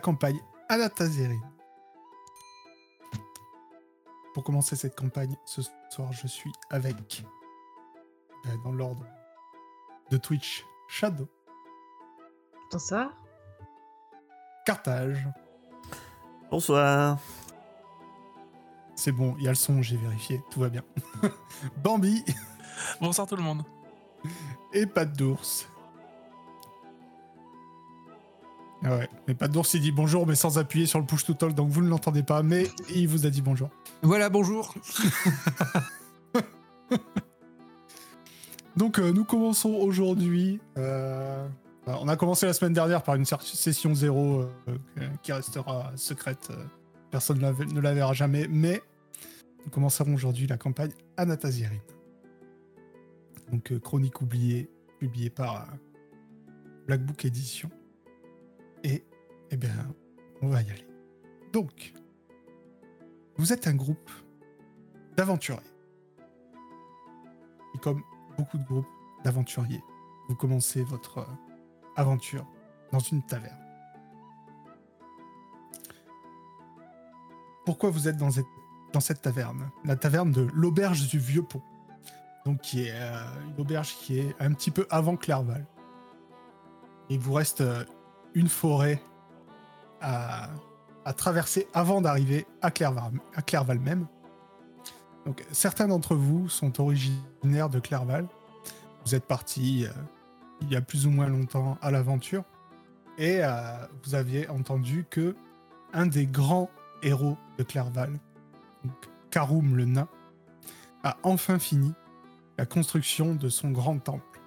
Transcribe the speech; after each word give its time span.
campagne 0.00 0.40
Anatazeri. 0.68 1.38
Pour 4.34 4.44
commencer 4.44 4.76
cette 4.76 4.96
campagne, 4.96 5.36
ce 5.44 5.60
soir, 5.90 6.12
je 6.12 6.26
suis 6.26 6.52
avec, 6.70 7.24
euh, 8.46 8.56
dans 8.64 8.72
l'ordre 8.72 9.04
de 10.10 10.16
Twitch, 10.16 10.64
Shadow, 10.88 11.28
Bonsoir. 12.72 13.10
Carthage. 14.64 15.26
Bonsoir. 16.50 17.18
C'est 18.94 19.10
bon, 19.12 19.34
il 19.38 19.44
y 19.44 19.46
a 19.48 19.50
le 19.50 19.56
son, 19.56 19.82
j'ai 19.82 19.96
vérifié, 19.96 20.40
tout 20.50 20.60
va 20.60 20.68
bien. 20.68 20.84
Bambi 21.82 22.24
Bonsoir 23.00 23.26
tout 23.26 23.34
le 23.36 23.42
monde. 23.42 23.64
et 24.72 24.86
Pat 24.86 25.10
d'ours. 25.10 25.66
Ouais, 28.82 29.08
mais 29.28 29.34
Pat 29.34 29.50
d'ours 29.50 29.74
il 29.74 29.80
dit 29.80 29.92
bonjour 29.92 30.26
mais 30.26 30.34
sans 30.34 30.58
appuyer 30.58 30.86
sur 30.86 30.98
le 30.98 31.06
push 31.06 31.24
to 31.24 31.34
talk 31.34 31.54
donc 31.54 31.68
vous 31.68 31.82
ne 31.82 31.88
l'entendez 31.88 32.22
pas 32.22 32.42
mais 32.42 32.66
il 32.94 33.08
vous 33.08 33.26
a 33.26 33.30
dit 33.30 33.42
bonjour. 33.42 33.68
Voilà, 34.02 34.30
bonjour. 34.30 34.74
Donc 38.76 38.98
euh, 38.98 39.12
nous 39.12 39.24
commençons 39.24 39.74
aujourd'hui. 39.74 40.60
euh, 40.78 41.46
on 41.86 42.08
a 42.08 42.16
commencé 42.16 42.46
la 42.46 42.52
semaine 42.52 42.72
dernière 42.72 43.02
par 43.02 43.14
une 43.16 43.24
session 43.24 43.94
zéro 43.94 44.42
euh, 44.68 45.08
qui 45.22 45.32
restera 45.32 45.92
secrète. 45.96 46.50
personne 47.10 47.38
ne 47.38 47.80
la, 47.80 47.92
verra 47.92 48.12
jamais. 48.12 48.46
Mais 48.48 48.80
nous 49.64 49.70
commencerons 49.70 50.14
aujourd'hui 50.14 50.46
la 50.46 50.56
campagne 50.56 50.92
Anatazirine. 51.16 51.80
Donc 53.50 53.76
chronique 53.80 54.22
oubliée, 54.22 54.70
publiée 54.98 55.30
par 55.30 55.66
Black 56.86 57.04
Book 57.04 57.24
Edition. 57.24 57.68
Et 58.84 59.04
eh 59.50 59.56
bien, 59.56 59.94
on 60.42 60.48
va 60.48 60.62
y 60.62 60.70
aller. 60.70 60.86
Donc, 61.52 61.92
vous 63.36 63.52
êtes 63.52 63.66
un 63.66 63.74
groupe 63.74 64.10
d'aventuriers. 65.16 65.60
Et 67.74 67.78
comme 67.78 68.02
beaucoup 68.36 68.58
de 68.58 68.64
groupes 68.64 68.86
d'aventuriers, 69.24 69.82
vous 70.28 70.34
commencez 70.34 70.82
votre 70.82 71.18
euh, 71.18 71.24
aventure 71.96 72.46
dans 72.92 72.98
une 72.98 73.22
taverne. 73.22 73.58
Pourquoi 77.64 77.90
vous 77.90 78.08
êtes 78.08 78.16
dans 78.16 78.30
cette, 79.00 79.22
taverne? 79.22 79.70
La 79.84 79.96
taverne 79.96 80.32
de 80.32 80.48
l'auberge 80.54 81.08
du 81.08 81.18
Vieux 81.18 81.42
Pont. 81.42 81.62
Donc, 82.44 82.60
qui 82.62 82.84
est 82.84 82.92
euh, 82.92 83.22
une 83.48 83.60
auberge 83.60 83.94
qui 83.96 84.18
est 84.18 84.34
un 84.40 84.52
petit 84.52 84.70
peu 84.70 84.86
avant 84.90 85.16
Clerval. 85.16 85.66
Il 87.10 87.18
vous 87.18 87.34
reste 87.34 87.60
euh, 87.60 87.84
une 88.34 88.48
forêt 88.48 89.02
à, 90.00 90.48
traverser 91.16 91.66
avant 91.74 92.00
d'arriver 92.00 92.46
à 92.62 92.70
Clerval, 92.70 93.12
à 93.34 93.74
même. 93.74 94.06
Donc, 95.26 95.44
certains 95.50 95.88
d'entre 95.88 96.14
vous 96.14 96.48
sont 96.48 96.80
originaires 96.80 97.68
de 97.68 97.80
Clerval. 97.80 98.26
Vous 99.04 99.14
êtes 99.14 99.24
partis 99.24 99.86
euh, 99.86 99.90
il 100.60 100.70
y 100.70 100.76
a 100.76 100.80
plus 100.80 101.06
ou 101.06 101.10
moins 101.10 101.26
longtemps 101.26 101.78
à 101.82 101.90
l'aventure. 101.90 102.44
Et 103.18 103.40
euh, 103.42 103.50
vous 104.04 104.14
aviez 104.14 104.48
entendu 104.48 105.04
que 105.10 105.36
un 105.92 106.06
des 106.06 106.26
grands 106.26 106.70
héros 107.02 107.36
de 107.58 107.64
Clerval, 107.64 108.12
donc 108.84 108.94
Karoum 109.30 109.76
le 109.76 109.84
nain, 109.84 110.08
a 111.02 111.16
enfin 111.22 111.58
fini 111.58 111.92
la 112.56 112.66
construction 112.66 113.34
de 113.34 113.48
son 113.48 113.70
grand 113.70 113.98
temple. 113.98 114.40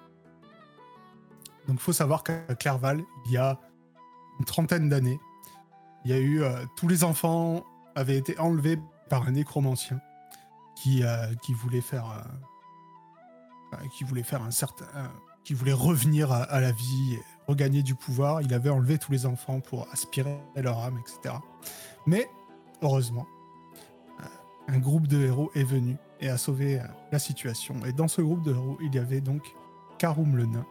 Donc, 1.68 1.78
faut 1.78 1.92
savoir 1.92 2.22
qu'à 2.22 2.54
Clerval, 2.54 3.02
il 3.26 3.32
y 3.32 3.36
a 3.36 3.58
une 4.38 4.44
trentaine 4.44 4.88
d'années, 4.88 5.20
il 6.04 6.10
y 6.10 6.14
a 6.14 6.18
eu 6.18 6.42
euh, 6.42 6.64
tous 6.76 6.88
les 6.88 7.04
enfants 7.04 7.64
avaient 7.94 8.16
été 8.16 8.38
enlevés 8.38 8.78
par 9.08 9.26
un 9.26 9.32
nécromancien 9.32 10.00
qui, 10.76 11.02
euh, 11.02 11.34
qui 11.42 11.54
voulait 11.54 11.80
faire 11.80 12.06
euh, 13.72 13.76
qui 13.96 14.04
voulait 14.04 14.22
faire 14.22 14.42
un 14.42 14.50
certain 14.50 14.86
qui 15.44 15.54
voulait 15.54 15.72
revenir 15.72 16.30
à, 16.30 16.42
à 16.42 16.60
la 16.60 16.72
vie 16.72 17.18
regagner 17.48 17.82
du 17.82 17.94
pouvoir. 17.94 18.40
Il 18.40 18.54
avait 18.54 18.70
enlevé 18.70 18.98
tous 18.98 19.12
les 19.12 19.26
enfants 19.26 19.60
pour 19.60 19.88
aspirer 19.92 20.38
leur 20.56 20.78
âme 20.78 20.98
etc 20.98 21.36
mais 22.06 22.28
heureusement 22.82 23.26
un 24.68 24.78
groupe 24.78 25.06
de 25.06 25.22
héros 25.22 25.50
est 25.54 25.64
venu 25.64 25.96
et 26.20 26.28
a 26.30 26.38
sauvé 26.38 26.80
la 27.12 27.18
situation. 27.18 27.74
Et 27.84 27.92
dans 27.92 28.08
ce 28.08 28.22
groupe 28.22 28.42
de 28.42 28.52
héros 28.52 28.78
il 28.80 28.94
y 28.94 28.98
avait 28.98 29.20
donc 29.20 29.42
Karoum 29.98 30.36
le 30.36 30.46
nain 30.46 30.66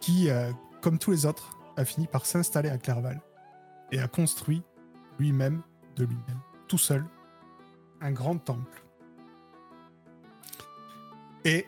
qui 0.00 0.28
comme 0.80 0.98
tous 0.98 1.10
les 1.10 1.26
autres 1.26 1.59
a 1.80 1.84
fini 1.84 2.06
par 2.06 2.26
s'installer 2.26 2.68
à 2.68 2.78
Clerval 2.78 3.20
et 3.90 3.98
a 3.98 4.06
construit 4.06 4.62
lui-même 5.18 5.62
de 5.96 6.04
lui-même 6.04 6.40
tout 6.68 6.78
seul 6.78 7.04
un 8.00 8.12
grand 8.12 8.38
temple. 8.38 8.84
Et 11.44 11.66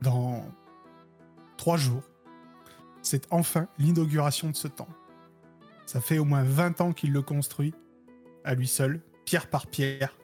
dans 0.00 0.44
trois 1.56 1.76
jours, 1.76 2.02
c'est 3.02 3.26
enfin 3.30 3.68
l'inauguration 3.78 4.50
de 4.50 4.56
ce 4.56 4.68
temple. 4.68 4.92
Ça 5.84 6.00
fait 6.00 6.18
au 6.18 6.24
moins 6.24 6.44
20 6.44 6.80
ans 6.80 6.92
qu'il 6.92 7.12
le 7.12 7.22
construit 7.22 7.74
à 8.44 8.54
lui 8.54 8.68
seul, 8.68 9.00
pierre 9.24 9.48
par 9.48 9.66
pierre. 9.66 10.16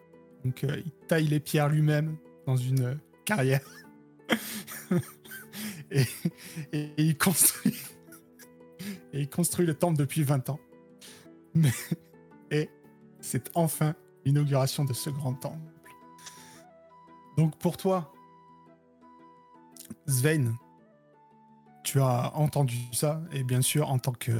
Donc 0.44 0.64
euh, 0.64 0.80
il 0.84 0.92
taille 1.08 1.26
les 1.26 1.40
pierres 1.40 1.68
lui-même 1.68 2.16
dans 2.46 2.56
une 2.56 2.98
carrière. 3.24 3.60
et 5.90 6.06
il 6.96 7.18
construit 7.18 7.76
il 9.18 9.28
construit 9.28 9.66
le 9.66 9.74
temple 9.74 9.98
depuis 9.98 10.22
20 10.22 10.50
ans. 10.50 10.60
Mais, 11.54 11.72
et 12.50 12.70
c'est 13.20 13.50
enfin 13.54 13.94
l'inauguration 14.24 14.84
de 14.84 14.92
ce 14.92 15.10
grand 15.10 15.34
temple. 15.34 15.72
Donc 17.36 17.56
pour 17.58 17.76
toi, 17.76 18.12
Svein, 20.06 20.54
tu 21.84 22.00
as 22.00 22.34
entendu 22.34 22.76
ça, 22.92 23.22
et 23.32 23.44
bien 23.44 23.62
sûr, 23.62 23.90
en 23.90 23.98
tant 23.98 24.12
que 24.12 24.32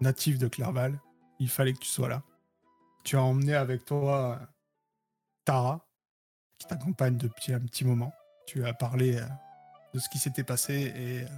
natif 0.00 0.38
de 0.38 0.48
Clerval, 0.48 1.00
il 1.38 1.48
fallait 1.48 1.72
que 1.72 1.78
tu 1.78 1.88
sois 1.88 2.08
là. 2.08 2.22
Tu 3.04 3.16
as 3.16 3.22
emmené 3.22 3.54
avec 3.54 3.84
toi 3.84 4.40
Tara, 5.44 5.86
qui 6.58 6.66
t'accompagne 6.66 7.16
depuis 7.16 7.52
un 7.54 7.60
petit 7.60 7.84
moment. 7.84 8.12
Tu 8.46 8.64
as 8.66 8.74
parlé 8.74 9.16
euh, 9.16 9.26
de 9.94 9.98
ce 9.98 10.08
qui 10.08 10.18
s'était 10.18 10.44
passé 10.44 10.92
et 10.94 11.22
euh, 11.22 11.28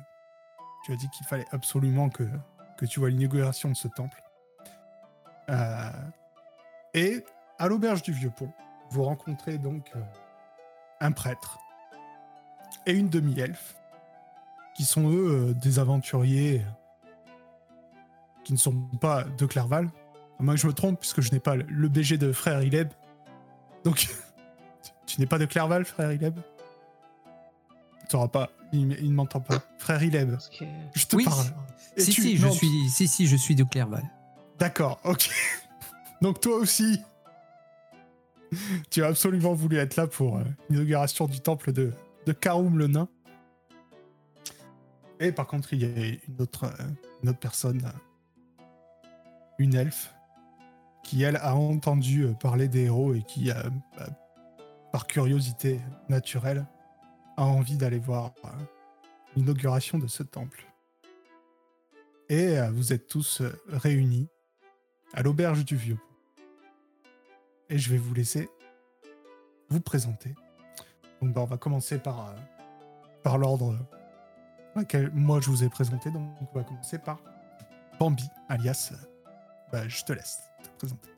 tu 0.84 0.92
as 0.92 0.96
dit 0.96 1.08
qu'il 1.10 1.26
fallait 1.26 1.46
absolument 1.52 2.08
que, 2.08 2.24
tu 2.86 3.00
vois 3.00 3.10
l'inauguration 3.10 3.70
de 3.70 3.76
ce 3.76 3.88
temple. 3.88 4.22
Euh, 5.48 5.90
et 6.94 7.24
à 7.58 7.68
l'auberge 7.68 8.02
du 8.02 8.12
Vieux 8.12 8.30
Pont, 8.30 8.52
vous 8.90 9.04
rencontrez 9.04 9.58
donc 9.58 9.90
euh, 9.96 10.00
un 11.00 11.12
prêtre 11.12 11.58
et 12.86 12.92
une 12.92 13.08
demi-elfe, 13.08 13.76
qui 14.74 14.84
sont 14.84 15.10
eux 15.10 15.50
euh, 15.50 15.54
des 15.54 15.78
aventuriers 15.78 16.62
qui 18.44 18.52
ne 18.52 18.58
sont 18.58 18.74
pas 19.00 19.24
de 19.24 19.46
Clerval. 19.46 19.88
À 20.38 20.42
moins 20.42 20.54
que 20.54 20.60
je 20.60 20.66
me 20.66 20.72
trompe, 20.72 20.98
puisque 20.98 21.20
je 21.20 21.30
n'ai 21.30 21.38
pas 21.38 21.54
le 21.54 21.88
BG 21.88 22.18
de 22.18 22.32
frère 22.32 22.62
Ileb. 22.62 22.88
Donc, 23.84 24.08
tu 25.06 25.20
n'es 25.20 25.26
pas 25.26 25.38
de 25.38 25.44
Clerval, 25.44 25.84
frère 25.84 26.12
Ileb? 26.12 26.38
Pas. 28.32 28.50
Il, 28.72 28.92
il 29.00 29.08
ne 29.10 29.14
m'entend 29.14 29.40
pas. 29.40 29.62
Frère 29.78 30.02
Ileb, 30.02 30.36
que... 30.58 30.64
je 30.94 31.06
te 31.06 31.16
Oui. 31.16 31.24
parle. 31.24 31.46
Et 31.96 32.00
Si, 32.02 32.10
tu- 32.12 32.22
si, 32.22 32.36
je 32.36 32.46
non, 32.46 32.52
suis, 32.52 32.88
si, 32.90 33.08
si, 33.08 33.26
je 33.26 33.36
suis 33.36 33.54
de 33.54 33.64
Clerval. 33.64 34.02
D'accord, 34.58 35.00
ok. 35.04 35.30
Donc 36.22 36.40
toi 36.40 36.56
aussi, 36.56 37.00
tu 38.90 39.02
as 39.02 39.06
absolument 39.08 39.54
voulu 39.54 39.78
être 39.78 39.96
là 39.96 40.06
pour 40.06 40.38
euh, 40.38 40.44
l'inauguration 40.68 41.26
du 41.26 41.40
temple 41.40 41.72
de, 41.72 41.92
de 42.26 42.32
Karoum 42.32 42.78
le 42.78 42.86
nain. 42.86 43.08
Et 45.20 45.32
par 45.32 45.46
contre, 45.46 45.72
il 45.72 45.82
y 45.82 45.84
a 45.84 46.06
une 46.28 46.40
autre, 46.40 46.64
euh, 46.64 46.84
une 47.22 47.30
autre 47.30 47.38
personne, 47.38 47.82
euh, 47.84 48.62
une 49.58 49.74
elfe, 49.74 50.14
qui 51.02 51.22
elle 51.22 51.36
a 51.36 51.54
entendu 51.54 52.26
parler 52.40 52.68
des 52.68 52.84
héros 52.84 53.14
et 53.14 53.22
qui, 53.22 53.50
euh, 53.50 53.54
bah, 53.96 54.06
par 54.92 55.06
curiosité 55.06 55.80
naturelle, 56.08 56.66
envie 57.46 57.76
d'aller 57.76 57.98
voir 57.98 58.32
euh, 58.44 58.48
l'inauguration 59.36 59.98
de 59.98 60.06
ce 60.06 60.22
temple. 60.22 60.66
Et 62.28 62.58
euh, 62.58 62.70
vous 62.70 62.92
êtes 62.92 63.06
tous 63.06 63.40
euh, 63.40 63.52
réunis 63.68 64.28
à 65.12 65.22
l'auberge 65.22 65.64
du 65.64 65.76
Vieux. 65.76 65.98
Et 67.68 67.78
je 67.78 67.90
vais 67.90 67.98
vous 67.98 68.14
laisser 68.14 68.48
vous 69.68 69.80
présenter. 69.80 70.34
Donc, 71.20 71.32
bah, 71.32 71.40
on 71.42 71.46
va 71.46 71.56
commencer 71.56 71.98
par, 71.98 72.34
par 73.22 73.38
l'ordre 73.38 73.78
lequel 74.76 75.10
moi 75.14 75.40
je 75.40 75.50
vous 75.50 75.64
ai 75.64 75.68
présenté. 75.68 76.10
Donc, 76.10 76.28
on 76.40 76.58
va 76.58 76.64
commencer 76.64 76.98
par 76.98 77.18
Bambi, 77.98 78.28
alias. 78.48 78.92
bah, 79.70 79.88
je 79.88 80.04
te 80.04 80.12
laisse 80.12 80.40
te 80.62 80.68
présenter. 80.78 81.12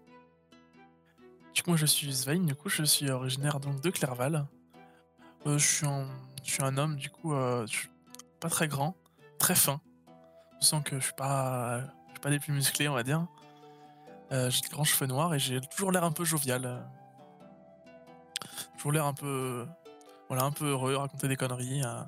Moi, 1.66 1.78
je 1.78 1.86
suis 1.86 2.12
Svein, 2.12 2.40
du 2.40 2.54
coup, 2.54 2.68
je 2.68 2.82
suis 2.82 3.08
originaire 3.08 3.58
donc 3.58 3.80
de 3.80 3.88
Clerval. 3.88 4.46
Euh, 5.46 5.58
je, 5.58 5.66
suis 5.66 5.86
un, 5.86 6.06
je 6.42 6.52
suis 6.52 6.62
un 6.62 6.76
homme, 6.78 6.96
du 6.96 7.10
coup, 7.10 7.34
euh, 7.34 7.66
pas 8.40 8.48
très 8.48 8.66
grand, 8.66 8.96
très 9.38 9.54
fin. 9.54 9.80
Je 10.60 10.66
sens 10.66 10.82
que 10.82 10.98
je 10.98 11.04
suis 11.04 11.14
pas, 11.14 11.80
suis 12.10 12.20
pas 12.20 12.30
des 12.30 12.38
plus 12.38 12.52
musclés, 12.52 12.88
on 12.88 12.94
va 12.94 13.02
dire. 13.02 13.26
Euh, 14.32 14.48
j'ai 14.48 14.62
de 14.62 14.68
grands 14.68 14.84
cheveux 14.84 15.06
noirs 15.06 15.34
et 15.34 15.38
j'ai 15.38 15.60
toujours 15.60 15.92
l'air 15.92 16.04
un 16.04 16.12
peu 16.12 16.24
jovial. 16.24 16.86
Toujours 18.76 18.92
l'air 18.92 19.04
un 19.04 19.12
peu, 19.12 19.66
voilà, 20.28 20.44
un 20.44 20.50
peu 20.50 20.68
heureux, 20.70 20.96
raconter 20.96 21.28
des 21.28 21.36
conneries, 21.36 21.82
à, 21.82 22.06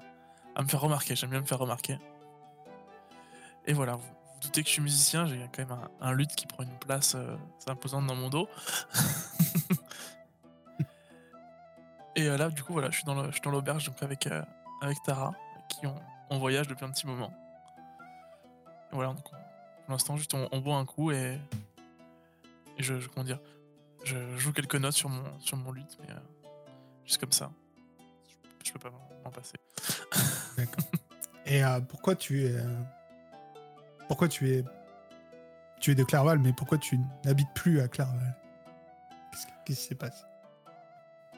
me 0.63 0.67
faire 0.67 0.81
remarquer. 0.81 1.15
J'aime 1.15 1.31
bien 1.31 1.41
me 1.41 1.47
faire 1.47 1.59
remarquer. 1.59 1.99
Et 3.67 3.75
voilà, 3.75 3.97
vous 3.97 4.03
vous 4.03 4.41
doutez 4.41 4.63
que 4.63 4.69
je 4.69 4.73
suis 4.75 4.83
musicien, 4.83 5.27
j'ai 5.27 5.39
quand 5.53 5.67
même 5.69 5.79
un, 6.01 6.09
un 6.09 6.13
luth 6.13 6.35
qui 6.35 6.47
prend 6.47 6.63
une 6.63 6.79
place 6.79 7.17
imposante 7.67 8.07
dans 8.07 8.15
mon 8.15 8.31
dos. 8.31 8.49
et 12.17 12.29
euh, 12.29 12.37
là, 12.37 12.51
du 12.51 12.63
coup, 12.63 12.73
voilà, 12.73 12.91
je 12.91 12.97
suis 12.97 13.05
dans 13.05 13.51
l'auberge 13.51 13.87
donc 13.87 14.03
avec, 14.03 14.27
euh, 14.27 14.43
avec 14.81 14.99
Tara, 15.05 15.33
qui 15.69 15.87
on, 15.87 15.95
on 16.31 16.39
voyage 16.39 16.67
depuis 16.69 16.85
un 16.85 16.91
petit 16.91 17.07
moment. 17.07 17.33
Voilà, 18.93 19.13
donc 19.13 19.27
on- 19.33 19.37
pour 19.85 19.93
l'instant, 19.93 20.17
juste 20.17 20.35
on, 20.35 20.59
boit 20.59 20.77
un 20.77 20.85
coup 20.85 21.13
et, 21.13 21.39
je, 22.79 22.95
comment 23.09 23.25
dire, 23.25 23.39
je 24.05 24.17
joue 24.37 24.53
quelques 24.53 24.75
notes 24.75 24.95
sur 24.95 25.09
mon, 25.09 25.39
sur 25.39 25.57
mon 25.57 25.71
luth, 25.71 25.97
mais 26.01 26.11
euh, 26.13 26.19
juste 27.05 27.19
comme 27.19 27.31
ça. 27.31 27.53
Je, 28.65 28.69
je 28.69 28.73
peux 28.73 28.81
pas 28.81 28.91
m'en 29.25 29.31
passer. 29.31 29.55
D'accord. 30.57 30.85
Et 31.47 31.63
pourquoi 31.89 32.17
tu 32.17 32.45
es. 32.47 32.57
Pourquoi 34.09 34.27
tu 34.27 34.51
es. 34.51 34.65
Tu 35.79 35.93
es 35.93 35.95
de 35.95 36.03
Clerval, 36.03 36.41
mais 36.41 36.53
pourquoi 36.53 36.79
tu 36.79 36.99
n'habites 37.25 37.53
plus 37.55 37.81
à 37.81 37.87
Clerval 37.87 38.37
qu'est-ce 39.67 39.81
qui 39.81 39.89
s'est 39.89 39.95
passé? 39.95 40.23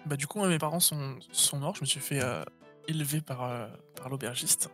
Bah 0.07 0.17
du 0.17 0.27
coup, 0.27 0.45
mes 0.45 0.59
parents 0.59 0.81
sont, 0.81 1.19
morts. 1.55 1.75
Je 1.77 1.81
me 1.83 1.87
suis 1.87 2.01
fait 2.01 2.23
euh, 2.23 2.45
élever 2.87 3.21
par, 3.21 3.43
euh, 3.45 3.69
par 3.97 4.09
l'aubergiste. 4.09 4.71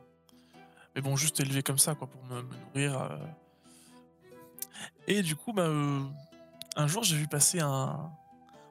Mais 0.95 1.03
bon, 1.03 1.17
juste 1.17 1.41
élevé 1.41 1.63
comme 1.63 1.79
ça, 1.79 1.95
quoi, 1.95 2.07
pour 2.07 2.23
me, 2.25 2.43
nourrir. 2.43 3.03
euh. 3.03 3.19
Et 5.07 5.23
du 5.23 5.35
coup, 5.35 5.53
bah, 5.53 5.63
euh, 5.63 6.01
un 6.77 6.87
jour, 6.87 7.03
j'ai 7.03 7.17
vu 7.17 7.27
passer 7.27 7.61
un... 7.61 8.11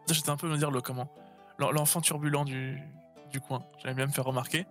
J'étais 0.10 0.30
un 0.30 0.38
peu, 0.38 0.48
me 0.48 0.58
dire, 0.58 0.72
le 0.72 0.82
comment 0.82 1.14
l'en- 1.58 1.72
L'enfant 1.72 2.02
turbulent 2.02 2.46
du, 2.46 2.82
coin. 3.48 3.66
J'aimais 3.82 3.96
bien 3.96 4.06
me 4.08 4.12
faire 4.12 4.26
remarquer. 4.26 4.66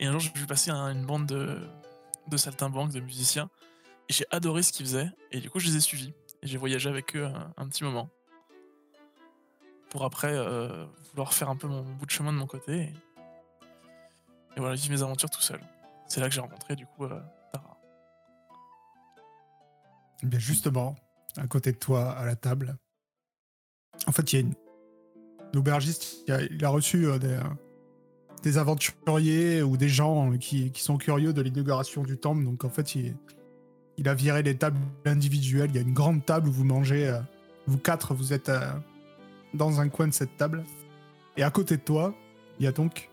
Et 0.00 0.06
un 0.06 0.12
jour, 0.12 0.20
j'ai 0.20 0.32
vu 0.34 0.46
passer 0.46 0.70
un- 0.70 0.90
une 0.92 1.06
bande 1.06 1.26
de, 1.26 2.36
saltimbanques, 2.36 2.92
de 2.92 3.00
musiciens. 3.00 3.50
Et 4.08 4.12
j'ai 4.12 4.24
adoré 4.30 4.62
ce 4.62 4.72
qu'ils 4.72 4.86
faisaient. 4.86 5.10
Et 5.30 5.40
du 5.40 5.48
coup, 5.50 5.60
je 5.60 5.66
les 5.68 5.76
ai 5.76 5.80
suivis. 5.80 6.12
Et 6.42 6.46
j'ai 6.46 6.58
voyagé 6.58 6.88
avec 6.88 7.14
eux 7.14 7.28
un 7.56 7.68
petit 7.68 7.84
moment 7.84 8.10
pour 9.90 10.04
après 10.04 10.32
euh, 10.32 10.86
vouloir 11.10 11.34
faire 11.34 11.50
un 11.50 11.56
peu 11.56 11.68
mon 11.68 11.82
bout 11.82 12.06
de 12.06 12.10
chemin 12.10 12.32
de 12.32 12.38
mon 12.38 12.46
côté. 12.46 12.92
Et, 14.56 14.60
voilà, 14.60 14.74
vivre 14.74 14.94
mes 14.94 15.02
aventures 15.02 15.30
tout 15.30 15.42
seul. 15.42 15.60
C'est 16.08 16.20
là 16.20 16.28
que 16.28 16.34
j'ai 16.34 16.40
rencontré 16.40 16.76
du 16.76 16.86
coup 16.86 17.04
euh, 17.04 17.20
Tara. 17.52 17.78
Eh 20.22 20.26
Bien 20.26 20.38
justement, 20.38 20.96
à 21.36 21.46
côté 21.46 21.72
de 21.72 21.76
toi, 21.76 22.12
à 22.12 22.24
la 22.24 22.36
table, 22.36 22.76
en 24.06 24.12
fait, 24.12 24.32
il 24.32 24.36
y 24.36 24.38
a 24.38 24.42
une 24.42 24.54
l'aubergiste, 25.52 26.24
il 26.28 26.64
a, 26.64 26.68
reçu 26.68 27.06
euh, 27.06 27.18
des, 27.18 27.28
euh, 27.28 27.42
des 28.42 28.58
aventuriers 28.58 29.62
ou 29.62 29.76
des 29.76 29.88
gens 29.88 30.36
qui, 30.38 30.72
sont 30.76 30.96
curieux 30.96 31.32
de 31.32 31.42
l'inauguration 31.42 32.02
du 32.02 32.16
temple. 32.16 32.44
Donc 32.44 32.64
en 32.64 32.70
fait, 32.70 32.94
il, 32.94 34.08
a 34.08 34.14
viré 34.14 34.42
les 34.42 34.56
tables 34.56 34.80
individuelles. 35.04 35.70
Il 35.70 35.76
y 35.76 35.78
a 35.78 35.82
une 35.82 35.92
grande 35.92 36.24
table 36.24 36.48
où 36.48 36.52
vous 36.52 36.64
mangez, 36.64 37.14
vous 37.66 37.78
quatre, 37.78 38.14
vous 38.14 38.32
êtes 38.32 38.50
dans 39.54 39.80
un 39.80 39.88
coin 39.88 40.08
de 40.08 40.12
cette 40.12 40.36
table. 40.36 40.64
Et 41.36 41.42
à 41.42 41.50
côté 41.50 41.76
de 41.76 41.82
toi, 41.82 42.14
il 42.58 42.64
y 42.64 42.68
a 42.68 42.72
donc 42.72 43.10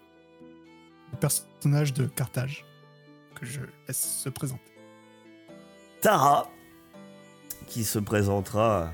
le 1.11 1.17
personnage 1.17 1.93
de 1.93 2.05
Carthage 2.05 2.65
que 3.35 3.45
je 3.45 3.61
laisse 3.87 4.21
se 4.23 4.29
présenter. 4.29 4.63
Tara, 6.01 6.49
qui 7.67 7.83
se 7.83 7.99
présentera 7.99 8.93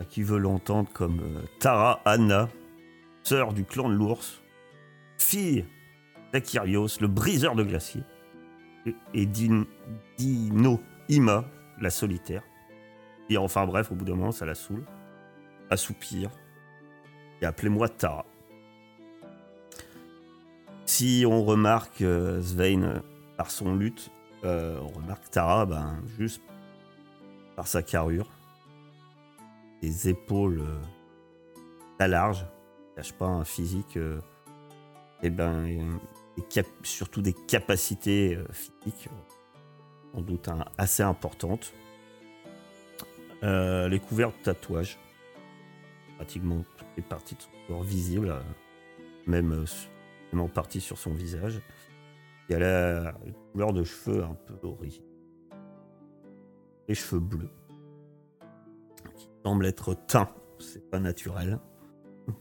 à 0.00 0.04
qui 0.04 0.22
veut 0.22 0.38
l'entendre 0.38 0.88
comme 0.92 1.20
euh, 1.20 1.42
Tara 1.58 2.00
Anna, 2.04 2.48
sœur 3.22 3.52
du 3.52 3.64
clan 3.64 3.88
de 3.88 3.94
l'ours, 3.94 4.42
fille 5.18 5.64
d'Akirios, 6.32 7.00
le 7.00 7.08
briseur 7.08 7.54
de 7.54 7.64
glaciers, 7.64 8.04
et, 8.86 8.94
et 9.14 9.26
Din- 9.26 9.66
Dino 10.16 10.80
Ima, 11.08 11.44
la 11.80 11.90
solitaire. 11.90 12.42
Et 13.28 13.36
enfin 13.36 13.66
bref, 13.66 13.90
au 13.90 13.94
bout 13.94 14.04
d'un 14.04 14.14
moment, 14.14 14.32
ça 14.32 14.46
la 14.46 14.54
saoule, 14.54 14.84
assoupir, 15.70 16.30
et 17.40 17.46
appelez-moi 17.46 17.88
Tara. 17.88 18.24
Si 20.86 21.24
on 21.26 21.44
remarque 21.44 22.02
euh, 22.02 22.40
Svein 22.42 22.82
euh, 22.82 22.98
par 23.36 23.50
son 23.50 23.74
lutte, 23.76 24.10
euh, 24.44 24.78
on 24.80 24.88
remarque 24.88 25.30
Tara, 25.30 25.66
ben, 25.66 26.02
juste 26.18 26.42
par 27.56 27.66
sa 27.66 27.82
carrure, 27.82 28.28
des 29.82 30.08
épaules 30.08 30.62
très 31.98 32.08
larges, 32.08 32.46
cache 32.96 33.12
pas 33.12 33.26
un 33.26 33.44
physique, 33.44 33.98
et 35.22 35.30
ben, 35.30 35.98
surtout 36.84 37.20
des 37.20 37.32
capacités 37.32 38.38
physiques, 38.52 39.08
sans 40.14 40.20
doute 40.20 40.48
un- 40.48 40.64
assez 40.78 41.02
importantes. 41.02 41.72
Elle 43.42 43.92
est 43.92 43.98
couverte 44.08 44.36
de 44.38 44.44
tatouages, 44.44 44.98
pratiquement 46.18 46.62
toutes 46.76 46.88
les 46.96 47.02
parties 47.02 47.34
de 47.36 47.40
son 47.40 47.50
corps 47.66 47.82
visibles, 47.82 48.30
euh, 48.30 48.42
même, 49.26 49.52
euh, 49.52 49.64
même 50.32 50.42
en 50.42 50.48
partie 50.48 50.80
sur 50.80 50.98
son 50.98 51.12
visage. 51.12 51.62
Et 52.48 52.54
elle 52.54 52.64
a 52.64 53.14
une 53.24 53.34
couleur 53.52 53.72
de 53.72 53.84
cheveux 53.84 54.24
un 54.24 54.34
peu 54.34 54.66
origine. 54.66 55.04
Les 56.88 56.94
cheveux 56.94 57.20
bleus. 57.20 57.50
Qui 59.16 59.28
semblent 59.44 59.66
être 59.66 59.94
teints. 59.94 60.30
C'est 60.58 60.90
pas 60.90 60.98
naturel. 60.98 61.58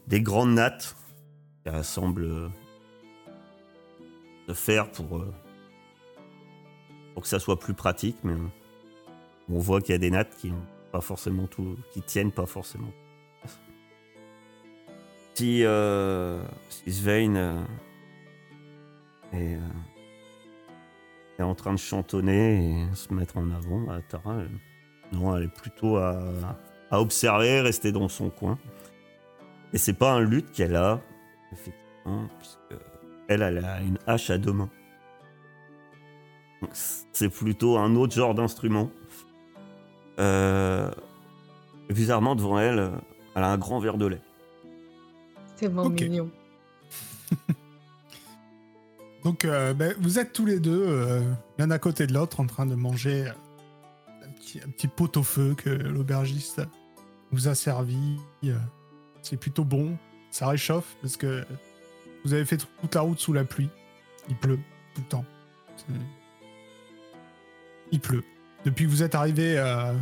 Des 0.08 0.22
grandes 0.22 0.54
nattes. 0.54 0.96
Qui 1.64 1.70
ressemblent 1.70 2.24
euh, 2.24 2.50
de 4.48 4.54
faire 4.54 4.90
pour, 4.92 5.18
euh, 5.18 5.34
pour 7.14 7.24
que 7.24 7.30
ça 7.30 7.40
soit 7.40 7.60
plus 7.60 7.74
pratique. 7.74 8.18
Mais 8.24 8.34
euh, 8.34 8.48
on 9.50 9.60
voit 9.60 9.82
qu'il 9.82 9.92
y 9.92 9.96
a 9.96 10.00
des 10.00 10.12
nattes 10.12 10.36
qui 10.38 10.52
ont 10.52 10.66
pas 10.94 11.02
forcément 11.02 11.48
tout, 11.48 11.76
qui 11.92 12.02
tiennent 12.02 12.32
pas 12.32 12.46
forcément. 12.46 12.92
Si, 15.38 15.63
euh, 15.63 16.41
Svein 16.88 17.36
euh, 17.36 17.62
est, 19.34 19.53
euh, 19.53 19.60
est 21.38 21.44
en 21.44 21.53
train 21.53 21.74
de 21.74 21.77
chantonner 21.77 22.88
et 22.89 22.96
se 22.96 23.13
mettre 23.13 23.38
en 23.38 23.51
avant. 23.51 23.86
Tara, 24.10 24.38
non, 25.12 25.38
elle 25.38 25.44
est 25.44 25.53
plutôt 25.56 25.98
à, 25.98 26.17
observer, 26.89 27.62
rester 27.62 27.91
dans 27.91 28.08
son 28.08 28.32
coin. 28.32 28.58
Et 29.74 29.77
c'est 29.77 29.94
pas 29.94 30.13
un 30.13 30.22
lutte 30.22 30.51
qu'elle 30.53 30.75
a, 30.75 31.01
effectivement, 31.51 32.27
puisque 32.39 32.82
elle, 33.27 33.44
a 33.44 33.82
une 33.82 34.00
hache 34.08 34.32
à 34.32 34.39
deux 34.39 34.53
mains. 34.53 34.72
C'est 36.72 37.29
plutôt 37.29 37.77
un 37.77 37.96
autre 37.96 38.15
genre 38.15 38.34
d'instrument. 38.34 38.89
Euh, 40.17 40.89
bizarrement, 41.89 42.36
devant 42.36 42.58
elle, 42.58 42.89
elle 43.36 43.44
a 43.44 43.51
un 43.51 43.58
grand 43.60 43.77
verre 43.77 44.00
de 44.00 44.08
lait. 44.08 44.22
C'est 45.58 45.68
vraiment 45.68 45.84
Ok. 45.90 46.02
mignon. 46.02 46.30
Donc, 49.24 49.44
euh, 49.46 49.74
ben, 49.74 49.94
vous 50.00 50.20
êtes 50.20 50.32
tous 50.32 50.46
les 50.46 50.60
deux, 50.60 50.86
euh, 50.88 51.22
l'un 51.58 51.70
à 51.72 51.80
côté 51.80 52.08
de 52.08 52.14
l'autre, 52.14 52.40
en 52.40 52.46
train 52.46 52.66
de 52.66 52.76
manger 52.76 53.28
un 53.28 54.30
petit, 54.40 54.62
un 54.66 54.70
petit 54.70 54.88
pot 54.88 55.18
au 55.18 55.24
feu 55.24 55.54
que 55.56 55.70
l'aubergiste 55.70 56.62
vous 57.32 57.48
a 57.50 57.56
servi. 57.56 58.18
euh, 58.46 58.56
C'est 59.22 59.38
plutôt 59.38 59.66
bon. 59.66 59.98
Ça 60.32 60.48
réchauffe 60.48 60.96
parce 61.02 61.18
que 61.18 61.44
vous 62.24 62.34
avez 62.34 62.46
fait 62.46 62.58
toute 62.58 62.96
la 62.96 63.02
route 63.02 63.20
sous 63.20 63.34
la 63.34 63.44
pluie. 63.44 63.70
Il 64.30 64.36
pleut 64.38 64.60
tout 64.94 65.02
le 65.02 65.08
temps. 65.08 65.26
Il 67.92 68.00
pleut. 68.00 68.24
Depuis 68.66 68.86
que 68.86 68.90
vous 68.90 69.04
êtes 69.04 69.16
arrivé 69.16 69.58
euh, 69.58 69.94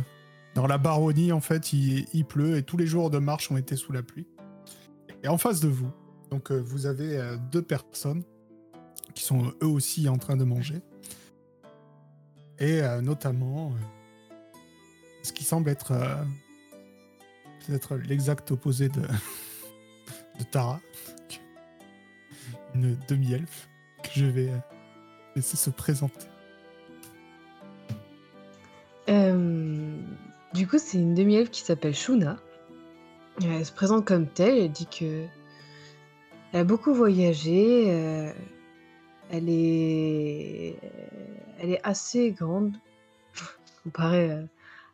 dans 0.54 0.66
la 0.66 0.78
baronnie, 0.78 1.32
en 1.32 1.40
fait, 1.40 1.72
il, 1.72 2.06
il 2.12 2.24
pleut 2.24 2.56
et 2.56 2.62
tous 2.62 2.76
les 2.76 2.86
jours 2.86 3.10
de 3.10 3.18
marche 3.18 3.50
ont 3.50 3.56
été 3.56 3.76
sous 3.76 3.92
la 3.92 4.02
pluie. 4.02 4.26
Et 5.26 5.28
en 5.28 5.38
face 5.38 5.58
de 5.58 5.66
vous, 5.66 5.90
donc 6.30 6.52
euh, 6.52 6.56
vous 6.56 6.86
avez 6.86 7.18
euh, 7.18 7.36
deux 7.50 7.60
personnes 7.60 8.22
qui 9.12 9.24
sont 9.24 9.52
eux 9.60 9.66
aussi 9.66 10.08
en 10.08 10.18
train 10.18 10.36
de 10.36 10.44
manger. 10.44 10.80
Et 12.60 12.80
euh, 12.80 13.00
notamment 13.00 13.72
euh, 13.72 14.36
ce 15.24 15.32
qui 15.32 15.42
semble 15.42 15.68
être 15.68 15.90
euh, 15.90 16.22
peut-être 17.66 17.96
l'exact 17.96 18.52
opposé 18.52 18.88
de, 18.88 19.02
Tara, 20.52 20.80
une 22.76 22.96
demi-elfe 23.08 23.68
que 24.04 24.10
je 24.14 24.26
vais 24.26 24.50
euh, 24.50 24.58
laisser 25.34 25.56
se 25.56 25.70
présenter. 25.70 26.28
Euh, 29.08 29.98
du 30.54 30.68
coup, 30.68 30.78
c'est 30.78 30.98
une 30.98 31.16
demi-elfe 31.16 31.50
qui 31.50 31.62
s'appelle 31.62 31.96
Shuna. 31.96 32.38
Euh, 33.42 33.58
Elle 33.58 33.66
se 33.66 33.72
présente 33.72 34.04
comme 34.04 34.26
telle. 34.26 34.58
Elle 34.58 34.72
dit 34.72 34.86
que 34.86 35.26
elle 36.52 36.60
a 36.60 36.64
beaucoup 36.64 36.94
voyagé. 36.94 37.86
euh, 37.88 38.32
elle 39.30 39.48
est, 39.48 40.78
elle 41.58 41.70
est 41.70 41.80
assez 41.82 42.30
grande. 42.30 42.76
comparé 43.84 44.30
à, 44.32 44.38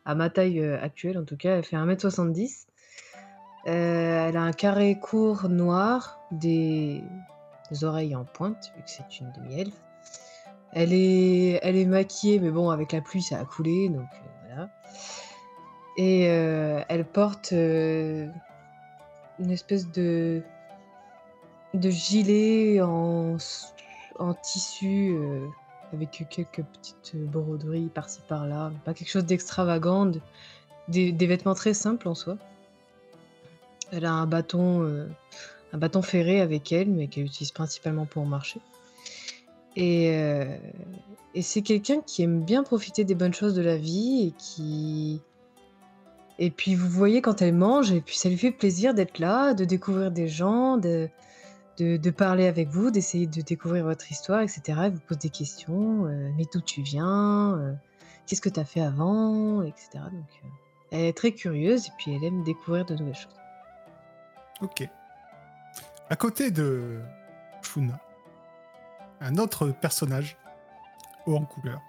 à 0.05 0.15
ma 0.15 0.29
taille 0.29 0.59
euh, 0.59 0.81
actuelle, 0.81 1.17
en 1.17 1.23
tout 1.23 1.37
cas, 1.37 1.57
elle 1.57 1.63
fait 1.63 1.77
1m70. 1.77 2.65
Euh, 3.65 4.27
elle 4.27 4.37
a 4.37 4.41
un 4.41 4.51
carré 4.51 4.99
court 4.99 5.47
noir, 5.47 6.19
des, 6.31 7.01
oreilles 7.81 8.15
en 8.15 8.25
pointe, 8.25 8.73
vu 8.75 8.83
que 8.83 8.89
c'est 8.89 9.19
une 9.19 9.31
demi-elfe. 9.31 9.73
Elle 10.73 10.93
est, 10.93 11.59
elle 11.61 11.77
est 11.77 11.85
maquillée, 11.85 12.39
mais 12.39 12.49
bon, 12.49 12.69
avec 12.71 12.91
la 12.91 13.01
pluie, 13.01 13.21
ça 13.21 13.39
a 13.39 13.45
coulé, 13.45 13.89
donc 13.89 14.01
euh, 14.01 14.47
voilà. 14.47 14.69
Et 15.95 16.27
euh, 16.27 16.81
elle 16.89 17.05
porte 17.05 17.53
euh, 17.53 18.27
une 19.39 19.51
espèce 19.51 19.91
de, 19.91 20.41
de 21.75 21.89
gilet 21.91 22.81
en, 22.81 23.37
en 24.17 24.33
tissu 24.33 25.13
euh, 25.13 25.45
avec 25.93 26.25
quelques 26.31 26.63
petites 26.63 27.15
broderies 27.15 27.91
par-ci 27.93 28.21
par-là. 28.27 28.71
Pas 28.85 28.95
quelque 28.95 29.11
chose 29.11 29.25
d'extravagant, 29.25 30.07
de- 30.07 30.19
des, 30.87 31.11
des 31.11 31.27
vêtements 31.27 31.53
très 31.53 31.75
simples 31.75 32.07
en 32.07 32.15
soi. 32.15 32.37
Elle 33.91 34.05
a 34.05 34.13
un 34.13 34.25
bâton, 34.25 35.07
un 35.73 35.77
bâton 35.77 36.01
ferré 36.01 36.41
avec 36.41 36.71
elle, 36.71 36.89
mais 36.89 37.05
qu'elle 37.07 37.25
utilise 37.25 37.51
principalement 37.51 38.07
pour 38.07 38.25
marcher. 38.25 38.59
Et, 39.75 40.07
et 41.35 41.41
c'est 41.43 41.61
quelqu'un 41.61 42.01
qui 42.01 42.23
aime 42.23 42.41
bien 42.41 42.63
profiter 42.63 43.03
des 43.03 43.13
bonnes 43.13 43.35
choses 43.35 43.53
de 43.53 43.61
la 43.61 43.77
vie 43.77 44.27
et 44.27 44.31
qui. 44.31 45.21
Et 46.39 46.49
puis 46.49 46.75
vous 46.75 46.89
voyez 46.89 47.21
quand 47.21 47.41
elle 47.41 47.53
mange, 47.53 47.91
et 47.91 48.01
puis 48.01 48.17
ça 48.17 48.29
lui 48.29 48.37
fait 48.37 48.51
plaisir 48.51 48.93
d'être 48.93 49.19
là, 49.19 49.53
de 49.53 49.65
découvrir 49.65 50.11
des 50.11 50.27
gens, 50.27 50.77
de, 50.77 51.09
de, 51.77 52.09
parler 52.09 52.47
avec 52.47 52.69
vous, 52.69 52.91
d'essayer 52.91 53.27
de 53.27 53.41
découvrir 53.41 53.83
votre 53.83 54.11
histoire, 54.11 54.41
etc. 54.41 54.61
Elle 54.83 54.93
vous 54.93 54.99
pose 54.99 55.19
des 55.19 55.29
questions, 55.29 56.05
euh, 56.05 56.29
mais 56.37 56.45
d'où 56.51 56.61
tu 56.61 56.81
viens, 56.81 57.57
euh, 57.57 57.73
qu'est-ce 58.25 58.41
que 58.41 58.49
tu 58.49 58.59
as 58.59 58.65
fait 58.65 58.81
avant, 58.81 59.61
etc. 59.61 59.89
Donc 59.93 60.27
euh, 60.43 60.47
elle 60.91 61.01
est 61.01 61.17
très 61.17 61.31
curieuse 61.31 61.87
et 61.87 61.91
puis 61.97 62.13
elle 62.15 62.23
aime 62.23 62.43
découvrir 62.43 62.85
de 62.85 62.95
nouvelles 62.95 63.15
choses. 63.15 63.39
Ok. 64.61 64.87
À 66.09 66.15
côté 66.15 66.51
de 66.51 66.99
Shuna, 67.61 67.99
un 69.21 69.37
autre 69.37 69.69
personnage, 69.69 70.37
haut 71.25 71.35
en 71.35 71.45
couleur, 71.45 71.81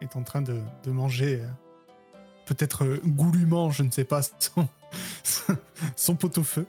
est 0.00 0.16
en 0.16 0.22
train 0.22 0.42
de, 0.42 0.62
de 0.84 0.90
manger, 0.90 1.42
peut-être 2.46 2.84
euh, 2.84 3.00
goulûment, 3.04 3.70
je 3.70 3.82
ne 3.82 3.90
sais 3.90 4.04
pas, 4.04 4.20
son, 4.38 4.68
son 5.96 6.16
pot-au-feu. 6.16 6.66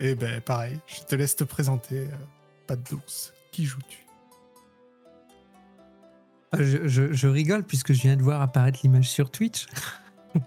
Et 0.00 0.14
ben 0.14 0.40
pareil, 0.40 0.78
je 0.86 1.00
te 1.02 1.14
laisse 1.16 1.34
te 1.36 1.44
présenter, 1.44 2.00
euh, 2.06 2.16
Pat 2.66 2.78
d'ours. 2.90 3.32
Qui 3.50 3.64
joues-tu? 3.64 4.04
Je, 6.58 7.12
je- 7.12 7.26
rigole 7.28 7.62
puisque 7.64 7.92
je 7.92 8.02
viens 8.02 8.16
de 8.16 8.22
voir 8.22 8.40
apparaître 8.40 8.80
l'image 8.82 9.08
sur 9.10 9.30
Twitch. 9.30 9.66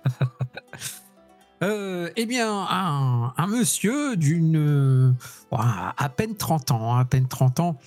Euh, 1.63 2.09
eh 2.15 2.25
bien, 2.25 2.51
un, 2.51 3.45
monsieur 3.45 4.15
d'une 4.15 4.57
euh, 4.57 5.13
à 5.51 6.09
peine 6.09 6.35
30 6.35 6.71
ans, 6.71 6.95
à 6.97 7.05
peine 7.05 7.27
30 7.27 7.59
ans, 7.59 7.79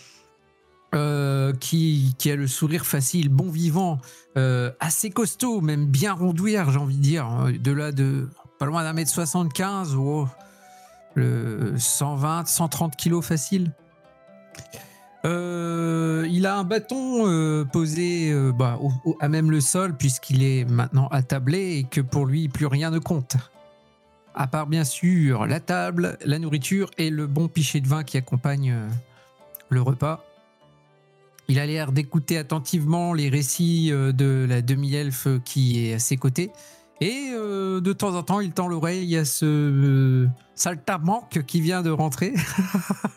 euh, 0.95 1.53
qui, 1.55 2.15
a 2.27 2.37
le 2.37 2.47
sourire 2.47 2.87
facile, 2.87 3.29
bon 3.29 3.51
vivant, 3.51 3.99
euh, 4.37 4.71
assez 4.79 5.11
costaud, 5.11 5.61
même 5.61 5.87
bien 5.87 6.13
rondouillard, 6.13 6.71
j'ai 6.71 6.79
envie 6.79 6.97
de 6.97 7.03
dire, 7.03 7.27
hein, 7.27 7.51
de 7.53 7.73
là 7.73 7.91
de 7.91 8.29
pas 8.61 8.67
loin 8.67 8.85
d'un 8.85 8.93
mètre 8.93 9.11
75, 9.11 9.97
oh, 9.97 10.29
le 11.15 11.75
120, 11.77 12.47
130 12.47 12.95
kilos 12.95 13.25
facile. 13.25 13.73
Euh, 15.25 16.29
il 16.31 16.47
a 16.47 16.59
un 16.59 16.65
bâton 16.65 17.67
posé 17.73 18.33
bah, 18.53 18.79
à 19.21 19.29
même 19.29 19.51
le 19.51 19.61
sol 19.61 19.97
puisqu'il 19.97 20.45
est 20.45 20.65
maintenant 20.65 21.09
attablé 21.09 21.79
et 21.79 21.85
que 21.85 22.03
pour 22.03 22.27
lui 22.27 22.49
plus 22.49 22.67
rien 22.67 22.91
ne 22.91 23.01
compte. 23.01 23.37
À 24.35 24.47
part 24.47 24.69
bien 24.69 24.85
sûr 24.85 25.47
la 25.47 25.59
table, 25.59 26.19
la 26.25 26.39
nourriture 26.39 26.91
et 26.99 27.11
le 27.11 27.27
bon 27.27 27.49
pichet 27.49 27.81
de 27.81 27.89
vin 27.89 28.05
qui 28.05 28.17
accompagne 28.17 28.77
le 29.71 29.83
repas. 29.83 30.25
Il 31.49 31.59
a 31.59 31.67
l'air 31.67 31.93
d'écouter 31.93 32.39
attentivement 32.39 33.13
les 33.13 33.29
récits 33.29 33.91
euh, 33.93 34.13
de 34.13 34.47
la 34.49 34.63
demi-elfe 34.63 35.29
qui 35.45 35.87
est 35.87 35.95
à 35.95 35.99
ses 35.99 36.17
côtés. 36.17 36.51
Et 37.01 37.31
euh, 37.33 37.81
de 37.81 37.93
temps 37.93 38.15
en 38.15 38.23
temps, 38.23 38.41
il 38.41 38.53
tend 38.53 38.69
l'oreille 38.69 39.17
à 39.17 39.25
ce 39.25 39.45
euh, 39.45 40.29
qui 41.47 41.61
vient 41.61 41.83
de 41.83 41.91
rentrer. 41.91 42.35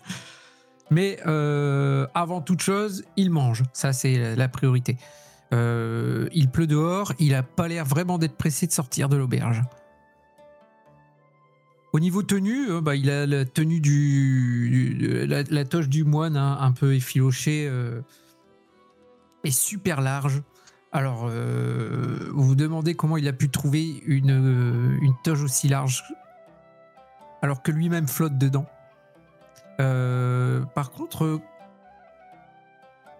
Mais 0.92 1.20
euh, 1.28 2.08
avant 2.14 2.42
toute 2.42 2.62
chose, 2.62 3.04
il 3.18 3.30
mange. 3.30 3.64
Ça, 3.74 3.94
c'est 3.94 4.36
la- 4.36 4.48
priorité. 4.50 4.98
Il 5.52 6.50
pleut 6.52 6.68
dehors. 6.68 7.14
Il 7.20 7.36
a 7.36 7.44
pas 7.44 7.68
l'air 7.68 7.86
vraiment 7.86 8.18
d'être 8.18 8.36
pressé 8.36 8.68
de 8.68 8.72
sortir 8.72 9.10
de 9.10 9.18
l'auberge. 9.18 9.62
Au 11.94 12.00
niveau 12.00 12.22
tenue, 12.22 12.70
euh, 12.70 12.82
bah, 12.82 12.96
il 12.96 13.10
a 13.10 13.26
la 13.26 13.46
tenue 13.46 13.80
du, 13.80 15.26
la, 15.28 15.66
toche 15.66 15.88
du 15.88 16.04
moine 16.04 16.36
hein, 16.36 16.58
un 16.60 16.72
peu 16.72 16.94
effilochée 16.94 17.68
euh, 17.68 18.02
et 19.44 19.52
super 19.52 20.02
large. 20.02 20.44
Alors, 20.92 21.28
euh, 21.30 22.30
vous 22.34 22.44
vous 22.44 22.56
demandez 22.56 22.96
comment 22.96 23.18
il 23.18 23.28
a 23.28 23.34
pu 23.34 23.50
trouver 23.50 24.02
une, 24.06 24.32
euh, 24.32 24.98
une 25.02 25.14
toge 25.24 25.44
aussi 25.44 25.68
large 25.68 26.04
alors 27.42 27.62
que 27.62 27.72
lui-même 27.72 28.08
flotte 28.08 28.38
dedans. 28.38 28.66
Par 29.78 30.92
contre, 30.92 31.40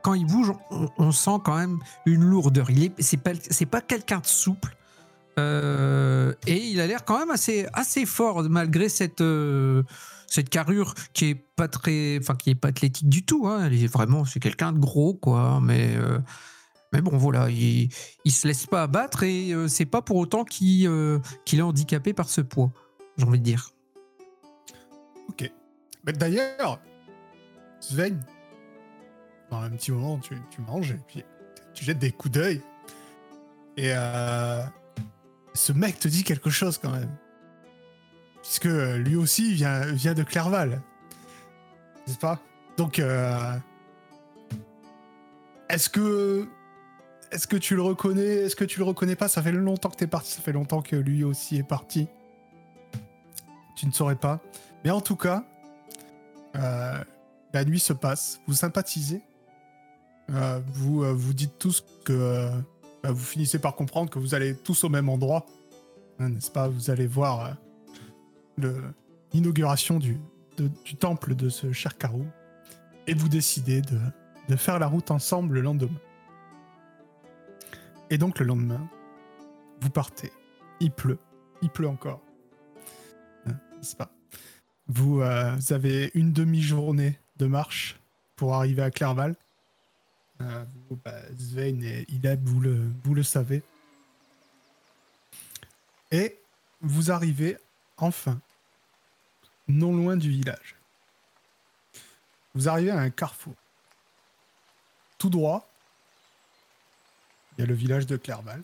quand 0.02 0.14
il 0.16 0.26
bouge, 0.26 0.54
on, 0.72 0.90
on 0.98 1.12
sent 1.12 1.40
quand 1.44 1.56
même 1.56 1.80
une 2.06 2.24
lourdeur. 2.24 2.72
Il 2.72 2.84
est, 2.84 2.94
c'est 3.00 3.18
pas, 3.18 3.34
pas 3.70 3.82
quelqu'un 3.82 4.20
de 4.20 4.26
souple. 4.26 4.77
Euh, 5.38 6.34
et 6.48 6.58
il 6.58 6.82
a 6.82 6.88
l'air 6.88 7.06
quand 7.06 7.20
même 7.20 7.30
assez, 7.30 7.68
assez 7.74 8.06
fort 8.06 8.44
malgré 8.44 8.90
cette, 8.90 9.22
euh, 9.22 9.84
cette 10.28 10.50
carrure 10.50 10.94
qui 11.14 11.26
est 11.26 11.36
pas 11.36 11.68
très, 11.68 12.18
enfin 12.20 12.36
qui 12.36 12.52
est 12.52 12.56
pas 12.56 12.70
athlétique 12.70 13.08
du 13.10 13.24
tout. 13.26 13.48
Hein. 13.48 13.70
Il 13.72 13.84
est 13.84 13.92
vraiment, 13.92 14.26
c'est 14.26 14.40
quelqu'un 14.40 14.72
de 14.72 14.80
gros 14.80 15.14
quoi. 15.14 15.60
Mais, 15.62 15.96
euh, 15.96 16.20
mais 16.92 17.02
bon 17.02 17.18
voilà, 17.18 17.50
il, 17.50 17.90
il 18.26 18.32
se 18.32 18.48
laisse 18.48 18.66
pas 18.66 18.84
abattre 18.84 19.24
et 19.24 19.52
euh, 19.54 19.68
c'est 19.68 19.86
pas 19.86 20.02
pour 20.02 20.18
autant 20.18 20.44
qu'il, 20.44 20.86
est 20.86 21.62
handicapé 21.62 22.14
par 22.14 22.30
ce 22.30 22.42
poids. 22.42 22.72
J'ai 23.18 23.26
envie 23.26 23.40
de 23.40 23.44
dire. 23.44 23.72
Ok. 25.30 25.52
Mais 26.06 26.14
D'ailleurs, 26.14 26.80
Sven, 27.80 28.24
dans 29.52 29.60
un 29.60 29.70
petit 29.72 29.92
moment, 29.92 30.18
tu, 30.18 30.36
tu 30.50 30.62
manges 30.62 30.92
et 30.92 31.00
puis 31.08 31.24
tu 31.74 31.86
jettes 31.86 32.00
des 32.00 32.12
coups 32.12 32.34
d'œil. 32.34 32.62
Et 33.76 33.92
ce 35.58 35.74
mec 35.74 36.00
te 36.00 36.08
dit 36.08 36.24
quelque 36.24 36.50
chose 36.50 36.78
quand 36.78 36.92
même. 36.92 37.10
Puisque 38.42 38.68
euh, 38.68 38.98
lui 38.98 39.16
aussi 39.16 39.54
vient, 39.54 39.82
vient 39.92 40.14
de 40.14 40.24
Clerval. 40.24 40.82
N'est-ce 42.06 42.20
pas? 42.20 42.40
Donc, 42.78 43.00
euh, 43.00 43.58
est-ce 45.70 45.90
que. 45.90 46.48
Est-ce 47.32 47.48
que 47.48 47.58
tu 47.58 47.76
le 47.76 47.82
reconnais? 47.82 48.46
Est-ce 48.46 48.56
que 48.56 48.64
tu 48.64 48.80
le 48.80 48.86
reconnais 48.86 49.18
pas? 49.18 49.28
Ça 49.28 49.42
fait 49.42 49.52
longtemps 49.52 49.90
que 49.90 49.98
t'es 49.98 50.08
parti, 50.08 50.32
ça 50.32 50.42
fait 50.42 50.54
longtemps 50.54 50.82
que 50.82 50.96
lui 50.96 51.26
aussi 51.26 51.58
est 51.58 51.68
parti. 51.68 52.08
Tu 53.76 53.86
ne 53.86 53.92
saurais 53.92 54.16
pas. 54.16 54.40
Mais 54.86 54.92
en 54.92 55.02
tout 55.02 55.18
cas, 55.18 55.44
euh, 56.56 57.04
la 57.54 57.66
nuit 57.66 57.82
se 57.82 57.92
passe, 57.92 58.40
vous 58.48 58.54
sympathisez, 58.54 59.22
vous 60.30 61.04
vous 61.16 61.34
dites 61.34 61.58
tous 61.58 61.84
que 62.06 62.50
bah, 63.08 63.14
vous 63.14 63.24
finissez 63.24 63.58
par 63.58 63.74
comprendre 63.76 64.10
que 64.10 64.20
vous 64.20 64.36
allez 64.36 64.54
tous 64.54 64.84
au 64.84 64.90
même 64.90 65.08
endroit, 65.08 65.46
Hein, 66.20 66.30
n'est-ce 66.30 66.52
pas? 66.52 66.68
Vous 66.68 66.90
allez 66.90 67.08
voir 67.08 67.56
euh, 68.64 68.82
l'inauguration 69.34 70.00
du, 70.00 70.18
temple 71.00 71.36
de 71.36 71.48
ce 71.48 71.72
cher 71.72 71.98
Karou 71.98 72.26
et 73.06 73.14
vous 73.14 73.30
décidez 73.30 73.82
de, 73.82 74.56
faire 74.58 74.80
la 74.80 74.88
route 74.88 75.12
ensemble 75.12 75.56
le 75.56 75.62
lendemain. 75.62 76.02
Et 78.10 78.18
donc 78.18 78.40
le 78.40 78.46
lendemain, 78.46 78.90
vous 79.80 79.90
partez. 79.90 80.32
Il 80.80 80.92
pleut, 80.92 81.20
il 81.62 81.70
pleut 81.70 81.88
encore, 81.88 82.22
Hein, 83.46 83.54
n'est-ce 83.78 83.96
pas? 83.96 84.12
Vous, 84.88 85.22
euh, 85.22 85.56
vous 85.56 85.74
avez 85.74 86.12
une 86.14 86.34
demi-journée 86.34 87.20
de 87.38 87.46
marche 87.46 88.02
pour 88.36 88.56
arriver 88.56 88.82
à 88.82 88.92
Clerval. 88.92 89.36
Euh, 90.42 90.66
bah, 91.04 91.14
et 91.56 92.06
Ileb, 92.10 92.48
vous 92.48 92.60
le, 92.60 92.92
vous 93.04 93.14
le 93.14 93.24
savez. 93.24 93.64
Et 96.12 96.38
vous 96.82 97.12
arrivez 97.12 97.58
enfin 97.98 98.40
non 99.68 99.96
loin 99.96 100.16
du 100.16 100.30
village. 100.30 100.76
Vous 102.56 102.70
arrivez 102.70 102.92
à 102.92 103.00
un 103.00 103.10
carrefour. 103.10 103.56
Tout 105.18 105.30
droit, 105.30 105.68
il 107.58 107.62
y 107.62 107.64
a 107.64 107.68
le 107.68 107.74
village 107.74 108.06
de 108.06 108.18
Clerval. 108.18 108.62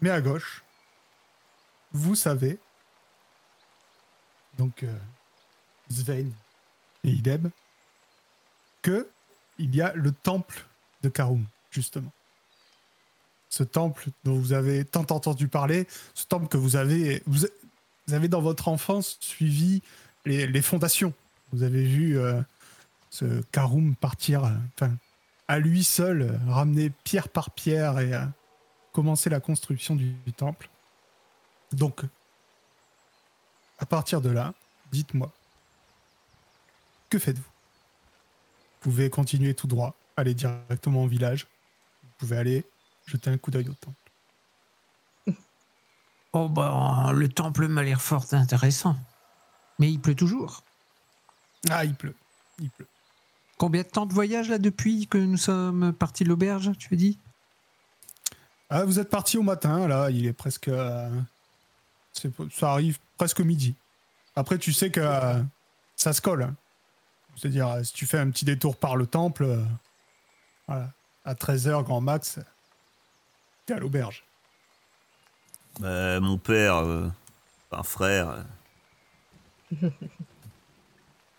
Mais 0.00 0.10
à 0.10 0.20
gauche, 0.20 0.62
vous 1.92 2.14
savez 2.14 2.58
donc 4.58 4.82
euh, 4.82 4.98
Svein 5.90 6.30
et 7.04 7.10
Ideb, 7.10 7.48
que 8.82 9.08
il 9.58 9.74
y 9.74 9.82
a 9.82 9.92
le 9.94 10.12
temple 10.12 10.66
de 11.02 11.08
Karum, 11.08 11.44
justement. 11.70 12.12
ce 13.48 13.62
temple 13.62 14.08
dont 14.24 14.34
vous 14.34 14.52
avez 14.52 14.84
tant 14.84 15.06
entendu 15.10 15.48
parler, 15.48 15.86
ce 16.14 16.26
temple 16.26 16.48
que 16.48 16.56
vous 16.56 16.76
avez, 16.76 17.22
vous, 17.26 17.46
avez 18.12 18.28
dans 18.28 18.40
votre 18.40 18.68
enfance 18.68 19.16
suivi 19.20 19.82
les, 20.24 20.62
fondations. 20.62 21.14
Vous 21.52 21.62
avez 21.62 21.84
vu 21.84 22.18
euh, 22.18 22.40
ce 23.10 23.42
Karum 23.52 23.94
partir, 23.94 24.44
enfin, 24.74 24.92
à 25.48 25.58
lui 25.58 25.84
seul, 25.84 26.38
ramener 26.48 26.90
pierre 27.04 27.28
par 27.28 27.50
pierre 27.50 27.98
et 28.00 28.12
euh, 28.12 28.24
commencer 28.92 29.30
la 29.30 29.40
construction 29.40 29.94
du, 29.94 30.14
temple. 30.36 30.68
Donc, 31.72 32.02
à 33.78 33.86
partir 33.86 34.20
de 34.20 34.30
là, 34.30 34.54
dites-moi, 34.90 35.30
que 37.10 37.18
faites-vous? 37.18 37.42
Vous 37.42 37.55
pouvez 38.90 39.10
continuer 39.10 39.52
tout 39.52 39.66
droit, 39.66 39.96
aller 40.16 40.32
directement 40.32 41.02
au 41.02 41.08
village. 41.08 41.48
Vous 42.04 42.10
pouvez 42.18 42.36
aller 42.36 42.64
jeter 43.06 43.30
un 43.30 43.36
coup 43.36 43.50
d'œil 43.50 43.68
au 43.68 43.74
temple. 43.74 43.96
Oh 46.32 46.48
bah, 46.48 47.10
le 47.12 47.28
temple 47.28 47.66
m'a 47.66 47.82
l'air 47.82 48.00
fort 48.00 48.26
intéressant. 48.30 48.96
Mais 49.80 49.90
il 49.90 49.98
pleut 49.98 50.14
toujours. 50.14 50.62
Ah, 51.68 51.84
il 51.84 51.96
pleut. 51.96 52.14
Il 52.60 52.70
pleut. 52.70 52.86
Combien 53.58 53.82
de 53.82 53.88
temps 53.88 54.06
de 54.06 54.14
voyage 54.14 54.50
là 54.50 54.58
depuis 54.58 55.08
que 55.08 55.18
nous 55.18 55.36
sommes 55.36 55.92
partis 55.92 56.22
de 56.22 56.28
l'auberge, 56.28 56.70
tu 56.78 56.94
as 56.94 56.96
dit? 56.96 57.18
Ah, 58.70 58.84
vous 58.84 59.00
êtes 59.00 59.10
parti 59.10 59.36
au 59.36 59.42
matin, 59.42 59.88
là, 59.88 60.10
il 60.10 60.26
est 60.26 60.32
presque. 60.32 60.68
euh, 60.68 61.10
ça 62.52 62.70
arrive 62.70 62.98
presque 63.16 63.40
midi. 63.40 63.74
Après, 64.36 64.58
tu 64.58 64.72
sais 64.72 64.90
que 64.90 65.00
euh, 65.00 65.42
ça 65.96 66.12
se 66.12 66.20
colle. 66.20 66.54
C'est-à-dire, 67.36 67.68
euh, 67.68 67.82
si 67.82 67.92
tu 67.92 68.06
fais 68.06 68.18
un 68.18 68.30
petit 68.30 68.44
détour 68.44 68.76
par 68.76 68.96
le 68.96 69.06
temple, 69.06 69.44
euh, 69.44 69.62
voilà, 70.66 70.90
à 71.24 71.34
13h, 71.34 71.84
grand 71.84 72.00
max, 72.00 72.38
t'es 73.66 73.74
à 73.74 73.78
l'auberge. 73.78 74.24
Bah, 75.80 76.18
mon 76.20 76.38
père, 76.38 76.76
euh, 76.76 77.08
un 77.72 77.82
frère. 77.82 78.44
euh, 79.82 79.90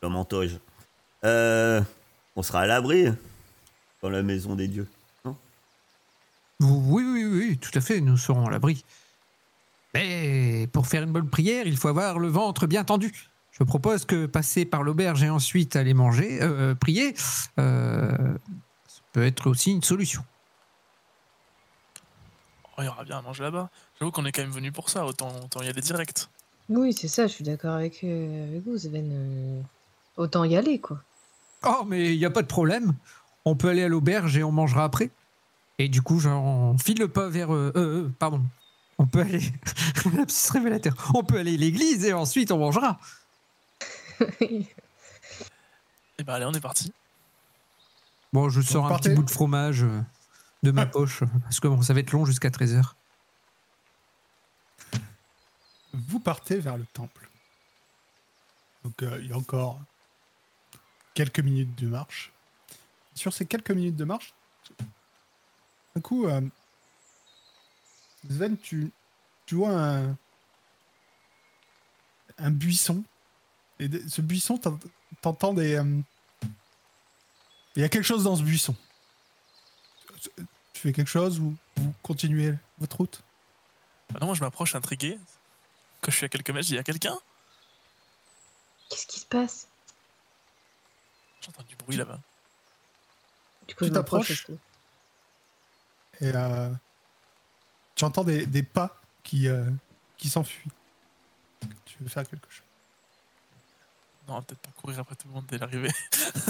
toge. 0.30 0.60
Euh, 1.24 1.82
on 2.36 2.44
sera 2.44 2.62
à 2.62 2.66
l'abri 2.68 3.08
dans 4.02 4.10
la 4.10 4.22
maison 4.22 4.56
des 4.56 4.68
dieux. 4.68 4.88
Oui, 6.60 7.04
oui, 7.04 7.26
oui, 7.26 7.58
tout 7.58 7.72
à 7.76 7.82
fait, 7.82 8.02
nous 8.02 8.18
serons 8.18 8.48
à 8.48 8.52
l'abri. 8.52 8.84
Mais 9.94 10.68
pour 10.74 10.88
faire 10.88 11.04
une 11.04 11.12
bonne 11.12 11.30
prière, 11.30 11.66
il 11.68 11.78
faut 11.78 11.88
avoir 11.88 12.20
le 12.20 12.28
ventre 12.28 12.68
bien 12.68 12.84
tendu. 12.84 13.30
Je 13.60 13.64
propose 13.64 14.06
que 14.06 14.26
passer 14.28 14.66
par 14.66 14.84
l'auberge 14.84 15.24
et 15.24 15.30
ensuite 15.30 15.76
aller 15.76 15.94
manger, 15.96 16.40
euh, 16.42 16.76
prier, 16.76 17.16
euh, 17.60 18.12
ça 18.88 19.02
peut 19.14 19.26
être 19.26 19.50
aussi 19.50 19.72
une 19.72 19.82
solution. 19.82 20.24
Oh, 22.78 22.82
il 22.84 22.86
y 22.86 22.88
aura 22.88 23.04
bien 23.04 23.18
à 23.18 23.22
manger 23.22 23.44
là-bas. 23.44 23.70
J'avoue 24.00 24.12
qu'on 24.12 24.26
est 24.26 24.32
quand 24.32 24.44
même 24.44 24.52
venu 24.52 24.72
pour 24.72 24.90
ça, 24.90 25.06
autant, 25.06 25.34
autant 25.44 25.62
y 25.64 25.68
aller 25.70 25.82
direct. 25.82 26.30
Oui, 26.70 26.94
c'est 26.94 27.08
ça, 27.08 27.26
je 27.26 27.32
suis 27.34 27.44
d'accord 27.44 27.74
avec, 27.74 28.04
euh, 28.04 28.50
avec 28.50 28.64
vous, 28.64 28.78
Sven. 28.78 29.10
euh, 29.12 29.62
autant 30.18 30.44
y 30.44 30.56
aller, 30.56 30.80
quoi. 30.80 31.02
Oh, 31.66 31.84
mais 31.88 32.14
il 32.14 32.20
n'y 32.20 32.26
a 32.26 32.30
pas 32.30 32.44
de 32.44 32.48
problème. 32.48 32.94
On 33.46 33.56
peut 33.56 33.70
aller 33.70 33.84
à 33.84 33.88
l'auberge 33.88 34.38
et 34.38 34.44
on 34.44 34.52
mangera 34.52 34.84
après. 34.84 35.10
Et 35.80 35.90
du 35.90 36.02
coup, 36.04 36.20
j'en 36.20 36.78
file 36.78 37.00
le 37.00 37.08
pas 37.08 37.30
vers. 37.30 37.54
euh, 37.54 37.72
euh, 37.76 38.04
euh, 38.04 38.12
pardon. 38.20 38.44
On 39.00 39.08
peut 39.08 39.22
aller. 39.22 39.42
Révélateur. 40.54 41.12
On 41.16 41.24
peut 41.24 41.38
aller 41.40 41.54
à 41.56 41.58
l'église 41.58 42.04
et 42.06 42.14
ensuite 42.14 42.52
on 42.52 42.58
mangera. 42.60 43.00
Et 46.20 46.24
bah 46.24 46.36
allez, 46.36 46.46
on 46.46 46.54
est 46.54 46.62
parti. 46.62 46.94
Bon, 48.34 48.50
je 48.50 48.62
sors 48.62 48.92
un 48.92 48.98
petit 48.98 49.10
bout 49.10 49.24
de 49.24 49.30
fromage 49.30 49.84
euh, 49.84 50.02
de 50.64 50.72
ma 50.72 50.86
poche 50.86 51.24
parce 51.44 51.60
que 51.60 51.68
bon, 51.68 51.82
ça 51.82 51.94
va 51.94 52.00
être 52.00 52.12
long 52.12 52.26
jusqu'à 52.26 52.50
13h. 52.50 52.94
Vous 55.94 56.20
partez 56.20 56.60
vers 56.60 56.78
le 56.78 56.86
temple. 56.86 57.30
Donc, 58.84 59.02
euh, 59.04 59.20
il 59.22 59.30
y 59.30 59.34
a 59.34 59.38
encore 59.38 59.80
quelques 61.14 61.40
minutes 61.40 61.76
de 61.76 61.88
marche. 61.88 62.32
Sur 63.16 63.34
ces 63.34 63.46
quelques 63.46 63.72
minutes 63.72 63.96
de 63.96 64.06
marche, 64.06 64.34
d'un 65.96 66.02
coup, 66.02 66.28
euh, 66.28 66.42
Sven, 68.30 68.58
tu, 68.58 68.92
tu 69.46 69.56
vois 69.56 69.72
un, 69.72 70.16
un 72.38 72.52
buisson. 72.52 73.04
Et 73.80 73.88
de- 73.88 74.08
ce 74.10 74.22
buisson, 74.22 74.58
t'en- 74.58 74.80
t'entends 75.22 75.54
des. 75.54 75.76
euh, 75.76 76.02
Il 77.76 77.82
y 77.82 77.86
a 77.86 77.90
quelque 77.90 78.04
chose 78.06 78.24
dans 78.24 78.36
ce 78.36 78.42
buisson. 78.42 78.76
Tu 80.74 80.82
fais 80.82 80.94
quelque 80.94 81.08
chose 81.10 81.40
ou 81.40 81.56
vous 81.76 81.94
continuez 82.02 82.56
votre 82.80 82.98
route? 82.98 83.22
Bah 84.12 84.20
non, 84.20 84.28
moi 84.28 84.36
je 84.36 84.42
m'approche 84.42 84.74
intrigué. 84.76 85.20
Quand 86.02 86.12
je 86.12 86.18
suis 86.18 86.26
à 86.26 86.30
quelques 86.30 86.50
mètres, 86.50 86.66
dis, 86.68 86.74
y 86.76 86.78
a 86.80 86.84
quelqu'un? 86.84 87.18
Qu'est-ce 88.90 89.06
qui 89.08 89.20
se 89.20 89.26
passe? 89.26 89.68
J'entends 91.42 91.64
du 91.64 91.76
bruit 91.76 91.98
là-bas. 91.98 92.20
Du 93.68 93.76
coup, 93.76 93.86
Tu 93.86 93.92
t'approches. 93.92 94.48
Et 96.20 96.32
euh, 96.34 96.74
tu 97.96 98.06
entends 98.06 98.24
des, 98.24 98.46
des 98.48 98.64
pas 98.64 99.00
qui, 99.24 99.48
euh, 99.48 99.70
qui 100.18 100.30
s'enfuient. 100.30 100.72
Tu 101.86 101.98
veux 102.00 102.10
faire 102.10 102.28
quelque 102.28 102.50
chose? 102.50 102.64
Non, 104.28 104.34
on 104.34 104.40
va 104.40 104.42
peut-être 104.42 104.60
pas 104.62 104.72
courir 104.82 105.00
après 105.00 105.16
tout 105.16 105.28
le 105.28 105.34
monde 105.34 105.46
dès 105.48 105.58
l'arrivée. 105.58 105.92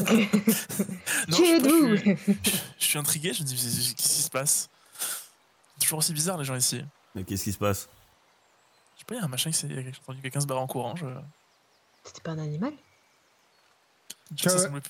non, 1.27 1.37
je, 1.37 1.95
suis- 2.03 2.37
je 2.79 2.85
suis 2.85 2.97
intrigué, 2.97 3.33
je 3.33 3.43
me 3.43 3.47
dis, 3.47 3.55
qu'est-ce 3.55 3.93
qui 4.15 4.21
se 4.23 4.29
passe? 4.29 4.69
C'est 4.99 5.81
toujours 5.83 5.99
aussi 5.99 6.13
bizarre 6.13 6.37
les 6.37 6.45
gens 6.45 6.55
ici. 6.55 6.83
Mais 7.13 7.23
qu'est-ce 7.23 7.43
qui 7.43 7.53
se 7.53 7.57
passe? 7.57 7.87
Je 8.95 8.99
sais 9.01 9.05
pas, 9.05 9.15
il 9.15 9.17
y 9.19 9.21
a 9.21 9.25
un 9.25 9.27
machin 9.27 9.51
qui 9.51 9.57
s'est. 9.57 9.67
J'ai 9.69 9.91
entendu 10.01 10.21
quelqu'un 10.21 10.39
se 10.41 10.47
barrer 10.47 10.61
en 10.61 10.67
courant. 10.67 10.95
Je... 10.95 11.05
C'était 12.03 12.21
pas 12.21 12.31
un 12.31 12.39
animal? 12.39 12.73
Semblait- 14.49 14.81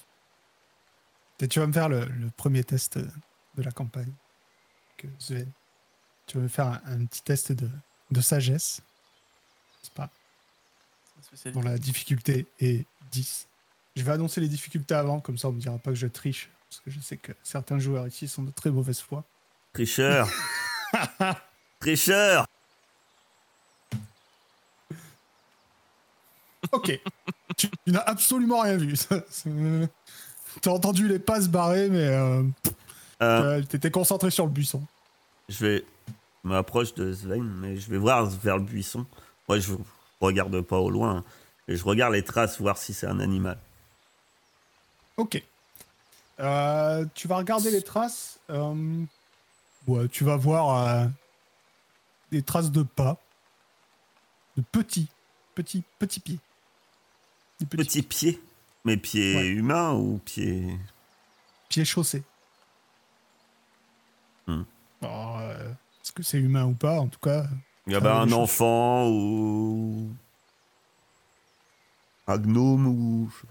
Et 1.41 1.47
tu 1.47 1.59
vas 1.59 1.67
me 1.67 1.73
faire 1.73 1.89
le, 1.89 2.05
le 2.05 2.29
premier 2.31 2.63
test 2.63 2.97
de 2.97 3.61
la 3.61 3.71
campagne. 3.71 4.11
Que 4.97 5.07
Sven. 5.19 5.51
Tu 6.25 6.37
vas 6.37 6.43
me 6.43 6.47
faire 6.47 6.67
un, 6.67 6.81
un 6.85 7.05
petit 7.05 7.21
test 7.21 7.51
de, 7.51 7.69
de 8.11 8.21
sagesse. 8.21 8.81
C'est 9.83 9.93
pas. 9.93 10.09
Dont 11.53 11.61
la 11.61 11.77
difficulté 11.77 12.45
est 12.59 12.85
10. 13.11 13.47
Je 13.95 14.03
vais 14.03 14.11
annoncer 14.11 14.41
les 14.41 14.47
difficultés 14.47 14.93
avant, 14.95 15.19
comme 15.19 15.37
ça 15.37 15.47
on 15.49 15.51
me 15.53 15.59
dira 15.59 15.77
pas 15.77 15.91
que 15.91 15.95
je 15.97 16.07
triche. 16.07 16.49
Parce 16.69 16.81
que 16.81 16.91
je 16.91 16.99
sais 16.99 17.17
que 17.17 17.31
certains 17.43 17.79
joueurs 17.79 18.07
ici 18.07 18.27
sont 18.27 18.43
de 18.43 18.51
très 18.51 18.69
mauvaise 18.69 18.99
foi. 18.99 19.23
Tricheur 19.73 20.29
Tricheur 21.79 22.45
Ok. 26.71 26.99
tu, 27.55 27.69
tu 27.69 27.91
n'as 27.91 28.01
absolument 28.01 28.61
rien 28.61 28.77
vu. 28.77 28.95
C'est- 29.29 29.89
T'as 30.61 30.71
entendu 30.71 31.07
les 31.07 31.19
pas 31.19 31.39
se 31.41 31.47
barrer, 31.49 31.87
mais 31.89 32.07
euh, 32.07 32.41
Euh, 33.21 33.59
euh, 33.59 33.61
t'étais 33.63 33.91
concentré 33.91 34.31
sur 34.31 34.45
le 34.45 34.51
buisson. 34.51 34.83
Je 35.49 35.65
vais 35.65 35.85
je 36.43 36.49
m'approche 36.49 36.93
de 36.95 37.11
Sven, 37.13 37.43
mais 37.43 37.77
je 37.77 37.89
vais 37.89 37.97
voir 37.97 38.25
vers 38.25 38.57
le 38.57 38.63
buisson. 38.63 39.05
Moi, 39.47 39.59
je 39.59 39.73
regarde 40.21 40.61
pas 40.61 40.77
au 40.77 40.89
loin. 40.89 41.23
Je 41.67 41.83
regarde 41.83 42.13
les 42.13 42.23
traces, 42.23 42.59
voir 42.59 42.77
si 42.77 42.93
c'est 42.93 43.07
un 43.07 43.19
animal. 43.19 43.57
Ok. 45.17 45.43
Euh, 46.39 47.05
tu 47.15 47.27
vas 47.27 47.37
regarder 47.37 47.71
les 47.71 47.81
traces. 47.81 48.39
euh, 48.49 49.03
ouais, 49.87 50.07
tu 50.07 50.23
vas 50.23 50.37
voir 50.37 50.87
euh, 50.87 51.07
des 52.31 52.41
traces 52.43 52.71
de 52.71 52.83
pas. 52.83 53.17
De 54.55 54.61
petits, 54.71 55.07
petits, 55.55 55.83
petits 55.99 56.19
pieds. 56.19 56.39
Des 57.59 57.65
petits 57.65 57.83
Petit 57.85 58.01
pied. 58.03 58.41
Mais 58.85 58.97
pied 58.97 59.35
Ouais. 59.35 59.47
humain 59.47 59.93
ou 59.93 60.19
pied. 60.23 60.77
pieds 61.69 61.83
chaussés. 61.85 62.23
Hmm. 64.45 64.63
Est-ce 65.01 66.11
que 66.13 66.23
c'est 66.23 66.37
humain 66.37 66.65
ou 66.65 66.73
pas? 66.73 66.99
En 66.99 67.07
tout 67.07 67.19
cas, 67.19 67.45
Il 67.87 67.93
y 67.93 67.95
Ah, 67.95 67.97
avait 67.99 68.09
un 68.09 68.25
les 68.25 68.31
choses. 68.31 68.39
enfant 68.39 69.07
ou. 69.09 70.09
Un 72.27 72.37
gnome 72.37 72.87
ou. 72.87 73.31
pas. 73.41 73.47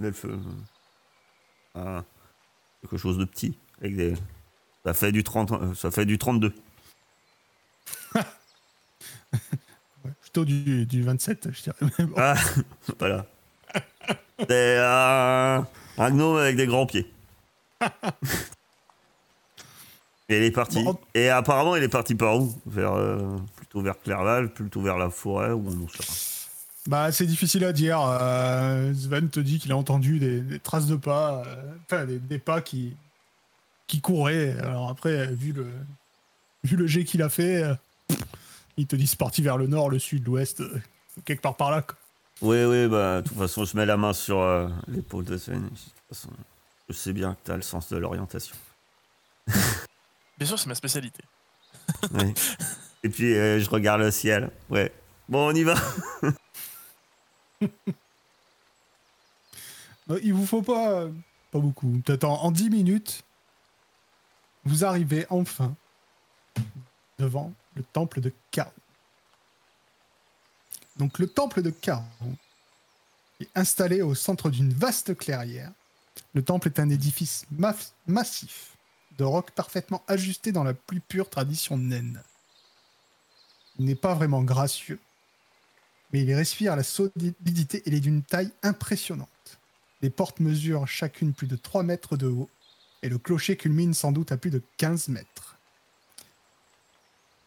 Un 0.00 0.04
elfe, 0.08 0.24
euh, 0.24 0.38
un- 1.74 2.04
quelque 2.80 2.96
chose 2.96 3.18
de 3.18 3.24
petit. 3.24 3.58
Avec 3.80 3.96
des... 3.96 4.14
Ça 4.84 4.94
fait 4.94 5.12
du 5.12 5.22
30, 5.24 5.52
euh, 5.52 5.74
ça 5.74 5.90
fait 5.90 6.06
du 6.06 6.16
32. 6.18 6.54
ouais, 8.14 8.20
plutôt 10.22 10.44
du, 10.44 10.86
du 10.86 11.02
27, 11.02 11.48
je 11.52 11.62
dirais. 11.62 11.76
Bon. 12.06 12.14
Ah, 12.16 12.34
voilà. 12.98 13.26
C'est 14.48 14.78
un, 14.78 15.66
un 15.98 16.10
gnome 16.10 16.36
avec 16.38 16.56
des 16.56 16.66
grands 16.66 16.86
pieds. 16.86 17.12
Et 20.30 20.36
il 20.36 20.44
est 20.44 20.50
parti. 20.52 20.82
Bon. 20.84 20.96
Et 21.12 21.28
apparemment, 21.28 21.74
il 21.74 21.82
est 21.82 21.88
parti 21.88 22.14
par 22.14 22.40
où? 22.40 22.54
Vers, 22.64 22.92
euh, 22.94 23.36
Plutôt 23.56 23.82
vers 23.82 24.00
Clerval, 24.00 24.52
plutôt 24.52 24.80
vers 24.80 24.96
la 24.96 25.10
forêt 25.10 25.50
ou 25.50 25.66
on 25.68 25.88
sait 25.88 25.98
pas. 25.98 26.12
Bah, 26.86 27.12
c'est 27.12 27.26
difficile 27.26 27.64
à 27.64 27.72
dire. 27.72 28.00
Euh, 28.00 28.94
Sven 28.94 29.28
te 29.28 29.40
dit 29.40 29.58
qu'il 29.58 29.72
a 29.72 29.76
entendu 29.76 30.18
des, 30.20 30.40
des 30.40 30.58
traces 30.60 30.86
de 30.86 30.94
pas, 30.96 31.42
euh, 31.46 31.72
enfin 31.84 32.06
des, 32.06 32.18
des 32.18 32.38
pas 32.38 32.60
qui, 32.62 32.94
qui 33.88 34.00
courait. 34.00 34.56
Alors 34.60 34.88
après, 34.88 35.26
vu 35.34 35.52
le, 35.52 35.66
vu 36.64 36.76
le 36.76 36.86
jet 36.86 37.04
qu'il 37.04 37.22
a 37.22 37.28
fait, 37.28 37.64
ils 38.76 38.86
te 38.86 38.94
disent 38.96 39.16
parti 39.16 39.42
vers 39.42 39.56
le 39.58 39.66
nord, 39.66 39.90
le 39.90 39.98
sud, 39.98 40.24
l'ouest, 40.26 40.62
quelque 41.24 41.42
part 41.42 41.56
par 41.56 41.70
là. 41.72 41.82
quoi. 41.82 41.96
Oui, 42.40 42.64
oui, 42.64 42.88
bah, 42.88 43.20
de 43.20 43.28
toute 43.28 43.36
façon, 43.36 43.64
je 43.64 43.76
mets 43.76 43.84
la 43.84 43.96
main 43.96 44.12
sur 44.12 44.40
l'épaule 44.88 45.24
de 45.24 45.36
Sven. 45.36 45.62
De 45.62 45.68
toute 45.68 45.78
façon, 46.08 46.30
je 46.88 46.94
sais 46.94 47.12
bien 47.12 47.34
que 47.34 47.46
tu 47.46 47.50
as 47.50 47.56
le 47.56 47.62
sens 47.62 47.88
de 47.90 47.96
l'orientation. 47.98 48.56
Bien 50.40 50.48
sûr, 50.48 50.58
c'est 50.58 50.66
ma 50.68 50.74
spécialité. 50.74 51.22
Oui. 52.14 52.32
Et 53.04 53.08
puis, 53.10 53.34
euh, 53.36 53.60
je 53.60 53.68
regarde 53.70 54.00
le 54.00 54.10
ciel. 54.10 54.50
Ouais. 54.70 54.90
Bon, 55.28 55.48
on 55.50 55.54
y 55.54 55.62
va. 55.62 55.74
Euh, 60.10 60.18
Il 60.22 60.34
vous 60.34 60.46
faut 60.46 60.62
pas, 60.62 60.90
euh, 61.02 61.12
pas 61.52 61.58
beaucoup. 61.60 62.00
Peut-être 62.04 62.24
en, 62.24 62.42
en 62.42 62.50
10 62.50 62.70
minutes, 62.70 63.22
vous 64.64 64.84
arrivez 64.84 65.26
enfin 65.30 65.74
devant 67.18 67.52
le 67.76 67.82
temple 67.84 68.20
de 68.20 68.32
Kao. 68.50 68.64
Donc 70.96 71.18
le 71.20 71.28
temple 71.28 71.62
de 71.62 71.70
Kao 71.70 72.02
est 73.40 73.48
installé 73.54 74.02
au 74.02 74.14
centre 74.14 74.50
d'une 74.50 74.72
vaste 74.72 75.16
clairière. 75.16 75.70
Le 76.34 76.42
temple 76.42 76.68
est 76.68 76.80
un 76.80 76.90
édifice 76.90 77.46
maf- 77.56 77.92
massif 78.06 78.72
de 79.20 79.24
roc 79.24 79.50
parfaitement 79.50 80.02
ajusté 80.08 80.50
dans 80.50 80.64
la 80.64 80.72
plus 80.72 81.00
pure 81.00 81.28
tradition 81.28 81.76
naine. 81.76 82.22
Il 83.78 83.84
n'est 83.84 83.94
pas 83.94 84.14
vraiment 84.14 84.42
gracieux, 84.42 84.98
mais 86.10 86.22
il 86.22 86.34
respire 86.34 86.74
la 86.74 86.82
solidité 86.82 87.78
et 87.78 87.82
il 87.88 87.94
est 87.94 88.00
d'une 88.00 88.22
taille 88.22 88.50
impressionnante. 88.62 89.28
Les 90.00 90.08
portes 90.08 90.40
mesurent 90.40 90.88
chacune 90.88 91.34
plus 91.34 91.46
de 91.46 91.56
3 91.56 91.82
mètres 91.82 92.16
de 92.16 92.28
haut 92.28 92.48
et 93.02 93.10
le 93.10 93.18
clocher 93.18 93.58
culmine 93.58 93.92
sans 93.92 94.10
doute 94.10 94.32
à 94.32 94.38
plus 94.38 94.50
de 94.50 94.62
15 94.78 95.08
mètres. 95.08 95.58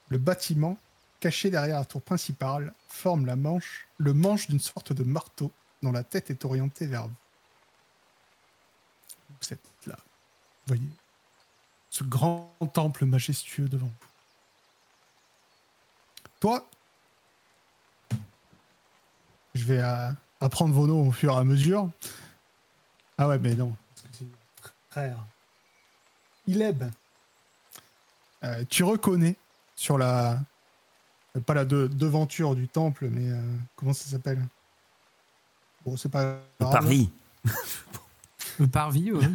Le 0.10 0.20
bâtiment, 0.20 0.78
caché 1.20 1.50
derrière 1.50 1.80
la 1.80 1.86
tour 1.86 2.04
principale, 2.04 2.72
forme 2.88 3.26
la 3.26 3.36
manche, 3.36 3.88
le 3.98 4.14
manche 4.14 4.48
d'une 4.48 4.60
sorte 4.60 4.94
de 4.94 5.04
marteau 5.04 5.52
dont 5.82 5.92
la 5.92 6.04
tête 6.04 6.30
est 6.30 6.46
orientée 6.46 6.86
vers 6.86 7.08
vous. 7.08 7.16
Vous 9.42 9.58
là. 9.88 9.98
Voyez 10.68 11.03
ce 11.94 12.04
grand 12.04 12.52
temple 12.74 13.06
majestueux 13.06 13.70
devant 13.70 13.86
vous. 13.86 14.08
Toi, 16.40 16.68
je 19.54 19.64
vais 19.64 19.80
euh, 19.80 20.10
apprendre 20.42 20.74
vos 20.74 20.88
noms 20.88 21.08
au 21.10 21.12
fur 21.12 21.32
et 21.34 21.38
à 21.38 21.44
mesure. 21.44 21.88
Ah 23.20 23.28
ouais, 23.28 23.38
mais 23.38 23.54
non. 23.54 23.76
parce 23.94 24.02
que 24.08 24.08
c'est 24.18 24.26
Frère. 24.90 25.18
Ileb. 26.48 26.84
Euh, 28.44 28.66
tu 28.68 28.84
reconnais 28.84 29.36
sur 29.76 30.00
la. 30.00 30.40
Pas 31.46 31.54
la 31.54 31.64
de- 31.66 31.86
devanture 31.88 32.56
du 32.56 32.68
temple, 32.68 33.08
mais 33.10 33.30
euh, 33.30 33.40
comment 33.76 33.94
ça 33.94 34.10
s'appelle? 34.10 34.44
Bon, 35.86 35.96
c'est 35.96 36.10
pas 36.10 36.40
grave. 36.60 36.72
Paris. 36.72 37.12
Le 38.60 38.68
parvis, 38.68 39.12
ouais. 39.12 39.30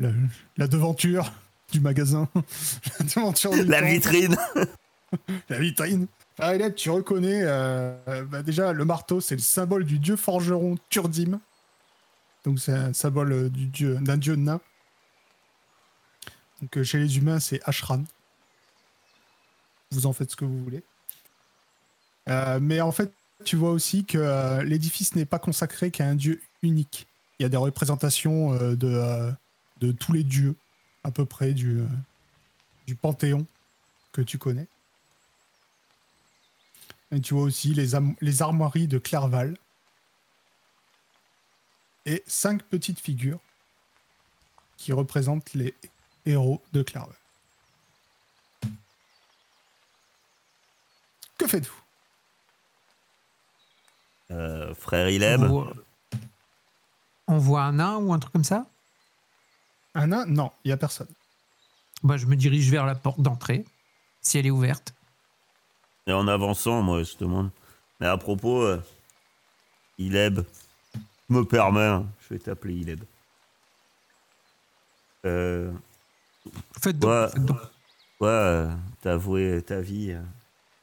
La, 0.00 0.10
la 0.56 0.66
devanture 0.66 1.30
du 1.72 1.80
magasin. 1.80 2.28
la 3.66 3.80
vitrine. 3.82 4.36
La 5.48 5.60
vitrine. 5.60 6.08
Ah, 6.40 6.58
tu 6.70 6.90
reconnais 6.90 7.42
euh, 7.44 7.94
bah, 8.24 8.42
déjà 8.42 8.72
le 8.72 8.84
marteau, 8.84 9.20
c'est 9.20 9.36
le 9.36 9.40
symbole 9.40 9.84
du 9.84 10.00
dieu 10.00 10.16
forgeron 10.16 10.76
Turdim. 10.90 11.38
Donc 12.44 12.58
c'est 12.58 12.72
un 12.72 12.92
symbole 12.92 13.32
euh, 13.32 13.48
du 13.48 13.66
dieu 13.66 13.96
d'un 14.00 14.16
dieu 14.16 14.34
nain. 14.34 14.60
Donc 16.64 16.78
euh, 16.78 16.84
chez 16.84 16.98
les 16.98 17.18
humains, 17.18 17.40
c'est 17.40 17.60
Ashran. 17.64 18.04
Vous 19.90 20.06
en 20.06 20.12
faites 20.12 20.30
ce 20.30 20.36
que 20.36 20.44
vous 20.46 20.64
voulez. 20.64 20.82
Euh, 22.28 22.58
mais 22.60 22.80
en 22.80 22.90
fait, 22.90 23.12
tu 23.44 23.56
vois 23.56 23.70
aussi 23.70 24.04
que 24.04 24.16
euh, 24.16 24.62
l'édifice 24.62 25.14
n'est 25.14 25.26
pas 25.26 25.38
consacré 25.38 25.90
qu'à 25.90 26.06
un 26.06 26.14
dieu 26.14 26.40
unique. 26.62 27.06
Il 27.38 27.42
y 27.42 27.46
a 27.46 27.48
des 27.50 27.58
représentations 27.58 28.54
de, 28.54 29.34
de 29.80 29.92
tous 29.92 30.12
les 30.12 30.24
dieux, 30.24 30.54
à 31.04 31.10
peu 31.10 31.26
près, 31.26 31.52
du, 31.52 31.80
euh, 31.80 31.86
du 32.86 32.94
panthéon 32.94 33.46
que 34.12 34.22
tu 34.22 34.38
connais. 34.38 34.66
Et 37.12 37.20
tu 37.20 37.34
vois 37.34 37.44
aussi 37.44 37.74
les, 37.74 38.42
armoiries 38.42 38.88
de 38.88 38.98
Clerval. 38.98 39.56
Et 42.06 42.22
cinq 42.26 42.62
petites 42.64 42.98
figures 42.98 43.38
qui 44.76 44.92
représentent 44.92 45.54
les 45.54 45.74
héros 46.26 46.60
de 46.72 46.82
Clerval. 46.82 47.14
Que 51.38 51.46
faites-vous? 51.46 51.80
Euh, 54.30 54.74
frère 54.74 55.08
Ileb. 55.08 55.42
On 55.42 55.48
voit... 55.48 55.72
on 57.28 57.38
voit 57.38 57.62
un 57.62 57.72
nain 57.74 57.96
ou 57.96 58.12
un 58.12 58.18
truc 58.18 58.32
comme 58.32 58.44
ça? 58.44 58.66
Un 59.94 60.08
nain 60.08 60.26
Non, 60.26 60.50
il 60.64 60.68
n'y 60.68 60.72
a 60.72 60.76
personne. 60.76 61.08
bah, 62.02 62.16
Je 62.16 62.26
me 62.26 62.36
dirige 62.36 62.70
vers 62.70 62.86
la 62.86 62.94
porte 62.94 63.20
d'entrée, 63.20 63.64
si 64.20 64.38
elle 64.38 64.46
est 64.46 64.50
ouverte. 64.50 64.94
Et 66.06 66.12
en 66.12 66.28
avançant, 66.28 66.82
moi, 66.82 67.02
je 67.02 67.12
te 67.14 67.20
demande. 67.24 67.50
Mais 68.00 68.06
à 68.06 68.16
propos, 68.18 68.62
euh, 68.62 68.82
Ileb, 69.98 70.40
je 70.94 71.34
me 71.34 71.44
permets, 71.44 71.80
hein, 71.80 72.06
je 72.28 72.34
vais 72.34 72.40
t'appeler 72.40 72.74
Ileb. 72.74 73.00
Euh, 75.26 75.72
Faites 76.82 76.98
donc, 76.98 77.10
Ouais. 77.10 77.28
faites 77.32 77.44
donc. 77.44 77.58
toi, 78.18 78.28
euh, 78.28 78.76
t'as 79.00 79.12
avoué 79.14 79.62
ta 79.62 79.80
vie 79.80 80.10
euh, 80.12 80.22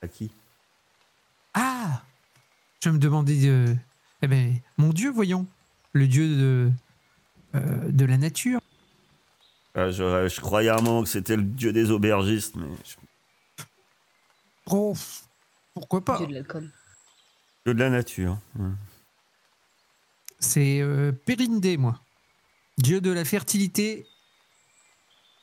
à 0.02 0.08
qui? 0.08 0.32
Ah 1.54 2.02
Je 2.84 2.90
me 2.90 2.98
demandais. 2.98 3.48
euh, 3.48 3.76
eh 4.24 4.28
ben, 4.28 4.56
mon 4.78 4.90
Dieu, 4.94 5.12
voyons. 5.12 5.46
Le 5.94 6.08
Dieu 6.08 6.28
de, 6.28 6.72
euh, 7.56 7.92
de 7.92 8.06
la 8.06 8.18
nature. 8.18 8.61
Ah, 9.74 9.90
je, 9.90 10.28
je 10.28 10.42
croyais 10.42 10.70
à 10.70 10.78
un 10.78 10.82
moment 10.82 11.04
que 11.04 11.10
c'était 11.10 11.36
le 11.38 11.44
dieu 11.44 11.72
des 11.72 11.92
aubergistes, 11.92 12.56
mais 12.56 12.68
je- 12.86 13.64
Oh, 14.68 14.94
pourquoi 15.74 16.04
pas 16.04 16.18
Dieu 16.18 16.28
de 16.28 16.34
l'alcool. 16.34 16.70
dieu 17.66 17.74
de 17.74 17.80
la 17.80 17.90
nature. 17.90 18.38
ouais. 18.60 18.70
C'est 20.40 20.82
euh, 20.82 21.12
Périndé, 21.12 21.78
moi. 21.78 22.00
Dieu 22.78 23.00
de 23.02 23.12
la 23.12 23.24
fertilité. 23.26 24.08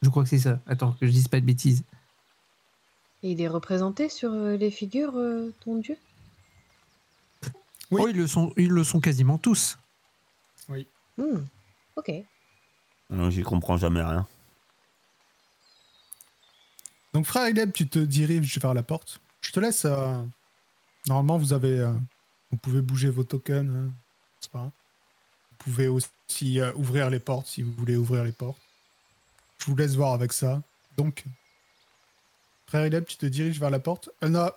Je 0.03 0.09
crois 0.11 0.23
que 0.25 0.29
c'est 0.29 0.38
ça. 0.38 0.61
Attends, 0.67 0.93
que 0.93 1.07
je 1.07 1.11
dise 1.12 1.29
pas 1.29 1.41
de 1.41 1.47
bêtises. 1.47 1.85
Et 3.23 3.33
il 3.33 3.41
est 3.41 3.49
représenté 3.49 4.09
sur 4.09 4.33
euh, 4.33 4.57
les 4.57 4.71
figures, 4.71 5.17
euh, 5.17 5.53
ton 5.61 5.77
dieu? 5.79 5.97
Oui. 7.91 8.03
Oh, 8.05 8.09
ils 8.09 8.17
le, 8.17 8.27
sont, 8.27 8.53
ils 8.57 8.69
le 8.71 8.85
sont 8.85 9.01
quasiment 9.01 9.38
tous. 9.38 9.79
Hmm, 11.17 11.45
Ok. 11.97 12.12
Alors, 13.12 13.31
J'y 13.31 13.42
comprends 13.42 13.77
jamais 13.77 14.03
rien. 14.03 14.27
Donc, 17.14 17.25
frère 17.27 17.49
Ileb, 17.49 17.73
tu 17.73 17.88
te 17.88 17.99
diriges 17.99 18.59
vers 18.59 18.75
la 18.75 18.83
porte. 18.83 19.21
Je 19.40 19.51
te 19.53 19.61
laisse. 19.61 19.85
euh, 19.87 20.23
Normalement, 21.07 21.38
vous 21.38 21.53
avez. 21.53 21.81
euh, 21.81 21.92
Vous 22.51 22.59
pouvez 22.59 22.83
bouger 22.83 23.09
vos 23.11 23.25
tokens. 23.25 23.68
hein, 23.75 23.90
c'est 24.40 24.51
pas 24.51 24.59
grave. 24.59 24.71
Vous 25.51 25.57
pouvez 25.59 25.88
aussi 25.88 26.61
euh, 26.61 26.73
ouvrir 26.75 27.11
les 27.11 27.18
portes 27.18 27.47
si 27.47 27.62
vous 27.62 27.73
voulez 27.73 27.97
ouvrir 27.97 28.25
les 28.25 28.33
portes. 28.33 28.61
Je 29.59 29.64
vous 29.66 29.77
laisse 29.77 29.94
voir 29.97 30.12
avec 30.12 30.33
ça. 30.33 30.62
Donc, 30.97 31.25
frère 32.66 32.87
Ileb, 32.87 33.05
tu 33.07 33.16
te 33.16 33.27
diriges 33.27 33.59
vers 33.59 33.71
la 33.71 33.81
porte. 33.81 34.11
Anna, 34.21 34.53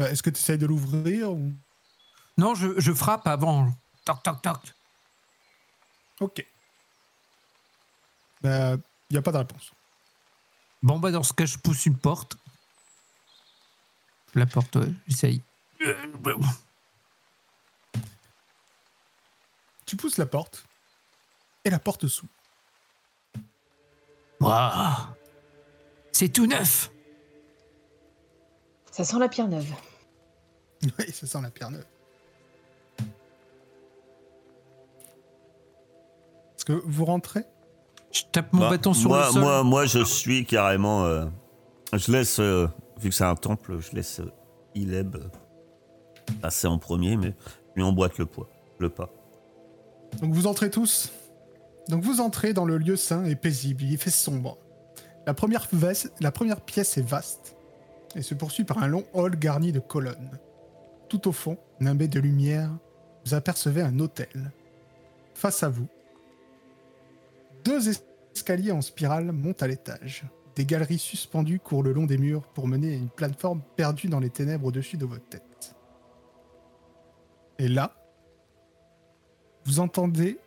euh, 0.00 0.08
est-ce 0.10 0.22
que 0.22 0.30
tu 0.30 0.36
essayes 0.38 0.58
de 0.58 0.66
l'ouvrir 0.66 1.32
ou... 1.32 1.52
Non, 2.38 2.54
je, 2.54 2.78
je 2.78 2.92
frappe 2.92 3.26
avant. 3.26 3.72
Toc, 4.04 4.22
toc, 4.22 4.42
toc. 4.42 4.74
Ok. 6.20 6.46
Il 8.46 9.12
n'y 9.12 9.18
a 9.18 9.22
pas 9.22 9.32
de 9.32 9.38
réponse. 9.38 9.72
Bon, 10.82 10.98
bah, 10.98 11.10
dans 11.10 11.22
ce 11.22 11.32
cas, 11.32 11.46
je 11.46 11.58
pousse 11.58 11.86
une 11.86 11.98
porte. 11.98 12.36
La 14.34 14.46
porte, 14.46 14.76
ouais, 14.76 14.92
j'essaye. 15.06 15.42
Tu 19.86 19.96
pousses 19.96 20.18
la 20.18 20.26
porte 20.26 20.66
et 21.64 21.70
la 21.70 21.78
porte 21.78 22.06
s'ouvre. 22.06 22.32
Waouh 24.40 25.14
C'est 26.12 26.28
tout 26.28 26.46
neuf 26.46 26.90
Ça 28.90 29.04
sent 29.04 29.18
la 29.18 29.28
pierre 29.28 29.48
neuve. 29.48 29.72
Oui, 30.98 31.10
ça 31.10 31.26
sent 31.26 31.40
la 31.40 31.50
pierre 31.50 31.70
neuve. 31.70 31.86
Est-ce 36.54 36.64
que 36.64 36.72
vous 36.72 37.04
rentrez? 37.04 37.44
Je 38.16 38.22
tape 38.32 38.52
mon 38.52 38.60
Bah, 38.60 38.70
bâton 38.70 38.94
sur 38.94 39.10
moi, 39.10 39.26
le 39.26 39.32
sol. 39.32 39.42
Moi, 39.42 39.62
moi, 39.62 39.86
je 39.86 40.04
suis 40.04 40.44
carrément. 40.46 41.04
euh, 41.04 41.26
je 41.92 42.10
laisse, 42.12 42.40
euh, 42.40 42.66
vu 42.98 43.10
que 43.10 43.14
c'est 43.14 43.24
un 43.24 43.34
temple, 43.34 43.78
je 43.80 43.94
laisse 43.94 44.20
euh, 44.20 44.32
Ileb 44.74 45.16
passer 46.40 46.66
en 46.66 46.78
premier, 46.78 47.16
mais 47.16 47.34
je 47.70 47.74
lui 47.76 47.82
emboîte 47.82 48.18
le 48.18 48.26
poids, 48.26 48.48
le 48.78 48.88
pas. 48.88 49.10
Donc 50.20 50.32
vous 50.32 50.46
entrez 50.46 50.70
tous 50.70 51.12
Donc 51.88 52.02
vous 52.02 52.20
entrez 52.20 52.52
dans 52.52 52.64
le 52.64 52.78
lieu 52.78 52.96
sain 52.96 53.24
et 53.24 53.36
paisible, 53.36 53.82
il 53.82 53.98
fait 53.98 54.10
sombre. 54.10 54.56
La 55.26 55.34
première, 55.34 55.68
la 56.20 56.32
première 56.32 56.60
pièce 56.60 56.96
est 56.98 57.06
vaste 57.06 57.56
et 58.14 58.22
se 58.22 58.34
poursuit 58.34 58.64
par 58.64 58.78
un 58.78 58.86
long 58.86 59.04
hall 59.12 59.36
garni 59.36 59.72
de 59.72 59.80
colonnes. 59.80 60.38
Tout 61.08 61.28
au 61.28 61.32
fond, 61.32 61.58
nimbé 61.80 62.08
de 62.08 62.18
lumière, 62.18 62.70
vous 63.24 63.34
apercevez 63.34 63.82
un 63.82 63.98
hôtel. 63.98 64.52
Face 65.34 65.62
à 65.62 65.68
vous, 65.68 65.86
deux 67.66 67.88
escaliers 68.32 68.70
en 68.70 68.80
spirale 68.80 69.32
montent 69.32 69.62
à 69.62 69.66
l'étage. 69.66 70.24
Des 70.54 70.64
galeries 70.64 71.00
suspendues 71.00 71.58
courent 71.58 71.82
le 71.82 71.92
long 71.92 72.06
des 72.06 72.16
murs 72.16 72.46
pour 72.54 72.68
mener 72.68 72.92
à 72.92 72.96
une 72.96 73.10
plateforme 73.10 73.60
perdue 73.74 74.08
dans 74.08 74.20
les 74.20 74.30
ténèbres 74.30 74.66
au-dessus 74.66 74.96
de 74.96 75.04
votre 75.04 75.28
tête. 75.28 75.74
Et 77.58 77.68
là, 77.68 77.92
vous 79.64 79.80
entendez 79.80 80.38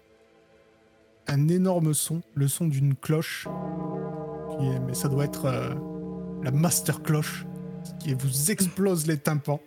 un 1.27 1.49
énorme 1.49 1.93
son, 1.93 2.21
le 2.35 2.47
son 2.47 2.67
d'une 2.67 2.95
cloche, 2.95 3.47
mais 4.87 4.93
ça 4.93 5.09
doit 5.09 5.25
être 5.25 5.45
euh, 5.45 5.75
la 6.41 6.51
master 6.51 7.03
cloche, 7.03 7.45
qui 7.99 8.13
vous 8.13 8.49
explose 8.49 9.07
les 9.07 9.17
tympans. 9.17 9.59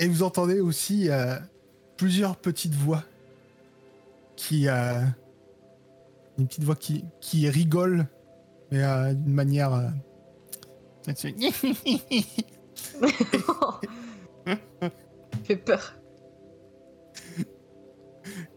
Et 0.00 0.08
vous 0.08 0.22
entendez 0.22 0.60
aussi 0.60 1.08
euh, 1.10 1.38
plusieurs 1.96 2.36
petites 2.36 2.74
voix 2.74 3.04
qui, 4.38 4.68
euh, 4.68 5.02
une 6.38 6.46
petite 6.46 6.62
voix 6.62 6.76
qui, 6.76 7.04
qui 7.20 7.50
rigole, 7.50 8.06
mais 8.70 8.84
euh, 8.84 9.12
d'une 9.12 9.34
manière. 9.34 9.74
euh, 9.74 9.88
fait 15.44 15.56
peur. 15.56 15.94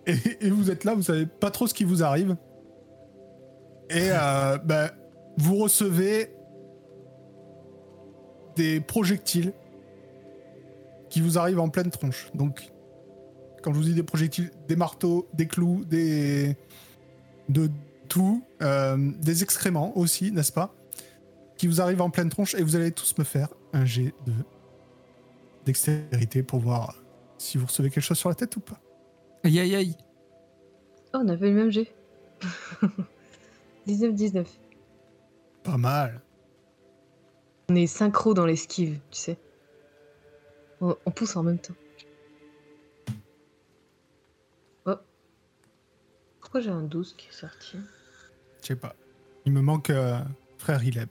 et, 0.06 0.16
et 0.42 0.52
vous 0.52 0.70
êtes 0.70 0.84
là, 0.84 0.94
vous 0.94 1.02
savez 1.02 1.26
pas 1.26 1.50
trop 1.50 1.66
ce 1.66 1.74
qui 1.74 1.84
vous 1.84 2.04
arrive. 2.04 2.36
Et 3.90 4.10
ben, 4.64 4.92
vous 5.38 5.58
recevez 5.58 6.34
des 8.56 8.80
projectiles 8.80 9.54
qui 11.10 11.20
vous 11.20 11.38
arrivent 11.38 11.60
en 11.60 11.68
pleine 11.70 11.90
tronche. 11.90 12.32
Donc, 12.34 12.72
quand 13.62 13.74
je 13.74 13.78
vous 13.78 13.86
dis 13.86 13.94
des 13.94 14.04
projectiles, 14.04 14.52
des 14.68 14.76
marteaux, 14.76 15.28
des 15.34 15.48
clous, 15.48 15.86
des. 15.86 16.56
de 17.50 17.70
tout, 18.08 18.44
euh, 18.62 18.98
des 19.22 19.42
excréments 19.42 19.98
aussi, 19.98 20.32
n'est-ce 20.32 20.52
pas 20.52 20.76
Qui 21.58 21.68
vous 21.68 21.80
arrivent 21.80 22.02
en 22.02 22.10
pleine 22.10 22.30
tronche 22.30 22.56
et 22.56 22.62
vous 22.64 22.76
allez 22.76 22.92
tous 22.92 23.18
me 23.18 23.24
faire 23.24 23.48
un 23.72 23.86
jet 23.86 24.14
de 24.26 24.34
dextérité 25.66 26.44
pour 26.44 26.60
voir 26.60 26.96
si 27.38 27.58
vous 27.58 27.68
recevez 27.68 27.90
quelque 27.90 28.04
chose 28.04 28.18
sur 28.18 28.28
la 28.28 28.36
tête 28.36 28.56
ou 28.58 28.60
pas. 28.60 28.80
Aïe 29.44 29.60
aïe 29.60 29.76
aïe. 29.76 29.96
Oh, 31.14 31.20
on 31.24 31.28
a 31.30 31.38
fait 31.38 31.50
le 31.50 31.56
même 31.56 31.72
jet. 31.72 31.94
19-19. 33.88 34.46
Pas 35.64 35.78
mal. 35.78 36.22
On 37.70 37.76
est 37.76 37.88
synchro 37.88 38.34
dans 38.34 38.46
l'esquive, 38.46 39.00
tu 39.10 39.20
sais. 39.20 39.38
On, 40.82 40.96
on 41.06 41.12
pousse 41.12 41.36
en 41.36 41.44
même 41.44 41.60
temps. 41.60 41.76
Pourquoi 46.52 46.70
j'ai 46.70 46.70
un 46.78 46.82
12 46.84 47.16
qui 47.18 47.30
est 47.30 47.34
sorti 47.34 47.78
Je 48.62 48.68
sais 48.68 48.76
pas. 48.76 48.94
Il 49.46 49.54
me 49.54 49.62
manque 49.62 49.90
euh, 49.90 50.20
frère 50.58 50.84
Hileb. 50.84 51.08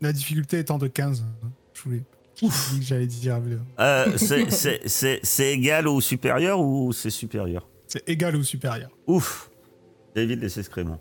La 0.00 0.12
difficulté 0.12 0.58
étant 0.58 0.76
de 0.76 0.88
15. 0.88 1.22
hein. 1.44 1.48
Je 1.74 1.82
voulais. 1.82 2.02
J'allais 2.80 3.06
dire. 3.06 3.38
Euh, 3.78 4.16
c'est- 4.16 4.50
c'est- 4.50 4.80
c'est 4.88 5.20
c'est 5.22 5.52
égal 5.52 5.86
ou 5.86 6.00
supérieur 6.00 6.58
ou 6.60 6.92
c'est 6.92 7.10
supérieur 7.10 7.68
C'est 7.86 8.08
égal 8.08 8.34
ou 8.34 8.42
supérieur. 8.42 8.90
Ouf 9.06 9.48
J'évite 10.16 10.40
les 10.40 10.58
excréments. 10.58 10.98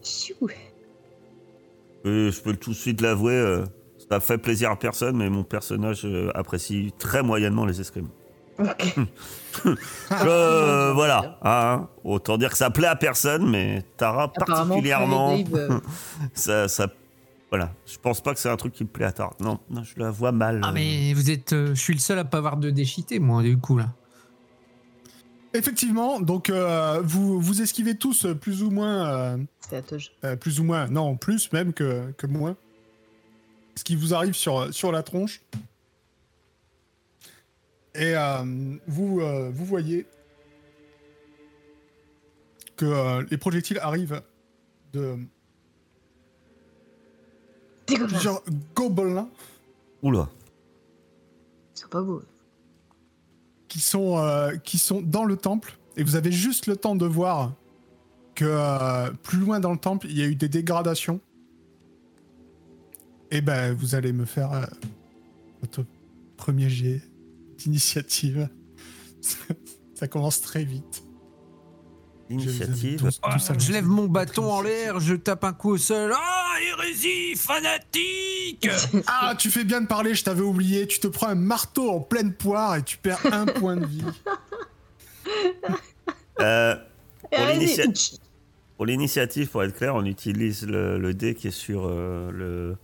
Euh, 2.06 2.32
je 2.32 2.42
peux 2.42 2.56
tout 2.56 2.70
de 2.70 2.76
suite 2.76 3.02
l'avouer, 3.02 3.34
euh, 3.34 3.66
ça 4.08 4.20
fait 4.20 4.38
plaisir 4.38 4.70
à 4.70 4.78
personne, 4.78 5.18
mais 5.18 5.32
mon 5.32 5.44
personnage 5.44 6.06
euh, 6.06 6.30
apprécie 6.36 6.94
très 7.00 7.24
moyennement 7.24 7.66
les 7.66 7.80
excréments. 7.80 8.14
Ok. 8.60 8.96
Euh, 10.12 10.94
voilà, 10.94 11.38
hein, 11.44 11.90
autant 12.06 12.38
dire 12.38 12.52
que 12.52 12.58
ça 12.58 12.70
plaît 12.70 12.88
à 12.88 12.96
personne, 12.96 13.50
mais 13.50 13.84
Tara 13.98 14.32
particulièrement, 14.32 15.38
euh, 15.54 15.80
ça, 16.34 16.68
ça, 16.70 16.88
voilà, 17.50 17.74
je 17.86 17.98
pense 17.98 18.22
pas 18.22 18.34
que 18.34 18.40
c'est 18.40 18.48
un 18.50 18.56
truc 18.56 18.74
qui 18.74 18.84
me 18.84 18.90
plaît 18.90 19.06
à 19.06 19.12
Tara. 19.12 19.34
Non, 19.42 19.60
non, 19.70 19.84
je 19.84 20.00
la 20.00 20.12
vois 20.12 20.32
mal. 20.32 20.62
Ah 20.64 20.72
mais 20.72 21.14
vous 21.14 21.30
êtes, 21.30 21.52
euh, 21.54 21.76
je 21.76 21.82
suis 21.82 21.94
le 21.94 22.00
seul 22.00 22.20
à 22.20 22.24
pas 22.24 22.38
avoir 22.38 22.56
de 22.58 22.70
déchité 22.70 23.20
moi 23.20 23.42
du 23.44 23.58
coup 23.58 23.78
là. 23.78 23.88
Effectivement, 25.54 26.20
donc 26.20 26.50
euh, 26.50 27.02
vous, 27.04 27.42
vous 27.42 27.62
esquivez 27.62 27.96
tous 27.98 28.26
euh, 28.26 28.36
plus 28.36 28.62
ou 28.64 28.70
moins. 28.70 29.08
euh, 29.10 29.38
c'est 29.68 29.78
à 29.78 29.82
Toge. 29.82 30.12
euh, 30.24 30.36
plus 30.36 30.60
ou 30.60 30.64
moins. 30.64 30.88
Non, 30.88 31.18
plus 31.18 31.52
même 31.52 31.74
que, 31.74 32.12
que 32.18 32.28
moins. 32.28 32.56
Ce 33.76 33.84
qui 33.84 33.96
vous 33.96 34.14
arrive 34.14 34.34
sur, 34.36 34.72
sur 34.74 34.92
la 34.92 35.02
tronche. 35.04 35.42
Et 37.96 38.16
euh, 38.16 38.78
vous, 38.88 39.20
euh, 39.22 39.50
vous 39.54 39.66
voyez 39.66 40.06
que 42.76 42.86
euh, 42.86 43.26
les 43.30 43.38
projectiles 43.38 43.80
arrivent 43.80 44.22
de 44.94 45.18
Des 47.88 47.96
gobelins. 47.96 48.08
plusieurs 48.08 48.44
gobelins 48.76 49.30
Oula, 50.02 50.30
Ils 51.76 51.80
sont 51.82 51.88
pas 51.90 52.02
beaux. 52.02 52.22
qui 53.68 53.80
sont, 53.80 54.18
euh, 54.18 54.56
qui 54.58 54.78
sont 54.78 55.02
dans 55.02 55.26
le 55.26 55.36
temple. 55.36 55.78
Et 55.98 56.04
vous 56.04 56.16
avez 56.16 56.32
juste 56.32 56.68
le 56.68 56.78
temps 56.78 56.96
de 56.96 57.06
voir 57.06 57.54
que 58.36 58.46
euh, 58.48 59.12
plus 59.24 59.40
loin 59.40 59.60
dans 59.60 59.74
le 59.74 59.78
temple, 59.78 60.08
il 60.10 60.18
y 60.18 60.22
a 60.22 60.26
eu 60.28 60.36
des 60.36 60.48
dégradations. 60.48 61.20
Et 63.32 63.42
ben, 63.42 63.74
vous 63.74 63.94
allez 63.96 64.14
me 64.14 64.24
faire 64.26 64.54
euh, 64.54 64.64
votre 65.62 65.84
premier 66.38 66.70
jet 66.70 67.02
d'initiative. 67.60 68.50
Ça 69.96 70.08
commence 70.08 70.42
très 70.42 70.64
vite. 70.64 71.04
Initiative. 72.30 73.00
tous- 73.00 73.20
Ah, 73.24 73.38
tous 73.40 73.66
je 73.66 73.72
lève 73.72 73.86
mon 73.86 74.06
bâton 74.08 74.52
en 74.52 74.62
l'air, 74.62 75.00
je 75.00 75.16
tape 75.16 75.44
un 75.44 75.52
coup 75.54 75.72
au 75.72 75.78
sol. 75.78 76.14
Ah 76.16 76.56
hérésie 76.62 77.36
fanatique 77.36 78.70
Ah, 79.08 79.34
tu 79.38 79.50
fais 79.50 79.64
bien 79.64 79.82
de 79.82 79.88
parler, 79.88 80.14
je 80.14 80.24
t'avais 80.24 80.42
oublié. 80.44 80.86
Tu 80.88 81.00
te 81.00 81.08
prends 81.08 81.28
un 81.30 81.36
marteau 81.36 81.90
en 81.90 82.00
pleine 82.00 82.34
poire 82.34 82.76
et 82.76 82.84
tu 82.84 82.98
perds 82.98 83.26
un 83.34 83.46
point 83.60 83.78
de 83.78 83.86
vie. 83.86 84.04
Euh, 86.40 86.76
Pour 88.78 88.86
l'initiative, 88.86 89.50
pour 89.50 89.64
être 89.64 89.76
clair, 89.76 89.96
on 89.96 90.06
utilise 90.06 90.66
le, 90.66 90.98
le 91.00 91.14
dé 91.14 91.34
qui 91.36 91.48
est 91.48 91.52
sur 91.52 91.86
euh, 91.88 92.32
le, 92.32 92.78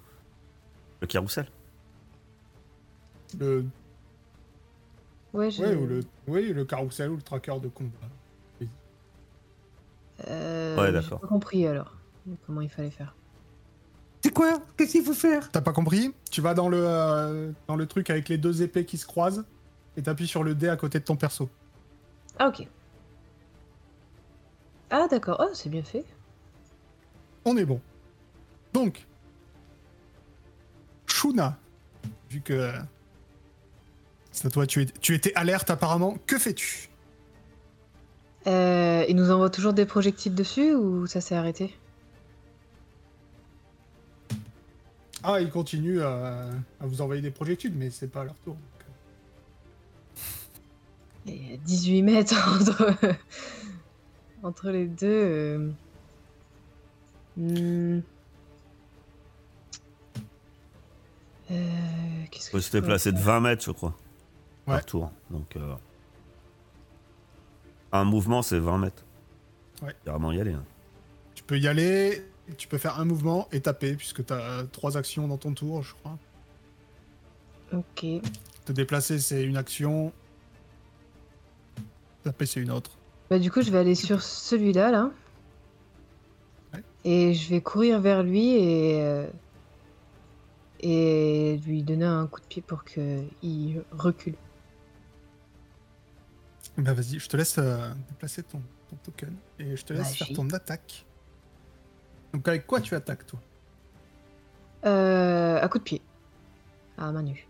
le 1.02 1.08
carrousel. 1.08 1.48
Le, 3.40 3.66
Ouais, 5.36 5.52
j'ai- 5.52 5.64
ouais, 5.66 5.76
ou 5.76 5.86
le, 5.86 6.00
oui, 6.28 6.54
le 6.54 6.66
carrousel 6.66 7.10
ou 7.12 7.16
le 7.18 7.22
tracker 7.22 7.60
de 7.62 7.68
combat. 7.68 7.92
Euh, 10.30 10.78
Ouais, 10.78 10.88
j'ai 10.88 10.92
d'accord. 10.94 11.20
pas 11.20 11.28
compris 11.28 11.68
alors 11.68 11.94
comment 12.46 12.62
il 12.62 12.70
fallait 12.70 12.90
faire. 12.90 13.14
C'est 14.24 14.32
quoi? 14.34 14.60
Qu'est-ce 14.78 14.94
qu'il 14.94 15.04
faut 15.04 15.14
faire? 15.14 15.52
T'as 15.52 15.62
pas 15.62 15.74
compris? 15.74 16.14
Tu 16.32 16.42
vas 16.42 16.54
dans 16.54 16.70
le, 16.70 16.80
euh, 16.82 17.52
dans 17.68 17.76
le 17.76 17.86
truc 17.86 18.10
avec 18.10 18.30
les 18.30 18.38
deux 18.38 18.62
épées 18.64 18.86
qui 18.86 18.98
se 18.98 19.06
croisent 19.06 19.44
et 19.98 20.02
t'appuies 20.02 20.26
sur 20.28 20.44
le 20.44 20.56
dé 20.56 20.68
à 20.70 20.78
côté 20.78 21.00
de 21.00 21.04
ton 21.04 21.16
perso. 21.18 21.50
Ah 22.40 22.48
ok. 22.48 22.68
Ah 24.90 25.08
d'accord, 25.12 25.38
oh 25.46 25.50
c'est 25.54 25.70
bien 25.70 25.84
fait. 25.84 26.06
On 27.44 27.58
est 27.58 27.66
bon. 27.66 27.82
Donc, 28.74 29.06
Shuna, 31.08 31.58
vu 32.30 32.42
que 32.42 32.72
c'est 34.36 34.48
à 34.48 34.50
toi, 34.52 34.68
tu, 34.68 34.82
es- 34.82 34.86
tu 35.02 35.14
étais 35.16 35.34
alerte 35.36 35.70
apparemment, 35.70 36.18
que 36.28 36.38
fais-tu? 36.38 36.90
Euh, 38.48 39.06
il 39.08 39.16
nous 39.16 39.32
envoie 39.32 39.50
toujours 39.50 39.74
des 39.74 39.86
projectiles 39.86 40.36
dessus 40.36 40.74
ou 40.76 41.08
ça 41.08 41.22
s'est 41.22 41.36
arrêté? 41.36 41.74
Ah, 45.24 45.42
ils 45.42 45.50
continuent 45.50 46.02
à, 46.02 46.50
à 46.80 46.86
vous 46.86 47.02
envoyer 47.02 47.22
des 47.22 47.32
projectiles, 47.32 47.74
mais 47.76 47.90
c'est 47.90 48.08
pas 48.08 48.22
à 48.22 48.26
leur 48.26 48.36
tour. 48.44 48.54
donc. 48.56 48.62
Il 51.28 51.50
y 51.52 51.54
a 51.54 51.58
18 51.58 52.02
mètres 52.04 52.36
entre, 52.62 53.16
entre 54.44 54.70
les 54.70 54.86
deux. 54.86 55.08
euh. 55.08 55.72
Hmm. 57.38 58.02
Euh, 61.52 61.54
Qu'est-ce 62.32 62.46
Il 62.50 62.52
que 62.52 62.52
faut 62.52 62.58
je 62.60 62.64
se 62.64 62.72
déplacer 62.72 63.12
de 63.12 63.18
faire 63.18 63.26
20 63.26 63.40
mètres, 63.40 63.64
je 63.66 63.72
crois, 63.72 63.96
Ouais. 64.68 64.76
par 64.76 64.86
tour. 64.86 65.12
Donc, 65.30 65.56
euh, 65.58 65.76
un 67.92 68.04
mouvement, 68.04 68.42
c'est 68.42 68.60
20 68.60 68.78
mètres. 68.80 69.04
Ouais. 69.82 69.94
Il 70.04 70.08
y 70.08 70.10
a 70.10 70.14
vraiment 70.14 70.32
y 70.32 70.40
aller. 70.42 70.54
hein. 70.54 70.64
Tu 71.36 71.44
peux 71.44 71.58
y 71.60 71.68
aller, 71.68 72.26
tu 72.58 72.68
peux 72.68 72.78
faire 72.78 73.00
un 73.00 73.06
mouvement 73.06 73.48
et 73.52 73.62
taper, 73.62 73.96
puisque 73.96 74.26
t'as 74.26 74.64
trois 74.66 74.98
actions 74.98 75.28
dans 75.28 75.38
ton 75.38 75.54
tour, 75.54 75.84
je 75.84 75.94
crois. 75.96 76.18
Ok. 77.74 78.06
Te 78.66 78.72
déplacer, 78.72 79.20
c'est 79.20 79.44
une 79.44 79.58
action. 79.58 80.12
taper 82.24 82.46
sur 82.46 82.62
une 82.62 82.72
autre. 82.72 82.92
Bah, 83.30 83.38
du 83.40 83.52
coup, 83.52 83.62
je 83.62 83.70
vais 83.72 83.78
aller 83.80 83.96
sur 83.96 84.22
celui-là, 84.24 84.92
là. 84.92 85.12
Ouais. 86.74 86.84
Et 87.04 87.34
je 87.34 87.50
vais 87.50 87.62
courir 87.62 88.00
vers 88.02 88.24
lui 88.24 88.54
et. 88.56 89.02
euh, 89.04 89.28
Et 90.80 91.58
lui 91.66 91.84
donner 91.84 92.06
un 92.06 92.28
coup 92.28 92.40
de 92.42 92.46
pied 92.46 92.62
pour 92.62 92.84
qu'il 92.84 93.84
recule. 93.92 94.36
Bah 96.78 96.94
vas-y, 96.94 97.20
je 97.20 97.30
te 97.30 97.38
laisse 97.38 97.58
euh, 97.58 97.90
déplacer 98.10 98.44
ton, 98.44 98.62
ton 98.90 98.96
token 98.98 99.34
et 99.60 99.78
je 99.78 99.86
te 99.86 99.94
laisse 99.94 100.16
faire 100.16 100.28
ton 100.36 100.50
attaque. 100.50 101.06
Donc 102.34 102.48
avec 102.48 102.68
quoi 102.68 102.82
tu 102.82 102.96
attaques 102.96 103.26
toi? 103.26 103.40
Euh, 104.86 105.62
un 105.62 105.68
coup 105.70 105.78
de 105.80 105.84
pied. 105.84 106.02
À 106.98 107.12
main 107.12 107.24
nue. 107.24 107.48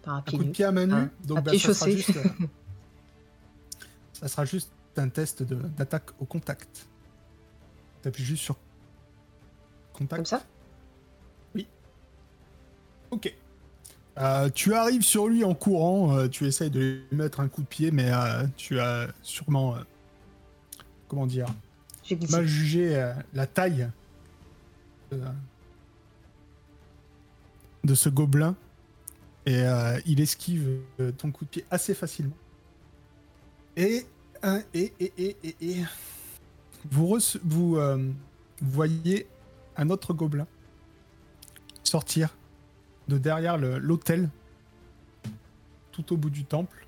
Enfin, 0.00 0.14
à 0.14 0.18
Un 0.18 0.22
pied 0.22 0.38
coup 0.38 0.44
de 0.44 0.50
pied 0.50 0.64
à 0.64 0.72
main 0.72 0.86
nue? 0.86 0.94
Ah, 0.94 1.26
Donc 1.26 1.38
à 1.38 1.40
bah, 1.42 1.50
pied 1.52 1.60
ça, 1.60 1.74
sera 1.74 1.90
juste, 1.90 2.16
euh, 2.16 2.24
ça 4.12 4.28
sera 4.28 4.44
juste 4.44 4.72
un 4.96 5.08
test 5.08 5.42
d'attaque 5.44 6.10
au 6.20 6.24
contact. 6.24 6.88
T'appuies 8.02 8.24
juste 8.24 8.42
sur 8.42 8.56
contact. 9.92 10.16
Comme 10.18 10.26
ça? 10.26 10.42
Ok. 13.12 13.32
Euh, 14.18 14.50
tu 14.50 14.74
arrives 14.74 15.02
sur 15.02 15.26
lui 15.26 15.42
en 15.44 15.54
courant, 15.54 16.16
euh, 16.16 16.28
tu 16.28 16.46
essayes 16.46 16.70
de 16.70 16.80
lui 16.80 17.16
mettre 17.16 17.40
un 17.40 17.48
coup 17.48 17.62
de 17.62 17.66
pied, 17.66 17.90
mais 17.90 18.10
euh, 18.12 18.46
tu 18.56 18.78
as 18.78 19.08
sûrement, 19.22 19.76
comment 21.08 21.26
dire, 21.26 21.46
mal 22.30 22.46
jugé 22.46 23.12
la 23.32 23.46
taille 23.46 23.88
de, 25.10 25.20
de 27.84 27.94
ce 27.94 28.08
gobelin. 28.08 28.54
Et 29.44 29.64
il 30.06 30.20
esquive 30.20 30.78
ton 31.18 31.32
coup 31.32 31.44
de 31.44 31.50
pied 31.50 31.64
assez 31.70 31.94
facilement. 31.94 32.36
Et 33.76 34.06
et 34.74 34.92
et 35.00 35.12
et 35.18 35.36
et 35.42 35.56
et 35.60 35.76
vous 36.90 37.18
vous 37.40 37.78
voyez 38.60 39.26
un 39.76 39.90
autre 39.90 40.12
gobelin 40.12 40.46
sortir 41.82 42.36
de 43.08 43.18
derrière 43.18 43.58
l'autel 43.58 44.28
tout 45.92 46.12
au 46.12 46.16
bout 46.16 46.30
du 46.30 46.44
temple 46.44 46.86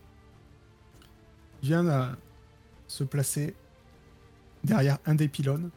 vient 1.62 1.86
euh, 1.86 2.06
se 2.88 3.04
placer 3.04 3.54
derrière 4.64 4.98
un 5.06 5.14
des 5.14 5.28
pylônes. 5.28 5.70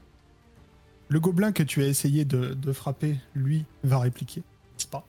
Le 1.10 1.19
gobelin 1.19 1.52
que 1.52 1.63
tu 1.63 1.82
as 1.84 1.88
essayé 1.88 2.26
de, 2.26 2.54
de 2.54 2.71
frapper, 2.73 3.17
lui, 3.34 3.65
va 3.84 4.00
répliquer. 4.00 4.41
n'est-ce 4.41 4.88
pas? 4.88 5.06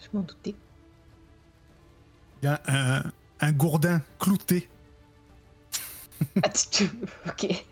Je 0.00 0.06
m'en 0.16 0.22
doutais. 0.22 0.54
Il 2.42 2.46
y 2.46 2.48
a 2.48 2.60
un, 2.66 3.02
un 3.40 3.52
gourdin 3.52 4.02
clouté. 4.18 4.68
Ah, 6.42 6.48
tu- 6.50 6.68
tu- 6.70 6.90
Ok. 7.28 7.64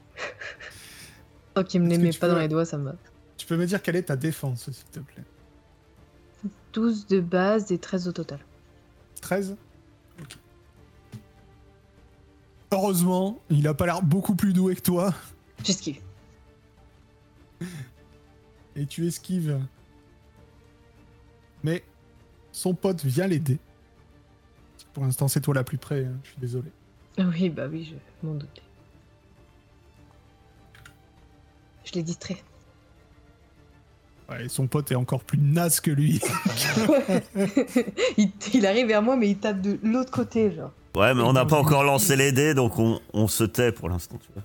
Qu'il 1.66 1.83
me 1.83 1.88
les 1.88 1.97
que 1.99 2.03
met 2.03 2.11
tu 2.11 2.18
pas 2.21 2.29
peux- 2.29 2.35
dans 2.35 2.38
les 2.38 2.49
doigts, 2.49 2.64
ça 2.64 2.79
me 2.79 2.85
va. 2.85 2.94
Tu 3.37 3.47
peux 3.47 3.57
me 3.57 3.66
dire 3.66 3.83
quelle 3.83 3.97
est 3.97 4.05
ta 4.05 4.16
défense, 4.16 4.71
s'il 4.71 4.85
te 4.87 5.01
plaît? 5.01 5.25
12 6.79 7.09
de 7.09 7.19
base 7.19 7.73
et 7.73 7.79
13 7.79 8.07
au 8.07 8.12
total. 8.12 8.38
13 9.21 9.57
Ok. 10.21 10.38
Heureusement, 12.71 13.41
il 13.51 13.67
a 13.67 13.75
pas 13.75 13.87
l'air 13.87 14.01
beaucoup 14.01 14.37
plus 14.37 14.53
doué 14.53 14.77
que 14.77 14.83
toi. 14.83 15.12
J'esquive. 15.64 16.01
et 18.77 18.87
tu 18.87 19.09
esquives. 19.09 19.59
Mais 21.64 21.83
son 22.53 22.75
pote 22.75 23.05
vient 23.05 23.27
l'aider. 23.27 23.59
Pour 24.93 25.03
l'instant, 25.03 25.27
c'est 25.27 25.41
toi 25.41 25.55
la 25.55 25.64
plus 25.64 25.79
près, 25.79 26.05
hein, 26.05 26.17
je 26.23 26.29
suis 26.29 26.41
désolé. 26.41 26.71
Oui, 27.19 27.51
bah 27.51 27.67
oui, 27.69 27.93
je 28.23 28.27
m'en 28.27 28.35
doutais. 28.35 28.62
Je 31.85 31.93
l'ai 31.95 32.05
distrait. 32.05 32.41
Ouais, 34.29 34.45
et 34.45 34.49
son 34.49 34.67
pote 34.67 34.91
est 34.93 34.95
encore 34.95 35.25
plus 35.25 35.38
naze 35.38 35.81
que 35.81 35.91
lui. 35.91 36.21
il, 38.19 38.31
il 38.53 38.67
arrive 38.67 38.87
vers 38.88 39.03
moi, 39.03 39.17
mais 39.17 39.31
il 39.31 39.38
tape 39.38 39.61
de 39.61 39.79
l'autre 39.83 40.11
côté, 40.11 40.55
genre. 40.55 40.71
Ouais, 40.97 41.14
mais 41.14 41.23
on 41.23 41.33
n'a 41.33 41.47
pas 41.47 41.57
encore 41.59 41.85
lancé 41.85 42.17
les 42.17 42.33
dés, 42.33 42.55
donc 42.55 42.79
on, 42.79 43.01
on 43.14 43.29
se 43.29 43.45
tait 43.45 43.73
pour 43.73 43.88
l'instant, 43.88 44.19
tu 44.19 44.29
vois. 44.35 44.43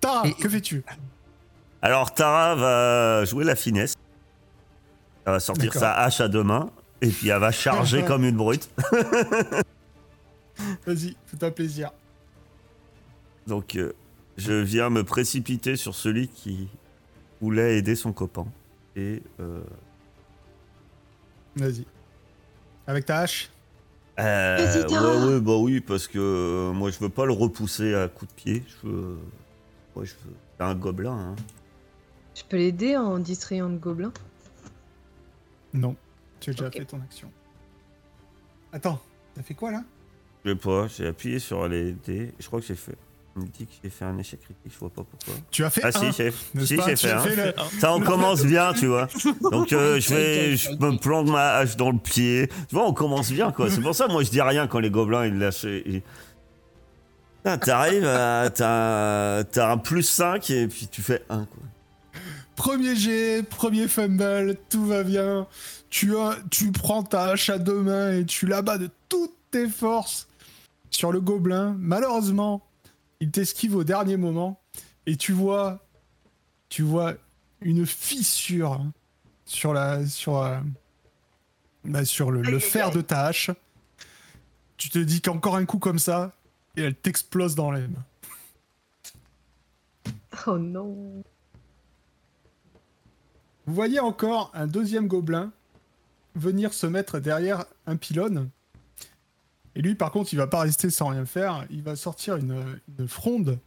Tara, 0.00 0.26
Et- 0.26 0.34
que 0.34 0.48
fais-tu? 0.48 0.84
Alors 1.82 2.12
Tara 2.14 2.54
va 2.56 3.24
jouer 3.24 3.44
la 3.44 3.54
finesse. 3.54 3.94
Elle 5.24 5.32
va 5.34 5.40
sortir 5.40 5.72
sa 5.74 5.92
hache 5.94 6.20
à 6.20 6.28
deux 6.28 6.42
mains 6.42 6.70
et 7.00 7.08
puis 7.08 7.28
elle 7.28 7.38
va 7.38 7.52
charger 7.52 8.02
comme 8.06 8.24
une 8.24 8.36
brute. 8.36 8.68
Vas-y, 10.86 11.16
fais-toi 11.26 11.50
plaisir. 11.50 11.90
Donc 13.46 13.76
euh, 13.76 13.92
je 14.36 14.52
viens 14.54 14.90
me 14.90 15.04
précipiter 15.04 15.76
sur 15.76 15.94
celui 15.94 16.28
qui 16.28 16.68
voulait 17.40 17.78
aider 17.78 17.94
son 17.94 18.12
copain. 18.12 18.46
Et 18.96 19.22
euh, 19.40 19.62
Vas-y. 21.56 21.84
Avec 22.86 23.04
ta 23.06 23.20
hache 23.20 23.50
euh, 24.18 24.56
Vas-y, 24.56 24.86
Tara. 24.86 25.26
ouais, 25.26 25.34
ouais, 25.34 25.40
bah 25.40 25.56
oui, 25.56 25.80
parce 25.80 26.08
que 26.08 26.18
euh, 26.18 26.72
moi 26.72 26.90
je 26.90 26.98
veux 26.98 27.08
pas 27.10 27.26
le 27.26 27.32
repousser 27.32 27.94
à 27.94 28.08
coups 28.08 28.30
de 28.30 28.36
pied. 28.36 28.64
Je 28.66 28.88
veux, 28.88 29.18
ouais, 29.94 30.06
je 30.06 30.14
veux 30.24 30.34
c'est 30.56 30.64
un 30.64 30.74
gobelin. 30.74 31.12
Hein. 31.12 31.36
Je 32.34 32.42
peux 32.48 32.56
l'aider 32.56 32.96
en 32.96 33.18
distrayant 33.18 33.68
le 33.68 33.76
gobelin? 33.76 34.12
Non. 35.74 35.96
Tu 36.40 36.50
as 36.50 36.52
déjà 36.54 36.70
fait 36.70 36.84
ton 36.84 37.00
action. 37.00 37.30
Attends, 38.72 39.00
t'as 39.34 39.42
fait 39.42 39.54
quoi 39.54 39.70
là? 39.70 39.84
Je 40.44 40.50
sais 40.50 40.56
pas, 40.56 40.86
j'ai 40.86 41.06
appuyé 41.06 41.38
sur 41.38 41.66
les 41.68 41.92
dés. 41.92 42.32
Je 42.38 42.46
crois 42.46 42.60
que 42.60 42.66
j'ai 42.66 42.74
fait. 42.74 42.96
Il 43.36 43.42
me 43.42 43.46
dit 43.48 43.66
que 43.66 43.72
j'ai 43.84 43.90
fait 43.90 44.04
un 44.06 44.16
échec 44.18 44.40
critique, 44.40 44.72
je 44.72 44.78
vois 44.78 44.88
pas 44.88 45.02
pourquoi. 45.02 45.34
Tu 45.50 45.62
as 45.64 45.68
fait 45.70 45.82
Ah 45.84 45.88
un, 45.88 46.12
si, 46.12 46.22
j'ai 46.22 46.32
si, 46.64 46.76
fait 46.76 47.10
un. 47.12 47.18
fait 47.20 47.36
le- 47.36 47.54
Ça, 47.80 47.92
on 47.94 48.00
commence 48.00 48.42
bien, 48.44 48.72
tu 48.72 48.86
vois. 48.86 49.08
Donc, 49.50 49.72
euh, 49.74 50.00
je 50.00 50.14
vais, 50.14 50.56
je 50.56 50.70
me 50.70 50.96
plante 50.98 51.26
ma 51.28 51.56
hache 51.56 51.76
dans 51.76 51.90
le 51.90 51.98
pied. 51.98 52.48
Tu 52.68 52.74
vois, 52.74 52.86
on 52.88 52.94
commence 52.94 53.30
bien, 53.30 53.52
quoi. 53.52 53.70
C'est 53.70 53.82
pour 53.82 53.94
ça, 53.94 54.08
moi, 54.08 54.22
je 54.22 54.30
dis 54.30 54.40
rien 54.40 54.66
quand 54.66 54.78
les 54.78 54.90
gobelins, 54.90 55.26
ils 55.26 55.38
lâchent. 55.38 55.64
ils- 55.64 56.02
Putain, 57.44 57.58
T'arrives, 57.58 58.06
à- 58.06 58.50
t'as 58.50 59.44
t'as 59.44 59.70
un 59.72 59.78
plus 59.78 60.02
5 60.02 60.50
et 60.50 60.66
puis 60.66 60.88
tu 60.90 61.02
fais 61.02 61.22
1, 61.28 61.44
quoi. 61.44 61.62
Premier 62.56 62.96
jet, 62.96 63.42
premier 63.42 63.86
fumble, 63.86 64.56
tout 64.70 64.86
va 64.86 65.02
bien. 65.04 65.46
Tu, 65.90 66.16
as, 66.16 66.36
tu 66.50 66.72
prends 66.72 67.02
ta 67.02 67.24
hache 67.24 67.50
à 67.50 67.58
deux 67.58 67.82
mains 67.82 68.12
et 68.12 68.24
tu 68.24 68.46
la 68.46 68.62
bats 68.62 68.78
de 68.78 68.88
toutes 69.10 69.34
tes 69.50 69.68
forces 69.68 70.26
sur 70.90 71.12
le 71.12 71.20
gobelin. 71.20 71.76
Malheureusement, 71.78 72.62
il 73.20 73.30
t'esquive 73.30 73.76
au 73.76 73.84
dernier 73.84 74.16
moment 74.16 74.60
et 75.06 75.16
tu 75.16 75.32
vois, 75.32 75.84
tu 76.68 76.82
vois 76.82 77.14
une 77.60 77.86
fissure 77.86 78.84
sur 79.44 79.72
la, 79.72 80.06
sur, 80.06 80.38
euh, 80.38 80.58
bah, 81.84 82.04
sur 82.04 82.30
le, 82.30 82.42
le 82.42 82.58
fer 82.58 82.90
de 82.90 83.00
ta 83.00 83.26
hache. 83.26 83.50
Tu 84.76 84.90
te 84.90 84.98
dis 84.98 85.20
qu'encore 85.20 85.56
un 85.56 85.64
coup 85.64 85.78
comme 85.78 85.98
ça 85.98 86.34
et 86.76 86.82
elle 86.82 86.94
t'explose 86.94 87.54
dans 87.54 87.70
les 87.70 87.88
mains. 87.88 88.04
Oh 90.46 90.58
non. 90.58 91.22
Vous 93.66 93.74
voyez 93.74 94.00
encore 94.00 94.50
un 94.54 94.66
deuxième 94.66 95.08
gobelin 95.08 95.50
venir 96.34 96.74
se 96.74 96.86
mettre 96.86 97.18
derrière 97.18 97.64
un 97.86 97.96
pylône. 97.96 98.50
Et 99.76 99.82
lui, 99.82 99.94
par 99.94 100.10
contre, 100.10 100.32
il 100.32 100.36
va 100.36 100.46
pas 100.46 100.60
rester 100.60 100.90
sans 100.90 101.08
rien 101.08 101.24
faire. 101.26 101.64
Il 101.70 101.82
va 101.82 101.94
sortir 101.96 102.36
une, 102.36 102.80
une 102.98 103.06
fronde 103.06 103.58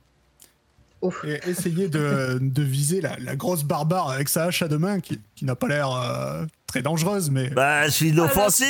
Ouf. 1.01 1.24
et 1.24 1.39
essayer 1.47 1.88
de, 1.88 2.38
de 2.41 2.62
viser 2.64 2.99
la, 2.99 3.16
la 3.20 3.36
grosse 3.36 3.64
barbare 3.64 4.10
avec 4.10 4.28
sa 4.28 4.45
hache 4.45 4.62
à 4.64 4.68
deux 4.68 4.80
mains, 4.80 4.99
qui, 4.99 5.22
qui 5.36 5.45
n'a 5.45 5.55
pas 5.55 5.68
l'air 5.68 5.91
euh, 5.91 6.45
très 6.68 6.82
dangereuse, 6.82 7.30
mais 7.30 7.49
Bah, 7.51 7.86
je 7.88 7.91
suis 7.91 8.10
inoffensive 8.10 8.68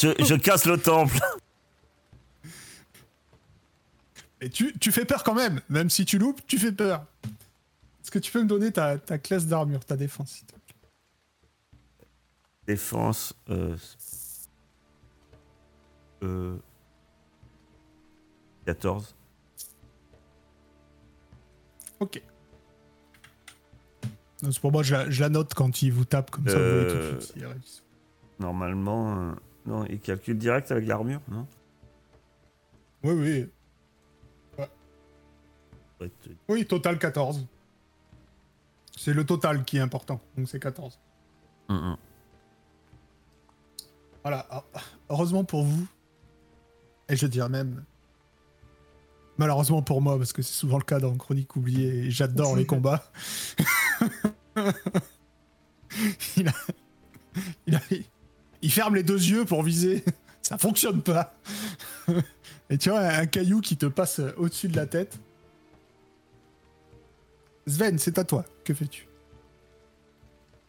je, 0.00 0.24
je 0.24 0.34
casse 0.34 0.66
le 0.66 0.76
temple 0.76 1.18
et 4.40 4.50
tu, 4.50 4.74
tu 4.78 4.92
fais 4.92 5.04
peur 5.06 5.24
quand 5.24 5.34
même. 5.34 5.60
Même 5.70 5.88
si 5.88 6.04
tu 6.04 6.18
loupes, 6.18 6.40
tu 6.46 6.58
fais 6.58 6.72
peur. 6.72 7.04
Est-ce 8.02 8.10
que 8.10 8.18
tu 8.18 8.30
peux 8.30 8.42
me 8.42 8.48
donner 8.48 8.70
ta, 8.72 8.98
ta 8.98 9.16
classe 9.16 9.46
d'armure, 9.46 9.84
ta 9.84 9.96
défense 9.96 10.32
s'il 10.32 10.44
te 10.46 10.52
plaît? 10.52 10.60
Défense. 12.66 13.32
Euh, 13.48 13.76
euh, 16.24 16.56
14. 18.66 19.14
Ok. 22.00 22.22
Non, 24.42 24.50
C'est 24.52 24.60
pour 24.60 24.72
moi, 24.72 24.82
je 24.82 24.94
la, 24.94 25.10
je 25.10 25.20
la 25.20 25.28
note 25.28 25.54
quand 25.54 25.82
il 25.82 25.92
vous 25.92 26.04
tape 26.04 26.30
comme 26.30 26.46
ça. 26.48 26.54
vous 26.54 26.58
tout 26.58 26.64
de 26.64 27.00
Euh, 27.00 27.20
suite. 27.20 27.82
Normalement. 28.38 29.16
euh, 29.18 29.32
non, 29.66 29.84
il 29.86 30.00
calcule 30.00 30.36
direct 30.38 30.70
avec 30.70 30.86
l'armure, 30.86 31.20
non? 31.28 31.46
Oui, 33.04 33.12
oui. 33.12 33.50
Ouais, 36.00 36.10
Oui, 36.48 36.66
total 36.66 36.98
14. 36.98 37.46
C'est 38.96 39.12
le 39.12 39.24
total 39.24 39.64
qui 39.64 39.76
est 39.78 39.80
important, 39.80 40.20
donc 40.36 40.48
c'est 40.48 40.60
14. 40.60 40.98
hum, 41.68 41.76
hum. 41.76 41.96
Voilà. 44.22 44.46
Ah, 44.50 44.64
Heureusement 45.10 45.44
pour 45.44 45.64
vous, 45.64 45.86
et 47.08 47.16
je 47.16 47.26
dirais 47.26 47.48
même, 47.48 47.84
malheureusement 49.38 49.82
pour 49.82 50.00
moi, 50.00 50.16
parce 50.18 50.32
que 50.32 50.42
c'est 50.42 50.54
souvent 50.54 50.78
le 50.78 50.84
cas 50.84 51.00
dans 51.00 51.14
Chronique 51.16 51.56
oubliée, 51.56 52.06
et 52.06 52.10
j'adore 52.10 52.56
les 52.56 52.66
combats. 52.66 53.10
il, 58.62 58.70
ferme 58.70 58.94
les 58.94 59.02
deux 59.02 59.22
yeux 59.22 59.44
pour 59.44 59.62
viser. 59.62 60.04
Ça 60.42 60.58
fonctionne 60.58 61.02
pas. 61.02 61.34
Et 62.70 62.78
tu 62.78 62.90
vois, 62.90 63.00
un 63.00 63.26
caillou 63.26 63.60
qui 63.60 63.76
te 63.76 63.86
passe 63.86 64.20
au-dessus 64.36 64.68
de 64.68 64.76
la 64.76 64.86
tête. 64.86 65.18
Sven, 67.66 67.98
c'est 67.98 68.18
à 68.18 68.24
toi. 68.24 68.44
Que 68.64 68.74
fais-tu? 68.74 69.08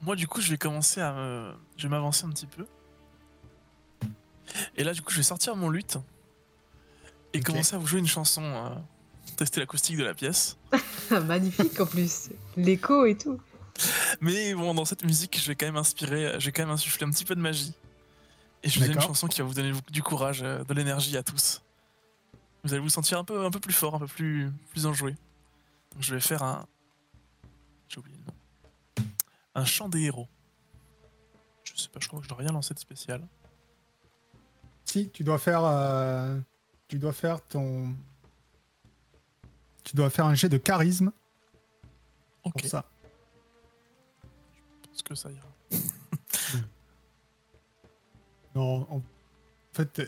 Moi, 0.02 0.16
du 0.16 0.28
coup, 0.28 0.42
je 0.42 0.50
vais 0.52 0.58
commencer 0.58 1.02
à. 1.02 1.56
Je 1.78 1.84
vais 1.84 1.90
m'avancer 1.90 2.26
un 2.26 2.30
petit 2.30 2.46
peu. 2.46 2.66
Et 4.78 4.84
là, 4.84 4.94
du 4.94 5.02
coup, 5.02 5.12
je 5.12 5.18
vais 5.18 5.24
sortir 5.24 5.56
mon 5.56 5.70
luth 5.70 5.98
et 7.36 7.40
Ok. 7.40 7.44
commencer 7.46 7.76
à 7.76 7.78
vous 7.80 7.88
jouer 7.88 8.00
une 8.00 8.08
chanson. 8.08 8.42
euh, 8.44 8.70
tester 9.38 9.60
l'acoustique 9.60 9.98
de 9.98 10.04
la 10.04 10.14
pièce. 10.14 10.58
Magnifique 11.26 11.80
en 11.80 11.86
plus. 11.86 12.30
L'écho 12.56 13.06
et 13.06 13.18
tout. 13.18 13.40
Mais 14.22 14.54
bon, 14.54 14.74
dans 14.74 14.86
cette 14.86 15.04
musique, 15.04 15.38
je 15.40 15.48
vais 15.48 15.56
quand 15.56 15.66
même 15.66 15.76
inspirer, 15.76 16.40
je 16.40 16.46
vais 16.46 16.52
quand 16.54 16.62
même 16.64 16.72
insuffler 16.72 17.06
un 17.06 17.10
petit 17.12 17.26
peu 17.26 17.36
de 17.36 17.42
magie. 17.42 17.74
Et 18.64 18.70
je 18.70 18.80
vous 18.80 18.86
ai 18.86 18.94
une 18.94 19.02
chanson 19.02 19.28
qui 19.28 19.42
va 19.42 19.48
vous 19.48 19.54
donner 19.54 19.74
du 19.92 20.02
courage, 20.02 20.42
euh, 20.44 20.64
de 20.64 20.74
l'énergie 20.74 21.18
à 21.18 21.24
tous. 21.24 21.62
Vous 22.64 22.74
allez 22.74 22.82
vous 22.82 22.90
sentir 22.90 23.20
un 23.20 23.24
peu, 23.26 23.46
un 23.46 23.52
peu 23.52 23.60
plus 23.60 23.74
fort, 23.74 23.96
un 23.96 24.00
peu 24.00 24.08
plus, 24.08 24.50
plus 24.72 24.86
enjoué. 24.86 25.12
Donc 25.94 26.02
je 26.02 26.16
vais 26.16 26.22
faire 26.22 26.42
un. 26.42 26.66
J'ai 27.90 28.00
oublié 28.00 28.18
le 28.18 28.24
nom. 28.24 29.06
Un 29.56 29.66
chant 29.66 29.90
des 29.90 30.02
héros. 30.04 30.28
Je 31.64 31.74
sais 31.82 31.90
pas, 31.90 32.00
je 32.02 32.08
crois 32.08 32.20
que 32.20 32.24
je 32.24 32.30
dois 32.30 32.38
rien 32.38 32.52
lancer 32.54 32.74
de 32.74 32.80
spécial. 32.80 33.22
Si, 34.86 35.10
tu 35.10 35.24
dois 35.24 35.38
faire. 35.40 35.64
euh, 35.66 36.40
tu 36.88 36.98
dois 37.00 37.14
faire 37.14 37.42
ton. 37.42 37.94
Tu 39.84 39.96
dois 39.96 40.10
faire 40.10 40.26
un 40.26 40.34
jet 40.36 40.50
de 40.50 40.58
charisme 40.58 41.12
Ok, 42.44 42.54
pour 42.62 42.70
ça. 42.70 42.86
est-ce 44.94 45.04
que 45.04 45.16
ça 45.16 45.30
ira 45.32 45.48
Non, 48.56 48.88
en 48.90 49.02
fait, 49.74 50.02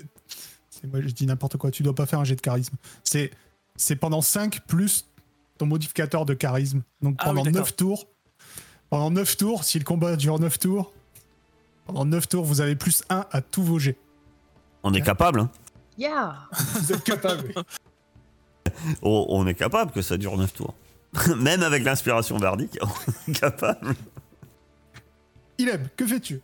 c'est 0.70 0.88
moi, 0.88 1.02
je 1.02 1.08
dis 1.08 1.26
n'importe 1.26 1.58
quoi. 1.58 1.70
Tu 1.72 1.84
dois 1.84 1.94
pas 1.96 2.06
faire 2.06 2.20
un 2.20 2.24
jet 2.24 2.36
de 2.36 2.42
charisme. 2.42 2.76
C'est, 3.04 3.32
c'est 3.76 3.96
pendant 3.96 4.22
5 4.22 4.66
plus 4.66 5.06
ton 5.58 5.66
modificateur 5.66 6.26
de 6.26 6.34
charisme. 6.34 6.82
Donc 7.02 7.16
Ah 7.20 7.30
oui, 7.30 7.36
pendant 7.36 7.44
d'accord. 7.44 7.62
9 7.62 7.76
tours. 7.76 8.08
Pendant 8.90 9.12
9 9.12 9.38
tours, 9.38 9.64
si 9.64 9.80
le 9.80 9.84
combat 9.84 10.16
dure 10.16 10.40
9 10.40 10.60
tours, 10.60 10.94
pendant 11.86 12.06
9 12.06 12.28
tours, 12.30 12.46
vous 12.46 12.62
avez 12.62 12.76
plus 12.76 13.04
1 13.10 13.26
à 13.32 13.42
tous 13.42 13.64
vos 13.64 13.80
jets. 13.80 13.98
On 14.84 14.94
est 14.94 15.02
capable, 15.02 15.42
hein. 15.42 15.52
Yeah 15.98 16.36
Vous 16.76 16.92
êtes 16.94 17.04
capable. 17.04 17.54
Oh, 19.02 19.26
on 19.30 19.48
est 19.48 19.56
capable 19.56 19.92
que 19.92 20.02
ça 20.04 20.18
dure 20.18 20.38
9 20.38 20.54
tours. 20.54 20.76
Même 21.38 21.64
avec 21.64 21.84
l'inspiration 21.84 22.38
bardique, 22.38 22.78
on 22.82 23.32
est 23.32 23.40
capable. 23.40 23.96
Ileb, 25.58 25.88
que 25.96 26.06
fais-tu? 26.06 26.42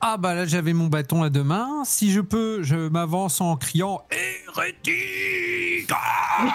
Ah 0.00 0.16
bah 0.16 0.34
là 0.34 0.46
j'avais 0.46 0.72
mon 0.72 0.86
bâton 0.86 1.22
à 1.24 1.28
deux 1.30 1.42
mains. 1.42 1.82
Si 1.84 2.12
je 2.12 2.20
peux, 2.20 2.62
je 2.62 2.88
m'avance 2.88 3.40
en 3.40 3.56
criant 3.56 4.02
hérétique. 4.10 5.90
Ah 5.92 6.46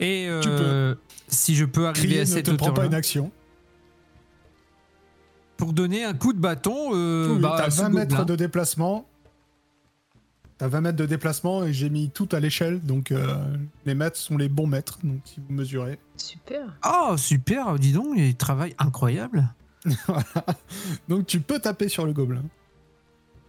Et 0.00 0.26
Tu 0.42 0.48
euh, 0.48 0.94
si 1.28 1.54
je 1.54 1.64
peux 1.66 1.86
arriver 1.86 2.06
Crier 2.06 2.20
à 2.20 2.24
ne 2.24 2.28
cette 2.28 2.46
te 2.46 2.50
prend 2.52 2.72
pas 2.72 2.86
une 2.86 2.94
action. 2.94 3.30
pour 5.58 5.74
donner 5.74 6.02
un 6.04 6.14
coup 6.14 6.32
de 6.32 6.40
bâton, 6.40 6.90
euh, 6.94 7.34
Oui, 7.34 7.40
bah, 7.40 7.54
t'as 7.58 7.64
à 7.66 7.70
ce 7.70 7.82
20 7.82 7.88
mètres 7.90 8.24
de 8.24 8.34
déplacement. 8.36 9.06
T'as 10.58 10.68
20 10.68 10.80
mètres 10.80 10.96
de 10.96 11.04
déplacement 11.06 11.64
et 11.64 11.72
j'ai 11.74 11.90
mis 11.90 12.10
tout 12.10 12.28
à 12.32 12.40
l'échelle. 12.40 12.80
Donc 12.80 13.12
euh, 13.12 13.36
les 13.84 13.94
mètres 13.94 14.16
sont 14.16 14.38
les 14.38 14.48
bons 14.48 14.66
mètres. 14.66 14.98
Donc 15.04 15.20
si 15.24 15.40
vous 15.40 15.52
mesurez. 15.54 15.98
Super. 16.16 16.78
Oh 16.84 17.16
super, 17.18 17.78
dis 17.78 17.92
donc, 17.92 18.14
il 18.16 18.34
travaille 18.36 18.74
incroyable. 18.78 19.48
Voilà. 20.06 20.24
Donc 21.08 21.26
tu 21.26 21.40
peux 21.40 21.58
taper 21.60 21.88
sur 21.88 22.06
le 22.06 22.12
gobelin. 22.12 22.42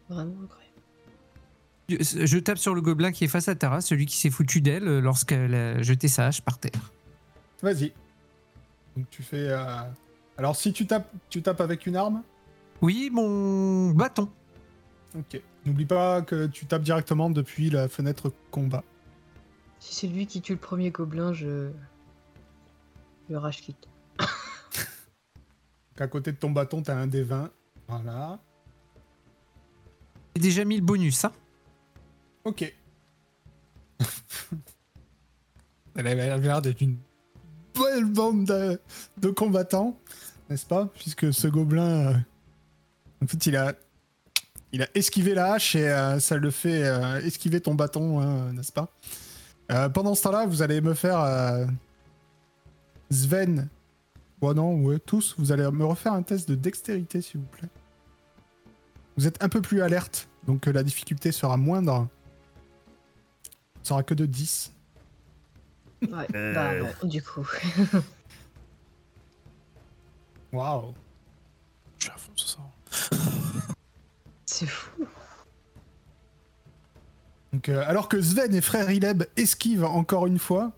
Vraiment 0.09 0.33
incroyable. 0.43 0.63
Je 1.89 2.25
je 2.25 2.37
tape 2.37 2.57
sur 2.57 2.75
le 2.75 2.81
gobelin 2.81 3.11
qui 3.13 3.23
est 3.23 3.27
face 3.29 3.47
à 3.47 3.55
Tara, 3.55 3.79
celui 3.81 4.05
qui 4.05 4.17
s'est 4.17 4.29
foutu 4.29 4.59
d'elle 4.61 4.87
euh, 4.87 4.99
lorsqu'elle 5.01 5.55
a 5.55 5.81
jeté 5.81 6.09
sa 6.09 6.27
hache 6.27 6.41
par 6.41 6.57
terre. 6.59 6.91
Vas-y. 7.63 7.93
Donc 8.97 9.09
tu 9.09 9.23
fais. 9.23 9.47
euh, 9.49 9.65
Alors 10.37 10.55
si 10.57 10.73
tu 10.73 10.85
tapes, 10.85 11.09
tu 11.29 11.41
tapes 11.41 11.61
avec 11.61 11.85
une 11.87 11.95
arme? 11.95 12.21
Oui, 12.81 13.09
mon 13.11 13.91
bâton. 13.91 14.29
Ok. 15.17 15.41
N'oublie 15.67 15.85
pas 15.85 16.21
que 16.21 16.47
tu 16.47 16.65
tapes 16.65 16.83
directement 16.83 17.29
depuis 17.29 17.69
la 17.69 17.89
fenêtre 17.89 18.31
combat. 18.51 18.85
Si 19.79 19.93
c'est 19.95 20.07
lui 20.07 20.25
qui 20.25 20.39
tue 20.39 20.53
le 20.53 20.59
premier 20.59 20.91
gobelin, 20.91 21.33
je. 21.33 21.71
Je 23.29 23.35
rage 23.35 23.59
quitte. 23.59 23.89
Donc 24.17 25.99
à 25.99 26.07
côté 26.07 26.31
de 26.31 26.37
ton 26.37 26.51
bâton, 26.51 26.81
t'as 26.81 26.95
un 26.95 27.07
des 27.07 27.21
20. 27.21 27.51
Voilà. 27.89 28.39
J'ai 30.37 30.41
déjà 30.41 30.63
mis 30.63 30.77
le 30.77 30.83
bonus, 30.83 31.25
hein 31.25 31.33
Ok. 32.45 32.73
Elle 35.95 36.07
avait 36.07 36.39
l'air 36.39 36.61
d'être 36.61 36.79
une 36.79 36.97
belle 37.73 38.05
bande 38.05 38.45
de, 38.45 38.79
de 39.17 39.29
combattants, 39.31 39.99
n'est-ce 40.49 40.65
pas? 40.65 40.85
Puisque 40.85 41.33
ce 41.33 41.49
gobelin, 41.49 42.13
euh, 42.13 42.17
en 43.21 43.27
fait, 43.27 43.47
il 43.47 43.57
a, 43.57 43.73
il 44.71 44.81
a 44.81 44.87
esquivé 44.95 45.33
la 45.33 45.53
hache 45.53 45.75
et 45.75 45.87
euh, 45.87 46.19
ça 46.19 46.37
le 46.37 46.51
fait 46.51 46.83
euh, 46.83 47.21
esquiver 47.21 47.61
ton 47.61 47.75
bâton, 47.75 48.19
hein, 48.19 48.51
n'est-ce 48.53 48.71
pas? 48.71 48.89
Euh, 49.71 49.89
Pendant 49.89 50.15
ce 50.15 50.23
temps-là, 50.23 50.45
vous 50.45 50.61
allez 50.61 50.81
me 50.81 50.93
faire 50.93 51.19
euh, 51.21 51.65
Sven. 53.09 53.69
Ouais, 54.41 54.53
non, 54.53 54.75
ouais, 54.81 54.99
tous, 54.99 55.35
vous 55.37 55.51
allez 55.51 55.69
me 55.71 55.85
refaire 55.85 56.13
un 56.13 56.21
test 56.21 56.47
de 56.49 56.55
dextérité, 56.55 57.21
s'il 57.21 57.39
vous 57.39 57.47
plaît. 57.47 57.69
Vous 59.17 59.25
êtes 59.25 59.43
un 59.43 59.49
peu 59.49 59.61
plus 59.61 59.81
alerte, 59.81 60.27
donc 60.45 60.65
la 60.67 60.83
difficulté 60.83 61.31
sera 61.31 61.57
moindre. 61.57 62.07
Ça 63.81 63.89
sera 63.89 64.03
que 64.03 64.13
de 64.13 64.25
10. 64.25 64.73
Ouais, 66.03 66.27
bah 66.31 66.75
non, 66.75 67.09
du 67.09 67.23
coup. 67.23 67.47
Waouh. 70.53 70.93
Je 71.97 72.03
suis 72.03 72.13
à 72.13 72.17
fond 72.17 72.31
ce 72.35 72.47
soir. 72.47 72.69
C'est 74.57 74.65
fou. 74.65 75.05
Euh, 77.69 77.83
alors 77.85 78.09
que 78.09 78.19
Sven 78.19 78.55
et 78.55 78.61
frère 78.61 78.89
Ileb 78.89 79.21
esquivent 79.35 79.83
encore 79.83 80.25
une 80.25 80.39
fois, 80.39 80.71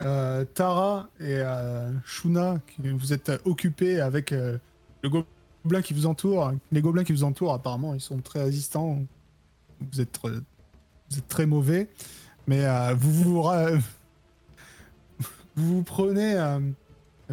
euh, 0.00 0.46
Tara 0.46 1.10
et 1.20 1.36
euh, 1.36 1.92
Shuna, 2.06 2.60
vous 2.78 3.12
êtes 3.12 3.30
occupés 3.44 4.00
avec 4.00 4.30
le 4.30 4.58
gobelin 5.04 5.82
qui 5.82 5.92
vous 5.92 6.06
entoure. 6.06 6.52
Les 6.72 6.80
gobelins 6.80 7.04
qui 7.04 7.12
vous 7.12 7.24
entourent, 7.24 7.52
apparemment, 7.52 7.92
ils 7.92 8.00
sont 8.00 8.22
très 8.22 8.42
résistants. 8.42 9.00
Vous 9.92 10.00
êtes, 10.00 10.18
très 11.28 11.44
mauvais. 11.44 11.90
Mais 12.46 12.64
vous, 12.94 13.44
vous, 15.56 15.82
prenez 15.82 16.58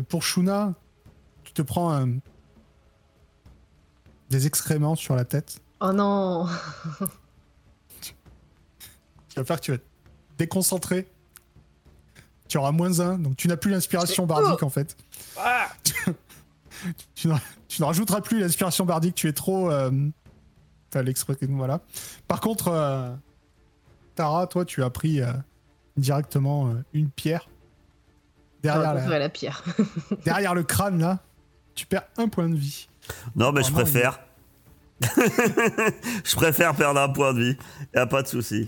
pour 0.09 0.21
Shuna. 0.21 0.73
Tu 1.45 1.53
te 1.53 1.61
prends 1.61 2.05
des 4.29 4.47
excréments 4.47 4.95
sur 4.95 5.15
la 5.15 5.23
tête. 5.23 5.61
Oh 5.79 5.91
non 5.93 6.47
qui 8.01 9.35
va 9.35 9.43
faire 9.45 9.57
que 9.59 9.65
tu 9.65 9.71
vas 9.71 9.77
te 9.77 9.83
déconcentrer. 10.37 11.07
Tu 12.47 12.57
auras 12.57 12.71
moins 12.71 12.99
1, 12.99 13.19
donc 13.19 13.35
tu 13.35 13.47
n'as 13.47 13.57
plus 13.57 13.71
l'inspiration 13.71 14.23
C'est- 14.23 14.27
bardique 14.27 14.63
en 14.63 14.69
fait. 14.69 14.95
tu, 17.15 17.27
ne, 17.27 17.35
tu 17.67 17.81
ne 17.81 17.85
rajouteras 17.87 18.21
plus 18.21 18.39
l'inspiration 18.39 18.85
bardique, 18.85 19.15
tu 19.15 19.27
es 19.27 19.33
trop. 19.33 19.69
Euh, 19.71 19.91
T'as 20.89 21.01
l'expression, 21.03 21.47
voilà. 21.51 21.81
Par 22.29 22.39
contre, 22.39 22.69
euh, 22.69 23.13
Tara, 24.15 24.47
toi, 24.47 24.63
tu 24.63 24.81
as 24.83 24.89
pris 24.89 25.21
euh, 25.21 25.33
directement 25.97 26.69
euh, 26.69 26.75
une 26.93 27.09
pierre. 27.09 27.49
Derrière, 28.63 28.91
Ah, 28.91 28.93
la- 29.09 29.19
la 29.19 29.29
pierre. 29.29 29.63
derrière 30.23 30.55
le 30.55 30.63
crâne 30.63 30.99
là, 30.99 31.19
tu 31.75 31.85
perds 31.85 32.07
un 32.17 32.29
point 32.29 32.47
de 32.47 32.55
vie. 32.55 32.87
Non, 33.35 33.51
mais 33.51 33.63
je 33.63 33.71
préfère. 33.73 34.21
je 36.23 36.35
préfère 36.35 36.73
perdre 36.75 36.99
un 36.99 37.09
point 37.09 37.33
de 37.33 37.41
vie. 37.43 37.57
Y 37.95 37.97
a 37.99 38.05
pas 38.07 38.23
de 38.23 38.27
souci. 38.27 38.67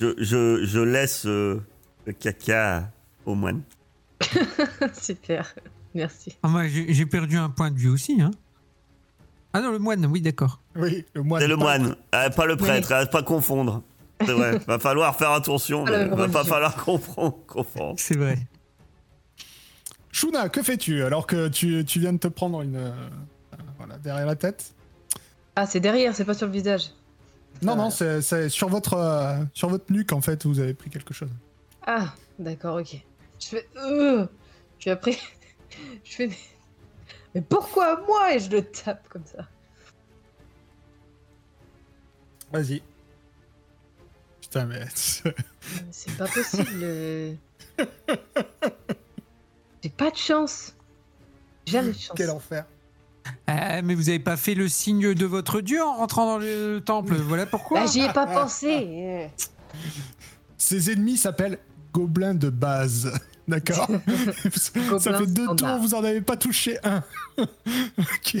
Je, 0.00 0.14
je, 0.18 0.64
je 0.64 0.80
laisse 0.80 1.26
euh, 1.26 1.60
le 2.06 2.12
caca 2.12 2.90
au 3.26 3.34
moine. 3.34 3.62
Super. 4.92 5.54
Merci. 5.94 6.36
Ah, 6.42 6.48
moi, 6.48 6.66
j'ai 6.68 7.06
perdu 7.06 7.36
un 7.36 7.50
point 7.50 7.70
de 7.70 7.78
vue 7.78 7.88
aussi. 7.88 8.20
Hein. 8.22 8.30
Ah 9.52 9.60
non, 9.60 9.72
le 9.72 9.78
moine, 9.80 10.06
oui, 10.06 10.20
d'accord. 10.20 10.60
Oui, 10.76 11.04
le 11.14 11.22
moine. 11.22 11.42
C'est 11.42 11.48
le 11.48 11.56
Pas- 11.56 11.62
moine, 11.78 11.96
Ah, 12.12 12.30
pas 12.30 12.46
le 12.46 12.56
prêtre, 12.56 12.92
ah, 12.92 13.04
pas 13.06 13.22
confondre. 13.24 13.82
C'est 14.24 14.32
vrai, 14.32 14.58
va 14.68 14.78
falloir 14.78 15.16
faire 15.16 15.32
attention, 15.32 15.84
mais 15.84 16.06
même 16.06 16.14
va 16.14 16.28
pas 16.28 16.44
falloir 16.44 16.76
confondre. 16.76 17.38
confondre. 17.46 17.94
C'est 17.98 18.16
vrai. 18.16 18.38
Shuna, 20.12 20.48
que 20.48 20.62
fais-tu 20.62 21.02
alors 21.02 21.26
que 21.26 21.48
tu, 21.48 21.84
tu 21.84 22.00
viens 22.00 22.12
de 22.12 22.18
te 22.18 22.28
prendre 22.28 22.62
une. 22.62 22.76
euh, 22.76 22.92
voilà, 23.78 23.96
derrière 23.98 24.26
la 24.26 24.36
tête? 24.36 24.74
Ah, 25.56 25.66
c'est 25.66 25.80
derrière, 25.80 26.14
c'est 26.14 26.24
pas 26.24 26.34
sur 26.34 26.46
le 26.46 26.52
visage. 26.52 26.90
Non, 27.62 27.72
Euh. 27.72 27.76
non, 27.76 27.90
c'est 27.90 28.22
c'est 28.22 28.48
sur 28.48 28.68
votre, 28.68 28.94
euh, 28.94 29.36
sur 29.52 29.68
votre 29.68 29.92
nuque, 29.92 30.12
en 30.12 30.20
fait, 30.20 30.46
vous 30.46 30.60
avez 30.60 30.74
pris 30.74 30.88
quelque 30.90 31.12
chose. 31.12 31.30
Ah, 31.86 32.14
d'accord, 32.38 32.76
ok. 32.80 32.96
Je 33.40 33.46
fais. 33.46 33.68
Euh, 33.76 34.26
puis 34.78 34.90
après, 34.90 35.16
je 36.04 36.12
fais. 36.14 36.30
Mais 37.34 37.40
pourquoi 37.42 38.02
moi 38.06 38.34
Et 38.34 38.38
je 38.40 38.50
le 38.50 38.62
tape 38.62 39.08
comme 39.08 39.24
ça? 39.26 39.46
Vas-y. 42.52 42.82
Putain, 44.40 44.66
mais. 44.66 44.80
Mais 45.24 45.34
C'est 45.92 46.16
pas 46.16 46.26
possible. 46.26 46.80
euh. 46.82 47.34
J'ai 49.82 49.90
pas 49.90 50.10
de 50.10 50.16
chance. 50.16 50.74
Jamais 51.66 51.92
de 51.92 51.98
chance. 51.98 52.14
Quel 52.16 52.30
enfer. 52.30 52.66
Ah, 53.46 53.82
mais 53.82 53.94
vous 53.94 54.08
avez 54.08 54.18
pas 54.18 54.36
fait 54.36 54.54
le 54.54 54.68
signe 54.68 55.14
de 55.14 55.26
votre 55.26 55.60
dieu 55.60 55.82
en 55.82 55.96
rentrant 55.96 56.26
dans 56.26 56.38
le 56.38 56.80
temple. 56.84 57.14
Voilà 57.14 57.46
pourquoi. 57.46 57.80
Bah, 57.80 57.86
j'y 57.92 58.00
ai 58.00 58.12
pas 58.12 58.26
pensé. 58.26 58.86
euh. 58.88 59.26
Ses 60.56 60.90
ennemis 60.92 61.16
s'appellent 61.16 61.58
gobelins 61.92 62.34
de 62.34 62.50
base. 62.50 63.12
D'accord 63.48 63.88
Ça 64.98 65.18
fait 65.18 65.26
deux 65.26 65.46
tours, 65.56 65.78
vous 65.80 65.94
en 65.94 66.04
avez 66.04 66.20
pas 66.20 66.36
touché 66.36 66.78
un. 66.84 67.02
ok. 67.38 68.36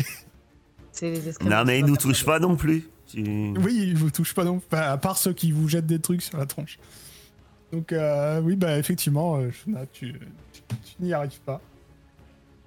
C'est 0.92 1.10
les 1.10 1.28
esclaves. 1.28 1.50
Non, 1.50 1.64
mais 1.64 1.74
qui 1.74 1.80
il 1.80 1.86
nous 1.86 1.94
sont 1.96 2.08
touche 2.08 2.24
pas 2.24 2.38
non 2.38 2.56
plus. 2.56 2.88
Oui, 3.14 3.74
ils 3.88 3.96
vous 3.96 4.10
touchent 4.10 4.34
pas 4.34 4.44
non 4.44 4.56
enfin, 4.70 4.82
à 4.82 4.96
part 4.96 5.18
ceux 5.18 5.32
qui 5.32 5.50
vous 5.50 5.68
jettent 5.68 5.86
des 5.86 5.98
trucs 5.98 6.22
sur 6.22 6.38
la 6.38 6.46
tronche. 6.46 6.78
Donc, 7.72 7.92
euh, 7.92 8.40
oui, 8.40 8.54
bah, 8.56 8.78
effectivement, 8.78 9.36
euh, 9.36 9.50
Shuna, 9.50 9.80
tu, 9.92 10.12
tu, 10.52 10.60
tu 10.68 10.94
n'y 11.02 11.12
arrives 11.12 11.40
pas. 11.44 11.60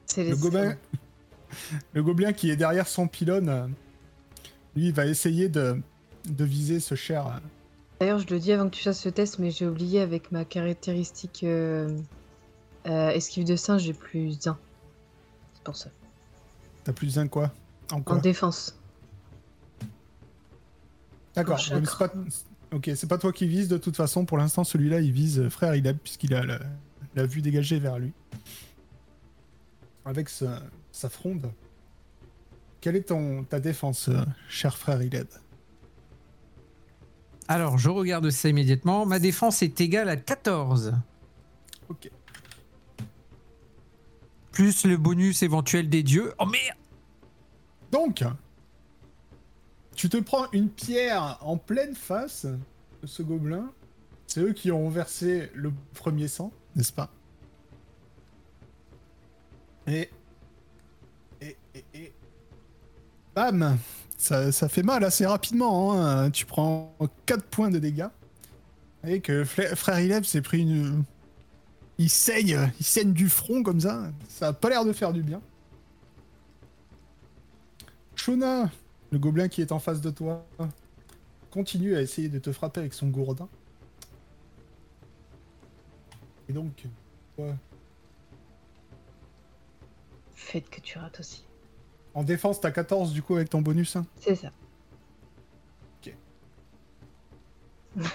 C'est 0.06 0.24
Le 0.26 0.32
les 0.32 0.38
gobelin. 0.38 0.76
Le 1.94 2.04
gobelin 2.04 2.34
qui 2.34 2.50
est 2.50 2.56
derrière 2.56 2.88
son 2.88 3.08
pylône, 3.08 3.74
lui, 4.76 4.88
il 4.88 4.94
va 4.94 5.06
essayer 5.06 5.50
de, 5.50 5.80
de 6.26 6.44
viser 6.44 6.80
ce 6.80 6.96
cher. 6.96 7.42
D'ailleurs, 8.00 8.20
je 8.20 8.28
le 8.28 8.40
dis 8.40 8.52
avant 8.52 8.70
que 8.70 8.76
tu 8.76 8.84
fasses 8.84 9.02
ce 9.02 9.10
test, 9.10 9.40
mais 9.40 9.52
j'ai 9.52 9.68
oublié 9.68 10.02
avec 10.02 10.32
ma 10.32 10.46
caractéristique 10.46 11.44
euh, 11.44 11.98
euh, 12.86 13.10
esquive 13.10 13.46
de 13.46 13.56
singe, 13.56 13.84
j'ai 13.84 13.94
plus 13.94 14.48
un. 14.48 14.58
C'est 15.54 15.64
pour 15.64 15.76
ça. 15.76 15.90
T'as 16.84 16.94
plus 16.94 17.18
un 17.18 17.28
quoi? 17.28 17.52
En 17.92 18.18
défense. 18.18 18.76
D'accord. 21.36 21.60
c'est 21.60 21.98
pas... 21.98 22.14
Ok, 22.72 22.90
c'est 22.96 23.08
pas 23.08 23.20
toi 23.20 23.32
qui 23.32 23.48
vise 23.48 23.68
de 23.68 23.78
toute 23.78 23.96
façon. 23.96 24.26
Pour 24.26 24.40
l'instant, 24.40 24.64
celui-là, 24.64 25.00
il 25.00 25.12
vise 25.12 25.40
euh, 25.40 25.50
frère 25.50 25.76
Ileb 25.76 25.98
puisqu'il 25.98 26.34
a 26.34 26.44
la, 26.44 26.60
la 27.16 27.26
vue 27.26 27.44
dégagée 27.44 27.78
vers 27.78 28.00
lui. 28.00 28.12
Avec 30.06 30.28
sa, 30.28 30.62
sa 30.94 31.10
fronde. 31.10 31.52
Quelle 32.80 32.96
est 32.96 33.10
ton, 33.10 33.44
ta 33.44 33.60
défense, 33.60 34.08
euh, 34.08 34.24
cher 34.48 34.78
frère 34.78 35.02
Ileb 35.02 35.28
Alors, 37.50 37.78
je 37.78 37.90
regarde 37.90 38.30
ça 38.30 38.48
immédiatement. 38.48 39.06
Ma 39.06 39.20
défense 39.20 39.62
est 39.62 39.82
égale 39.82 40.08
à 40.08 40.16
14. 40.16 40.94
Ok. 41.90 42.10
Plus 44.52 44.86
le 44.86 44.98
bonus 44.98 45.44
éventuel 45.44 45.90
des 45.90 46.04
dieux. 46.04 46.34
Oh 46.40 46.46
merde 46.46 46.78
Donc, 47.92 48.24
tu 49.96 50.10
te 50.10 50.18
prends 50.18 50.52
une 50.52 50.70
pierre 50.70 51.38
en 51.42 51.58
pleine 51.58 51.96
face 51.96 52.46
de 52.46 53.08
ce 53.08 53.24
gobelin. 53.24 53.72
C'est 54.28 54.42
eux 54.42 54.54
qui 54.54 54.72
ont 54.72 54.90
versé 54.90 55.50
le 55.54 55.72
premier 55.94 56.28
sang, 56.28 56.52
n'est-ce 56.76 56.94
pas? 56.94 57.10
Et, 59.88 60.10
et, 61.42 61.58
et... 61.94 62.14
Bam 63.36 63.78
ça, 64.18 64.52
ça 64.54 64.70
fait 64.70 64.84
mal 64.84 65.04
assez 65.04 65.26
rapidement. 65.26 66.00
hein. 66.00 66.32
Tu 66.32 66.46
prends 66.46 66.96
4 67.26 67.44
points 67.44 67.70
de 67.70 67.80
dégâts. 67.80 68.08
Et 69.06 69.20
que 69.20 69.44
Frère 69.44 70.00
Ileb 70.00 70.24
s'est 70.24 70.42
pris 70.42 70.62
une... 70.62 71.04
Il 71.98 72.10
saigne, 72.10 72.72
il 72.80 72.86
saigne 72.86 73.12
du 73.12 73.28
front 73.28 73.64
comme 73.64 73.82
ça. 73.82 74.12
Ça 74.30 74.48
a 74.48 74.54
pas 74.54 74.70
l'air 74.70 74.86
de 74.86 74.94
faire 74.94 75.12
du 75.12 75.22
bien. 75.24 75.42
Shona, 78.16 78.72
le 79.12 79.20
gobelin 79.20 79.50
qui 79.50 79.62
est 79.62 79.74
en 79.74 79.80
face 79.80 80.00
de 80.00 80.10
toi, 80.10 80.46
continue 81.52 81.96
à 81.96 82.02
essayer 82.02 82.30
de 82.30 82.40
te 82.40 82.54
frapper 82.54 82.80
avec 82.80 82.94
son 82.94 83.10
gourdin. 83.10 83.50
Et 86.48 86.54
donc, 86.54 86.86
toi, 87.36 87.48
Faites 90.34 90.70
que 90.70 90.80
tu 90.82 90.98
rates 90.98 91.20
aussi. 91.20 91.44
En 92.14 92.24
défense, 92.24 92.62
t'as 92.62 92.72
14 92.72 93.12
du 93.14 93.22
coup 93.22 93.36
avec 93.36 93.50
ton 93.50 93.62
bonus. 93.62 93.96
hein 93.96 94.06
C'est 94.20 94.36
ça. 94.36 94.52
Ok. 96.06 96.14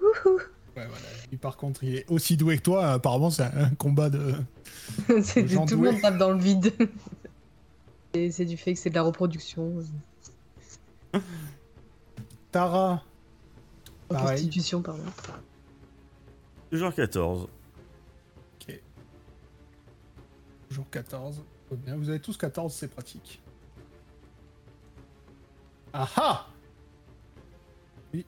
Wouhou. 0.00 0.36
Ouais, 0.76 0.86
voilà. 0.86 1.06
Lui, 1.30 1.36
par 1.38 1.56
contre, 1.56 1.84
il 1.84 1.96
est 1.96 2.10
aussi 2.10 2.36
doué 2.36 2.56
que 2.58 2.62
toi. 2.62 2.92
Apparemment, 2.92 3.30
c'est 3.30 3.42
un 3.42 3.70
combat 3.70 4.10
de. 4.10 4.34
C'est 5.22 5.46
gens 5.46 5.66
tout 5.66 5.80
le 5.80 5.90
monde 5.90 6.00
tape 6.00 6.18
dans 6.18 6.30
le 6.30 6.38
vide. 6.38 6.72
Et 8.14 8.30
c'est 8.30 8.46
du 8.46 8.56
fait 8.56 8.72
que 8.72 8.78
c'est 8.78 8.88
de 8.88 8.94
la 8.94 9.02
reproduction. 9.02 9.84
Tara. 12.50 13.04
Constitution, 14.08 14.80
pardon. 14.80 15.02
Toujours 16.70 16.94
14. 16.94 17.48
Ok. 18.62 18.80
Toujours 20.68 20.88
14. 20.90 21.44
Bien. 21.76 21.96
Vous 21.96 22.08
avez 22.08 22.20
tous 22.20 22.36
14, 22.36 22.72
c'est 22.72 22.88
pratique. 22.88 23.40
Ah 25.92 26.08
ah 26.16 26.46
Oui. 28.12 28.24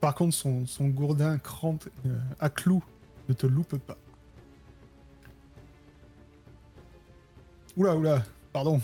Par 0.00 0.14
contre, 0.14 0.34
son, 0.34 0.66
son 0.66 0.88
gourdin 0.88 1.38
crampe 1.38 1.88
euh, 2.06 2.18
à 2.40 2.50
clous 2.50 2.84
ne 3.28 3.34
te 3.34 3.46
loupe 3.46 3.76
pas. 3.78 3.96
Oula, 7.76 7.96
oula, 7.96 8.22
pardon. 8.52 8.80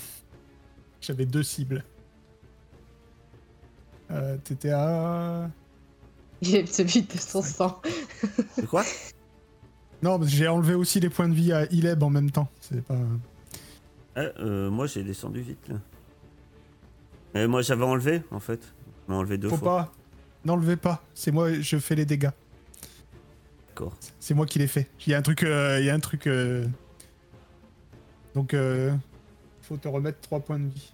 J'avais 1.00 1.26
deux 1.26 1.42
cibles. 1.42 1.84
Euh, 4.10 4.36
T'étais 4.38 4.70
à... 4.70 5.50
Il 6.40 6.68
se 6.68 6.82
vide 6.82 7.08
de 7.12 7.18
son 7.18 7.42
sang. 7.42 7.80
C'est 8.54 8.66
quoi? 8.66 8.84
Non, 10.04 10.18
mais 10.18 10.28
j'ai 10.28 10.46
enlevé 10.48 10.74
aussi 10.74 11.00
les 11.00 11.08
points 11.08 11.28
de 11.30 11.34
vie 11.34 11.50
à 11.50 11.64
Ileb 11.72 12.02
en 12.02 12.10
même 12.10 12.30
temps. 12.30 12.46
C'est 12.60 12.82
pas... 12.84 12.98
Ah, 14.14 14.20
euh, 14.38 14.68
Moi, 14.70 14.86
j'ai 14.86 15.02
descendu 15.02 15.40
vite, 15.40 15.66
là. 15.68 15.76
Et 17.40 17.46
moi, 17.46 17.62
j'avais 17.62 17.84
enlevé, 17.84 18.22
en 18.30 18.38
fait. 18.38 18.60
On 19.08 19.12
m'a 19.12 19.18
enlevé 19.18 19.38
deux 19.38 19.48
Faut 19.48 19.56
fois. 19.56 19.76
pas. 19.86 19.92
N'enlevez 20.44 20.76
pas. 20.76 21.02
C'est 21.14 21.30
moi, 21.32 21.54
je 21.58 21.78
fais 21.78 21.94
les 21.94 22.04
dégâts. 22.04 22.28
D'accord. 23.68 23.94
C'est 24.20 24.34
moi 24.34 24.44
qui 24.44 24.58
les 24.58 24.66
fais. 24.66 24.88
Il 25.06 25.10
y 25.10 25.14
a 25.14 25.18
un 25.18 25.22
truc. 25.22 25.42
euh, 25.42 25.78
Il 25.80 25.86
y 25.86 25.90
a 25.90 25.94
un 25.94 26.00
truc. 26.00 26.26
euh, 26.26 26.66
Donc, 28.34 28.52
euh... 28.52 28.94
faut 29.62 29.78
te 29.78 29.88
remettre 29.88 30.20
3 30.20 30.40
points 30.40 30.58
de 30.58 30.68
vie. 30.68 30.92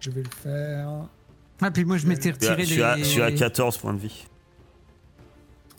Je 0.00 0.10
vais 0.10 0.22
le 0.24 0.28
faire. 0.28 0.88
Ah, 1.60 1.70
puis 1.70 1.84
moi, 1.84 1.98
je 1.98 2.06
m'étais 2.08 2.32
Je 2.32 2.38
suis 2.40 2.48
à- 2.48 2.56
retiré 2.56 2.82
à- 2.82 2.98
je 2.98 3.04
suis 3.04 3.22
à 3.22 3.30
14 3.30 3.78
points 3.78 3.94
de 3.94 4.00
vie. 4.00 4.26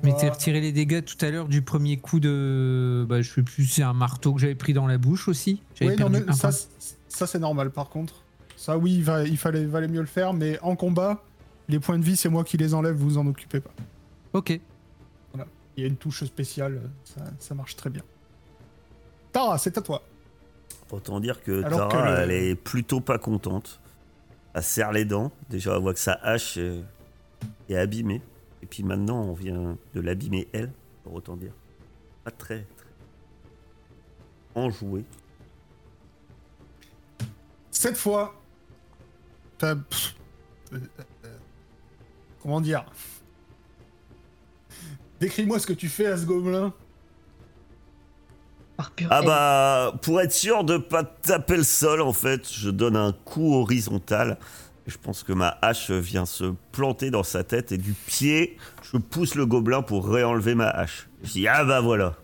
M'étais 0.03 0.17
Trois. 0.17 0.29
retiré 0.31 0.61
les 0.61 0.71
dégâts 0.71 1.03
tout 1.03 1.23
à 1.23 1.29
l'heure 1.29 1.47
du 1.47 1.61
premier 1.61 1.97
coup 1.97 2.19
de. 2.19 3.05
Bah, 3.07 3.21
je 3.21 3.29
sais 3.31 3.43
plus, 3.43 3.65
c'est 3.65 3.83
un 3.83 3.93
marteau 3.93 4.33
que 4.33 4.41
j'avais 4.41 4.55
pris 4.55 4.73
dans 4.73 4.87
la 4.87 4.97
bouche 4.97 5.27
aussi. 5.27 5.61
J'avais 5.75 5.91
Oui, 5.91 5.97
non, 5.97 6.09
perdu 6.09 6.25
mais 6.25 6.31
un 6.31 6.35
ça, 6.35 6.51
c'est- 6.51 6.97
ça 7.07 7.27
c'est 7.27 7.39
normal 7.39 7.69
par 7.71 7.89
contre. 7.89 8.23
Ça, 8.57 8.77
oui, 8.77 8.95
il, 8.95 9.03
va, 9.03 9.23
il 9.23 9.37
fallait, 9.37 9.65
valait 9.65 9.87
mieux 9.87 10.01
le 10.01 10.05
faire, 10.07 10.33
mais 10.33 10.59
en 10.61 10.75
combat, 10.75 11.23
les 11.67 11.79
points 11.79 11.97
de 11.99 12.03
vie, 12.03 12.15
c'est 12.15 12.29
moi 12.29 12.43
qui 12.43 12.57
les 12.57 12.73
enlève, 12.73 12.95
vous 12.95 13.17
en 13.17 13.25
occupez 13.27 13.59
pas. 13.59 13.71
Ok. 14.33 14.59
Il 15.77 15.81
y 15.81 15.85
a 15.85 15.87
une 15.87 15.95
touche 15.95 16.23
spéciale, 16.25 16.81
ça, 17.05 17.21
ça 17.39 17.55
marche 17.55 17.75
très 17.77 17.89
bien. 17.89 18.03
Tara, 19.31 19.57
c'est 19.57 19.77
à 19.77 19.81
toi. 19.81 20.03
Autant 20.91 21.19
dire 21.21 21.41
que 21.41 21.63
Alors 21.63 21.87
Tara, 21.87 22.03
que 22.03 22.09
le- 22.11 22.17
elle 22.19 22.31
est 22.31 22.55
plutôt 22.55 22.99
pas 22.99 23.17
contente. 23.17 23.79
Elle 24.53 24.61
serre 24.63 24.91
les 24.91 25.05
dents. 25.05 25.31
Déjà, 25.49 25.73
elle 25.75 25.81
voit 25.81 25.93
que 25.93 25.99
sa 25.99 26.13
hache 26.21 26.55
euh, 26.57 26.81
est 27.69 27.77
abîmée. 27.77 28.21
Et 28.63 28.65
puis 28.65 28.83
maintenant, 28.83 29.21
on 29.23 29.33
vient 29.33 29.77
de 29.93 30.01
l'abîmer 30.01 30.47
elle, 30.53 30.71
pour 31.03 31.13
autant 31.13 31.35
dire. 31.35 31.53
Pas 32.23 32.31
très, 32.31 32.67
très 32.77 32.89
enjouée. 34.55 35.05
Cette 37.71 37.97
fois, 37.97 38.35
t'as- 39.57 39.75
euh, 40.73 40.79
comment 42.41 42.61
dire? 42.61 42.85
Décris-moi 45.19 45.59
ce 45.59 45.67
que 45.67 45.73
tu 45.73 45.89
fais 45.89 46.07
à 46.07 46.17
ce 46.17 46.25
gobelin. 46.25 46.73
Ah 49.11 49.21
bah, 49.21 49.93
pour 50.01 50.19
être 50.21 50.31
sûr 50.31 50.63
de 50.63 50.77
pas 50.77 51.03
taper 51.03 51.57
le 51.57 51.63
sol, 51.63 52.01
en 52.01 52.13
fait, 52.13 52.51
je 52.51 52.71
donne 52.71 52.95
un 52.95 53.11
coup 53.13 53.53
horizontal. 53.53 54.39
Je 54.87 54.97
pense 54.97 55.23
que 55.23 55.31
ma 55.33 55.57
hache 55.61 55.91
vient 55.91 56.25
se 56.25 56.53
planter 56.71 57.11
dans 57.11 57.23
sa 57.23 57.43
tête 57.43 57.71
et 57.71 57.77
du 57.77 57.93
pied, 57.93 58.57
je 58.81 58.97
pousse 58.97 59.35
le 59.35 59.45
gobelin 59.45 59.81
pour 59.83 60.07
réenlever 60.09 60.55
ma 60.55 60.69
hache. 60.69 61.07
Je 61.23 61.31
dis, 61.31 61.47
ah 61.47 61.63
bah 61.63 61.81
voilà. 61.81 62.15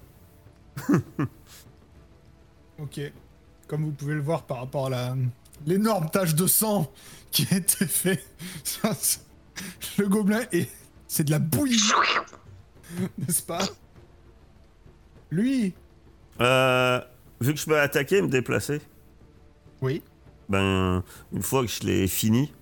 Ok. 2.80 3.00
Comme 3.68 3.84
vous 3.86 3.92
pouvez 3.92 4.14
le 4.14 4.22
voir 4.22 4.44
par 4.44 4.60
rapport 4.60 4.88
à 4.88 4.90
la, 4.90 5.16
l'énorme 5.66 6.10
tache 6.10 6.36
de 6.36 6.48
sang 6.48 6.92
qui 7.32 7.48
a 7.52 7.58
été 7.58 7.86
fait. 7.88 8.24
Le 9.98 10.08
gobelin 10.08 10.42
et 10.52 10.68
c'est 11.08 11.24
de 11.24 11.32
la 11.32 11.40
bouillie, 11.40 11.82
n'est-ce 13.18 13.42
pas? 13.42 13.66
Lui, 15.32 15.74
Euh, 16.40 17.02
vu 17.42 17.54
que 17.56 17.60
je 17.60 17.66
peux 17.66 17.80
attaquer 17.80 18.18
et 18.18 18.22
me 18.22 18.28
déplacer, 18.28 18.80
oui. 19.82 20.04
Ben, 20.50 21.04
une 21.34 21.42
fois 21.44 21.62
que 21.66 21.72
je 21.72 21.82
l'ai 21.84 22.08
fini, 22.08 22.54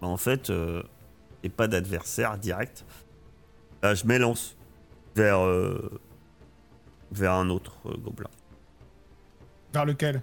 ben, 0.00 0.08
en 0.08 0.16
fait, 0.16 0.50
euh, 0.50 0.82
et 1.42 1.48
pas 1.48 1.68
d'adversaire 1.68 2.38
direct, 2.38 2.84
ben, 3.82 3.94
je 3.94 4.06
m'élance 4.06 4.56
vers, 5.16 5.40
euh, 5.40 6.00
vers 7.10 7.32
un 7.32 7.50
autre 7.50 7.72
euh, 7.86 7.96
gobelin. 7.96 8.30
Vers 9.72 9.84
lequel? 9.86 10.22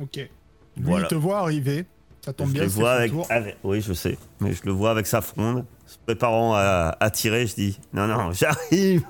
Ok. 0.00 0.16
Lui, 0.16 0.30
Voilà. 0.76 1.06
il 1.06 1.08
te 1.08 1.14
voit 1.14 1.38
arriver. 1.40 1.84
Ça 2.24 2.32
tombe 2.32 2.48
je 2.48 2.52
bien, 2.52 2.62
le 2.62 2.68
vois 2.68 2.92
avec, 2.92 3.12
avec- 3.30 3.56
Oui, 3.64 3.80
je 3.80 3.92
sais. 3.92 4.16
Mais 4.40 4.52
je 4.54 4.62
le 4.64 4.70
vois 4.72 4.92
avec 4.92 5.06
sa 5.08 5.20
fronde, 5.20 5.64
se 5.86 5.98
préparant 5.98 6.54
à, 6.54 6.96
à 7.00 7.10
tirer. 7.10 7.46
Je 7.48 7.54
dis 7.56 7.80
Non, 7.92 8.06
non, 8.06 8.30
j'arrive 8.32 9.02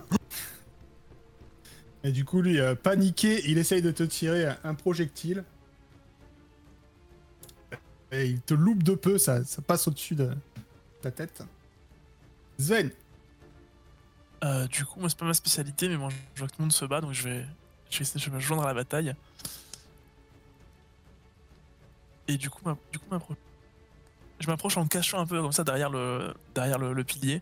Et 2.05 2.11
du 2.11 2.25
coup, 2.25 2.41
lui, 2.43 2.59
euh, 2.59 2.75
paniqué, 2.75 3.43
il 3.49 3.59
essaye 3.59 3.83
de 3.83 3.91
te 3.91 4.03
tirer 4.03 4.49
un 4.65 4.75
projectile. 4.75 5.45
Et 8.13 8.27
il 8.27 8.41
te 8.43 8.53
loupe 8.55 8.83
de 8.83 8.95
peu, 8.95 9.17
ça, 9.19 9.43
ça 9.45 9.63
passe 9.63 9.89
au-dessus 9.89 10.15
de 10.15 10.31
ta 11.01 11.11
tête. 11.11 11.43
Sven, 12.59 12.91
Euh, 14.45 14.67
du 14.67 14.85
coup, 14.85 14.99
moi, 14.99 15.09
c'est 15.09 15.19
pas 15.19 15.25
ma 15.25 15.35
spécialité, 15.35 15.89
mais 15.89 15.97
moi, 15.97 16.11
je 16.35 16.41
vois 16.41 16.49
que 16.49 16.53
tout 16.53 16.59
le 16.61 16.65
monde 16.65 16.73
se 16.73 16.85
bat, 16.85 17.01
donc 17.01 17.13
je 17.13 17.23
vais, 17.23 17.47
je 17.91 17.99
vais 17.99 18.03
essayer 18.03 18.25
de 18.29 18.35
me 18.35 18.41
joindre 18.41 18.65
à 18.65 18.67
la 18.67 18.75
bataille. 18.75 19.15
Et 22.29 22.37
du 22.37 22.51
coup, 22.51 22.61
ma- 22.65 22.77
du 22.93 22.99
coup 22.99 23.07
m'appro- 23.11 23.37
je 24.41 24.47
m'approche 24.49 24.77
en 24.77 24.87
cachant 24.89 25.21
un 25.21 25.27
peu 25.27 25.41
comme 25.41 25.53
ça 25.53 25.63
derrière 25.65 25.91
le, 25.91 26.35
derrière 26.55 26.79
le, 26.79 26.93
le 26.93 27.05
pilier. 27.05 27.41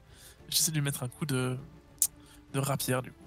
J'essaie 0.51 0.71
de 0.73 0.77
lui 0.77 0.83
mettre 0.83 1.03
un 1.03 1.09
coup 1.09 1.25
de, 1.27 1.57
de 2.53 2.59
rapière, 2.59 3.01
du 3.03 3.13
coup. 3.13 3.25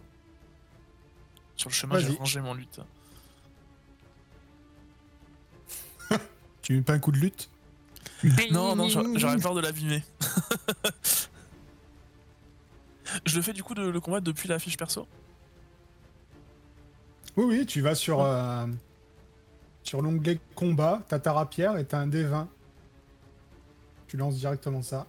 Sur 1.55 1.69
le 1.69 1.73
chemin, 1.73 1.95
j'ai 1.99 2.07
rangé 2.19 2.41
mon 2.41 2.53
lutte. 2.53 2.79
Tu 6.63 6.73
mets 6.73 6.81
pas 6.81 6.93
un 6.93 6.99
coup 6.99 7.11
de 7.11 7.19
lutte 7.19 7.51
Non, 8.51 8.75
non, 8.75 8.89
j'aurais 8.89 9.37
peur 9.37 9.53
de 9.53 9.61
l'abîmer. 9.61 10.03
je 13.25 13.35
le 13.35 13.41
fais 13.41 13.53
du 13.53 13.63
coup 13.63 13.75
de, 13.75 13.83
le 13.83 13.99
combat 13.99 14.21
depuis 14.21 14.47
la 14.49 14.59
fiche 14.59 14.77
perso 14.77 15.07
Oui, 17.37 17.45
oui, 17.47 17.65
tu 17.65 17.81
vas 17.81 17.95
sur, 17.95 18.21
euh, 18.21 18.67
sur 19.83 20.01
l'onglet 20.01 20.39
combat, 20.55 21.01
t'as 21.09 21.19
ta 21.19 21.33
rapière 21.33 21.77
et 21.77 21.85
t'as 21.85 21.99
un 21.99 22.07
D20. 22.07 22.47
Tu 24.07 24.17
lances 24.17 24.37
directement 24.37 24.81
ça. 24.81 25.05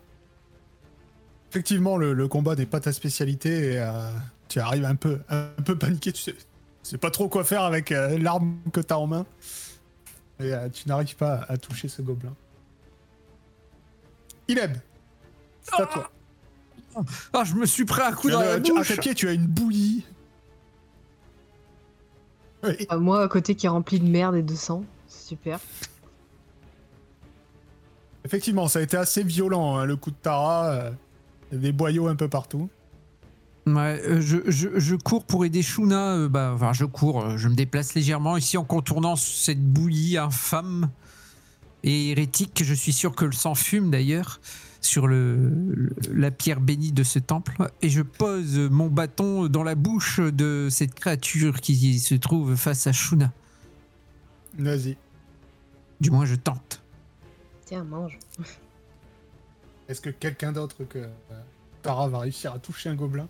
Effectivement, 1.50 1.96
le, 1.96 2.14
le 2.14 2.26
combat 2.26 2.56
n'est 2.56 2.66
pas 2.66 2.80
ta 2.80 2.92
spécialité 2.92 3.74
et 3.74 3.78
euh, 3.78 4.10
tu 4.48 4.58
arrives 4.58 4.84
un 4.84 4.96
peu, 4.96 5.20
un 5.28 5.50
peu 5.64 5.78
paniqué, 5.78 6.12
tu 6.12 6.20
sais, 6.20 6.32
tu 6.32 6.40
sais 6.82 6.98
pas 6.98 7.12
trop 7.12 7.28
quoi 7.28 7.44
faire 7.44 7.62
avec 7.62 7.92
euh, 7.92 8.18
l'arme 8.18 8.58
que 8.72 8.80
t'as 8.80 8.96
en 8.96 9.06
main. 9.06 9.24
Et 10.40 10.52
euh, 10.52 10.68
tu 10.68 10.88
n'arrives 10.88 11.16
pas 11.16 11.44
à 11.48 11.56
toucher 11.56 11.88
ce 11.88 12.02
gobelin. 12.02 12.34
Ileb, 14.48 14.76
c'est 15.62 15.80
à 15.80 15.86
toi. 15.86 16.10
Ah, 17.32 17.44
je 17.44 17.54
me 17.54 17.66
suis 17.66 17.84
pris 17.84 18.02
un 18.02 18.12
coup 18.12 18.28
Tu 18.28 18.32
dans 18.32 18.40
la 18.40 18.56
le- 18.56 18.62
tu- 18.62 18.72
à 18.72 18.74
bouche. 18.76 18.88
tes 18.88 18.96
pieds, 18.96 19.14
tu 19.14 19.28
as 19.28 19.32
une 19.32 19.46
bouillie. 19.46 20.04
Oui. 22.62 22.86
Ah, 22.88 22.96
moi, 22.96 23.22
à 23.22 23.28
côté 23.28 23.54
qui 23.54 23.66
est 23.66 23.68
rempli 23.68 23.98
de 24.00 24.06
merde 24.08 24.36
et 24.36 24.42
de 24.42 24.54
sang. 24.54 24.84
C'est 25.06 25.28
super. 25.28 25.60
Effectivement, 28.24 28.68
ça 28.68 28.78
a 28.78 28.82
été 28.82 28.96
assez 28.96 29.22
violent, 29.22 29.76
hein, 29.76 29.84
le 29.84 29.96
coup 29.96 30.10
de 30.10 30.16
Tara. 30.16 30.66
euh, 30.70 30.90
il 31.52 31.56
y 31.56 31.58
a 31.58 31.62
des 31.62 31.72
boyaux 31.72 32.06
un 32.08 32.16
peu 32.16 32.28
partout. 32.28 32.68
Ouais, 33.66 34.00
euh, 34.04 34.20
je, 34.20 34.36
je- 34.46 34.78
je 34.78 34.94
cours 34.94 35.24
pour 35.24 35.44
aider 35.46 35.62
Shuna. 35.62 36.12
euh, 36.16 36.28
bah, 36.28 36.52
enfin, 36.54 36.72
je 36.74 36.84
cours, 36.84 37.22
euh, 37.22 37.36
je 37.38 37.48
me 37.48 37.54
déplace 37.54 37.94
légèrement 37.94 38.36
ici 38.36 38.58
en 38.58 38.64
contournant 38.64 39.16
cette 39.16 39.62
bouillie 39.64 40.18
infâme 40.18 40.90
et 41.82 42.10
hérétique. 42.10 42.62
Je 42.62 42.74
suis 42.74 42.92
sûr 42.92 43.14
que 43.14 43.24
le 43.24 43.32
sang 43.32 43.54
fume 43.54 43.90
d'ailleurs 43.90 44.40
sur 44.82 45.06
le, 45.06 45.36
le- 45.74 45.94
la 46.12 46.30
pierre 46.30 46.60
bénie 46.60 46.92
de 46.92 47.02
ce 47.02 47.18
temple. 47.18 47.56
Et 47.80 47.88
je 47.88 48.02
pose 48.02 48.58
mon 48.58 48.88
bâton 48.88 49.46
dans 49.46 49.62
la 49.62 49.74
bouche 49.74 50.20
de 50.20 50.68
cette 50.70 50.94
créature 50.94 51.60
qui 51.62 51.98
se 52.00 52.14
trouve 52.16 52.56
face 52.56 52.86
à 52.86 52.92
Shuna. 52.92 53.32
Vas-y. 54.58 54.98
Du 56.02 56.10
moins, 56.10 56.26
je 56.26 56.34
tente. 56.34 56.82
Tiens, 57.64 57.84
mange. 57.84 58.18
Est-ce 59.88 60.02
que 60.02 60.10
quelqu'un 60.10 60.52
d'autre 60.52 60.84
que 60.84 60.98
euh, 60.98 61.08
Tara 61.82 62.08
va 62.08 62.18
réussir 62.18 62.52
à 62.52 62.58
toucher 62.58 62.90
un 62.90 62.94
gobelin? 62.94 63.26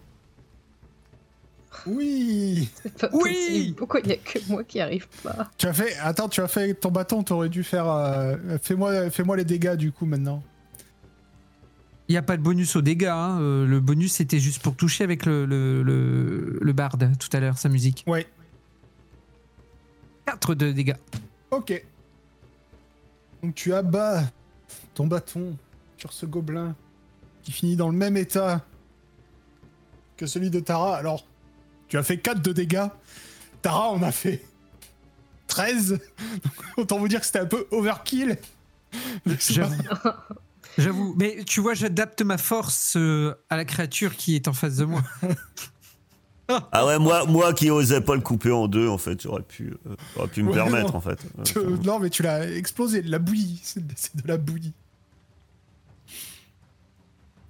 Oui 1.86 2.68
pas 3.00 3.08
Oui 3.12 3.20
possible. 3.22 3.74
Pourquoi 3.76 4.00
il 4.00 4.06
y 4.08 4.12
a 4.12 4.16
que 4.16 4.38
moi 4.48 4.64
qui 4.64 4.80
arrive 4.80 5.06
pas 5.22 5.50
Tu 5.58 5.66
as 5.66 5.72
fait. 5.72 5.96
Attends, 5.98 6.28
tu 6.28 6.40
as 6.40 6.48
fait 6.48 6.74
ton 6.74 6.90
bâton, 6.90 7.22
t'aurais 7.22 7.48
dû 7.48 7.62
faire. 7.64 7.88
euh, 7.88 8.36
Fais-moi 8.62 9.10
fais 9.10 9.24
les 9.36 9.44
dégâts 9.44 9.74
du 9.76 9.92
coup 9.92 10.06
maintenant. 10.06 10.42
Il 12.08 12.12
n'y 12.12 12.18
a 12.18 12.22
pas 12.22 12.36
de 12.36 12.42
bonus 12.42 12.76
aux 12.76 12.82
dégâts. 12.82 13.06
hein. 13.06 13.38
Euh, 13.40 13.66
Le 13.66 13.80
bonus, 13.80 14.12
c'était 14.12 14.38
juste 14.38 14.62
pour 14.62 14.76
toucher 14.76 15.04
avec 15.04 15.24
le, 15.26 15.46
le, 15.46 15.82
le, 15.82 16.58
le 16.60 16.72
barde 16.72 17.10
tout 17.18 17.34
à 17.34 17.40
l'heure, 17.40 17.56
sa 17.58 17.68
musique. 17.70 18.04
Ouais, 18.06 18.26
4 20.26 20.54
de 20.54 20.72
dégâts. 20.72 20.96
ok. 21.50 21.84
Donc 23.42 23.54
tu 23.54 23.74
abats 23.74 24.22
ton 24.94 25.06
bâton 25.06 25.56
sur 25.98 26.12
ce 26.12 26.24
gobelin 26.26 26.74
qui 27.42 27.52
finit 27.52 27.76
dans 27.76 27.88
le 27.90 27.96
même 27.96 28.16
état 28.16 28.64
que 30.16 30.26
celui 30.26 30.48
de 30.50 30.60
Tara. 30.60 30.96
Alors, 30.96 31.26
tu 31.94 31.98
as 31.98 32.02
fait 32.02 32.18
4 32.18 32.42
de 32.42 32.52
dégâts. 32.52 32.88
Tara 33.62 33.88
en 33.90 34.02
a 34.02 34.10
fait 34.10 34.44
13. 35.46 35.90
Donc, 35.90 36.52
autant 36.76 36.98
vous 36.98 37.06
dire 37.06 37.20
que 37.20 37.26
c'était 37.26 37.38
un 37.38 37.46
peu 37.46 37.68
overkill. 37.70 38.36
J'avoue. 40.76 41.14
Mais 41.16 41.44
tu 41.46 41.60
vois, 41.60 41.74
j'adapte 41.74 42.20
ma 42.22 42.36
force 42.36 42.96
euh, 42.96 43.36
à 43.48 43.56
la 43.56 43.64
créature 43.64 44.16
qui 44.16 44.34
est 44.34 44.48
en 44.48 44.52
face 44.52 44.76
de 44.76 44.86
moi. 44.86 45.02
Ah 46.72 46.84
ouais, 46.84 46.98
moi, 46.98 47.24
moi 47.24 47.54
qui 47.54 47.70
osais 47.70 48.02
pas 48.02 48.14
le 48.14 48.20
couper 48.20 48.50
en 48.50 48.68
deux, 48.68 48.86
en 48.86 48.98
fait, 48.98 49.22
j'aurais 49.22 49.40
pu, 49.40 49.74
euh, 49.86 49.96
j'aurais 50.14 50.28
pu 50.28 50.42
me 50.42 50.50
Ouais, 50.50 50.54
permettre, 50.54 50.92
non. 50.92 50.98
en 50.98 51.00
fait. 51.00 51.18
Euh, 51.56 51.78
non, 51.78 51.98
mais 51.98 52.10
tu 52.10 52.22
l'as 52.22 52.46
explosé, 52.50 53.00
de 53.00 53.10
la 53.10 53.18
bouillie. 53.18 53.60
C'est 53.62 53.86
de, 53.86 53.92
c'est 53.96 54.14
de 54.14 54.28
la 54.28 54.36
bouillie. 54.36 54.74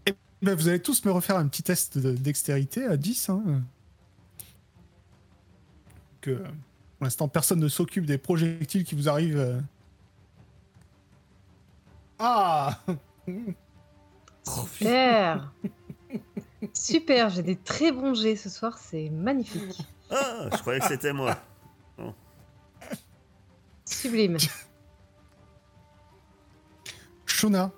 Et 0.06 0.14
ben, 0.42 0.54
vous 0.54 0.68
allez 0.68 0.78
tous 0.78 1.04
me 1.04 1.10
refaire 1.10 1.36
un 1.36 1.48
petit 1.48 1.64
test 1.64 1.98
de 1.98 2.12
dextérité 2.12 2.84
à 2.84 2.96
10. 2.96 3.30
Hein. 3.30 3.42
Que 6.24 6.30
euh, 6.30 6.38
pour 6.98 7.04
l'instant, 7.04 7.28
personne 7.28 7.60
ne 7.60 7.68
s'occupe 7.68 8.06
des 8.06 8.16
projectiles 8.16 8.84
qui 8.84 8.94
vous 8.94 9.10
arrivent. 9.10 9.36
euh. 9.38 9.60
Ah 12.18 12.80
Super 14.42 15.52
Super, 16.72 17.28
j'ai 17.28 17.42
des 17.42 17.56
très 17.56 17.92
bons 17.92 18.14
jets 18.14 18.36
ce 18.36 18.48
soir, 18.48 18.78
c'est 18.78 19.10
magnifique. 19.10 19.82
Ah, 20.10 20.48
je 20.50 20.56
croyais 20.58 20.80
que 20.80 20.86
c'était 20.86 21.12
moi. 21.12 21.36
Sublime. 23.84 24.38
Shona. 27.26 27.70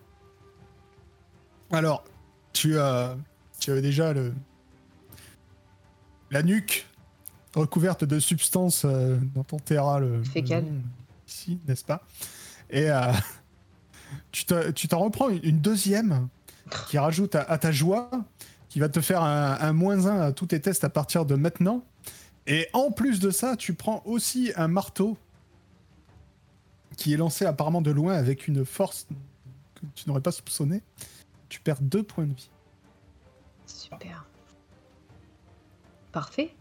Alors, 1.72 2.04
tu 2.52 2.78
as, 2.78 3.16
tu 3.58 3.72
avais 3.72 3.82
déjà 3.82 4.12
le, 4.12 4.32
la 6.30 6.44
nuque 6.44 6.86
recouverte 7.56 8.04
de 8.04 8.18
substances 8.20 8.84
euh, 8.84 9.18
dans 9.34 9.42
ton 9.44 9.58
terra, 9.58 9.98
le, 9.98 10.18
le 10.18 10.24
Fécale. 10.24 10.64
ici, 11.26 11.58
n'est-ce 11.66 11.84
pas? 11.84 12.02
Et 12.70 12.90
euh, 12.90 13.12
tu 14.32 14.44
te- 14.44 14.70
tu 14.70 14.86
t'en 14.88 15.00
reprends 15.00 15.28
une, 15.28 15.40
une 15.42 15.58
deuxième 15.60 16.28
qui 16.88 16.98
rajoute 16.98 17.34
à, 17.34 17.42
à 17.42 17.58
ta 17.58 17.72
joie, 17.72 18.10
qui 18.68 18.78
va 18.80 18.88
te 18.88 19.00
faire 19.00 19.22
un, 19.22 19.56
un 19.60 19.72
moins 19.72 20.06
1 20.06 20.20
à 20.20 20.32
tous 20.32 20.46
tes 20.46 20.60
tests 20.60 20.84
à 20.84 20.88
partir 20.90 21.24
de 21.26 21.34
maintenant. 21.34 21.82
Et 22.46 22.68
en 22.72 22.90
plus 22.92 23.18
de 23.20 23.30
ça, 23.30 23.56
tu 23.56 23.74
prends 23.74 24.02
aussi 24.04 24.52
un 24.56 24.68
marteau 24.68 25.16
qui 26.96 27.12
est 27.12 27.16
lancé 27.16 27.44
apparemment 27.44 27.82
de 27.82 27.90
loin 27.90 28.14
avec 28.14 28.46
une 28.48 28.64
force 28.64 29.06
que 29.74 29.86
tu 29.94 30.08
n'aurais 30.08 30.20
pas 30.20 30.32
soupçonné. 30.32 30.82
Tu 31.48 31.60
perds 31.60 31.80
deux 31.82 32.02
points 32.02 32.24
de 32.26 32.34
vie. 32.34 32.50
Super. 33.66 34.24
Parfait. 36.12 36.54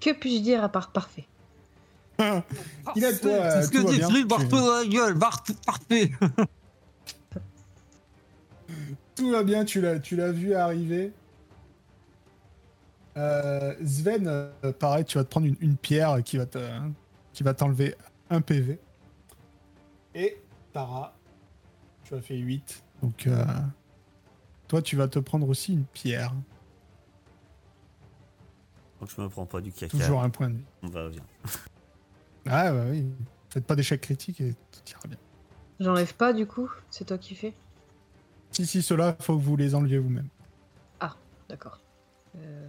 Que, 0.00 0.12
puis-je 0.12 0.42
dire 0.42 0.62
à 0.64 0.68
part 0.68 0.92
parfait? 0.92 1.26
Il 2.96 3.04
a 3.04 3.12
toi, 3.16 3.30
euh, 3.30 3.50
C'est 3.62 3.66
ce 3.66 3.70
tout 3.72 3.84
que 3.84 3.90
va 3.90 3.92
dit 3.92 4.20
Tu- 4.22 4.26
marteau 4.26 4.56
dans 4.56 4.76
la 4.78 4.86
gueule, 4.86 5.14
marteau 5.16 5.52
parfait. 5.66 6.10
Tout 9.16 9.30
va 9.30 9.42
bien, 9.42 9.64
tu 9.64 9.80
l'as, 9.80 9.98
tu 9.98 10.14
l'as 10.16 10.30
vu 10.30 10.54
arriver. 10.54 11.12
Euh, 13.16 13.74
Sven, 13.84 14.28
euh, 14.28 14.50
pareil, 14.78 15.04
tu 15.04 15.18
vas 15.18 15.24
te 15.24 15.30
prendre 15.30 15.46
une, 15.46 15.56
une 15.60 15.76
pierre 15.76 16.22
qui 16.22 16.36
va 16.36 16.46
te, 16.46 16.58
qui 17.32 17.42
va 17.42 17.52
t'enlever 17.52 17.96
un 18.30 18.40
PV. 18.40 18.78
Et 20.14 20.40
Tara, 20.72 21.16
tu 22.04 22.14
as 22.14 22.20
fait 22.20 22.36
8. 22.36 22.84
Donc, 23.02 23.26
euh, 23.26 23.44
toi, 24.68 24.82
tu 24.82 24.94
vas 24.94 25.08
te 25.08 25.18
prendre 25.18 25.48
aussi 25.48 25.72
une 25.72 25.84
pierre. 25.84 26.32
Donc 29.00 29.10
je 29.14 29.20
me 29.20 29.28
prends 29.28 29.46
pas 29.46 29.60
du 29.60 29.72
caca. 29.72 29.96
Toujours 29.96 30.22
un 30.22 30.30
point 30.30 30.48
de 30.48 30.56
vie. 30.56 30.64
On 30.82 30.88
va 30.88 31.08
bien. 31.08 31.22
Ah, 32.46 32.72
bah 32.72 32.84
oui. 32.90 33.06
Faites 33.50 33.66
pas 33.66 33.76
d'échec 33.76 34.00
critique 34.00 34.40
et 34.40 34.54
tout 34.72 34.80
ira 34.90 35.00
bien. 35.06 35.18
J'enlève 35.80 36.14
pas 36.14 36.32
du 36.32 36.46
coup, 36.46 36.70
c'est 36.90 37.04
toi 37.04 37.18
qui 37.18 37.34
fais 37.34 37.54
Si, 38.52 38.66
si, 38.66 38.82
cela, 38.82 39.16
faut 39.20 39.36
que 39.36 39.42
vous 39.42 39.56
les 39.56 39.74
enleviez 39.74 39.98
vous-même. 39.98 40.28
D'accord. 41.48 41.80
Euh, 42.36 42.68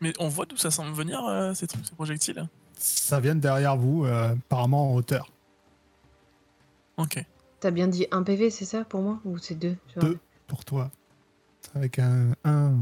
Mais 0.00 0.12
on 0.18 0.28
voit 0.28 0.46
d'où 0.46 0.56
ça 0.56 0.70
semble 0.70 0.92
venir, 0.92 1.24
euh, 1.24 1.54
ces 1.54 1.66
trucs, 1.66 1.86
ces 1.86 1.94
projectiles? 1.94 2.46
Ça 2.74 3.20
vient 3.20 3.34
de 3.34 3.40
derrière 3.40 3.76
vous, 3.76 4.04
euh, 4.04 4.32
apparemment 4.32 4.90
en 4.90 4.94
hauteur. 4.94 5.30
Ok. 6.96 7.24
T'as 7.60 7.70
bien 7.70 7.86
dit 7.86 8.06
un 8.10 8.22
PV, 8.24 8.50
c'est 8.50 8.64
ça 8.64 8.84
pour 8.84 9.00
moi? 9.00 9.20
Ou 9.24 9.38
c'est 9.38 9.54
deux 9.54 9.76
Deux. 9.96 10.18
Pour 10.48 10.64
toi. 10.64 10.90
Avec 11.74 11.98
un 11.98 12.34
1. 12.44 12.74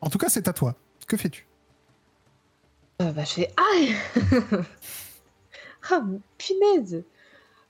En 0.00 0.10
tout 0.10 0.18
cas, 0.18 0.28
c'est 0.28 0.48
à 0.48 0.52
toi. 0.52 0.74
Que 1.06 1.16
fais-tu? 1.16 1.46
Euh, 3.02 3.12
bah, 3.12 3.24
je 3.24 3.32
fais 3.32 3.54
aïe 3.74 3.94
Ah, 5.90 6.04
punaise 6.36 7.04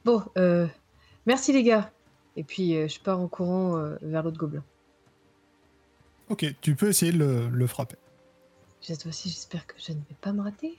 Bon, 0.05 0.25
euh, 0.37 0.67
merci 1.27 1.53
les 1.53 1.63
gars. 1.63 1.93
Et 2.37 2.43
puis, 2.45 2.77
euh, 2.77 2.89
je 2.89 2.99
pars 3.01 3.21
en 3.21 3.29
courant 3.29 3.77
vers 4.03 4.23
l'autre 4.23 4.39
gobelin. 4.39 4.65
Ok, 6.29 6.45
tu 6.61 6.75
peux 6.75 6.89
essayer 6.89 7.13
de 7.13 7.19
le, 7.19 7.49
le 7.49 7.67
frapper. 7.67 7.97
Cette 8.81 9.03
fois-ci, 9.03 9.29
j'espère 9.29 9.67
que 9.67 9.75
je 9.79 9.93
ne 9.93 9.99
vais 9.99 10.17
pas 10.21 10.33
me 10.33 10.43
rater. 10.43 10.77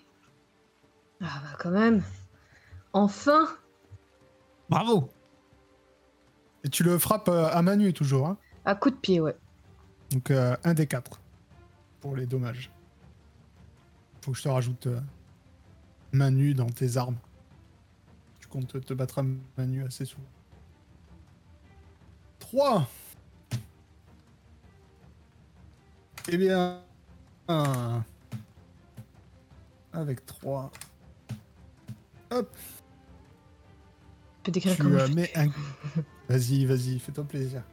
Ah 1.21 1.41
bah 1.43 1.57
quand 1.59 1.71
même 1.71 2.01
Enfin 2.93 3.47
Bravo 4.69 5.09
Et 6.63 6.69
tu 6.69 6.83
le 6.83 6.97
frappes 6.97 7.29
euh, 7.29 7.49
à 7.49 7.61
main 7.61 7.75
nue 7.75 7.93
toujours. 7.93 8.27
Hein 8.27 8.37
À 8.65 8.75
coup 8.75 8.89
de 8.89 8.95
pied, 8.95 9.19
ouais. 9.19 9.35
Donc 10.11 10.31
euh, 10.31 10.55
un 10.63 10.73
des 10.73 10.87
quatre 10.87 11.19
pour 12.01 12.15
les 12.15 12.25
dommages. 12.25 12.71
Faut 14.21 14.31
que 14.31 14.37
je 14.37 14.43
te 14.43 14.49
rajoute 14.49 14.87
euh, 14.87 14.99
main 16.11 16.31
nue 16.31 16.53
dans 16.53 16.69
tes 16.69 16.97
armes. 16.97 17.17
Tu 18.39 18.47
comptes 18.47 18.83
te 18.83 18.93
battre 18.93 19.19
à 19.19 19.23
main 19.23 19.65
nue 19.65 19.85
assez 19.85 20.05
souvent. 20.05 20.23
3 22.39 22.89
Eh 26.31 26.37
bien... 26.37 26.81
un. 27.47 28.03
Avec 29.93 30.25
3. 30.25 30.71
Hop, 32.31 32.55
peux 34.43 34.51
décrire 34.51 34.75
tu 34.75 34.83
comment 34.83 35.07
mets 35.15 35.31
un... 35.35 35.47
Vas-y, 36.29 36.65
vas-y, 36.65 36.99
fais-toi 36.99 37.23
plaisir. 37.23 37.63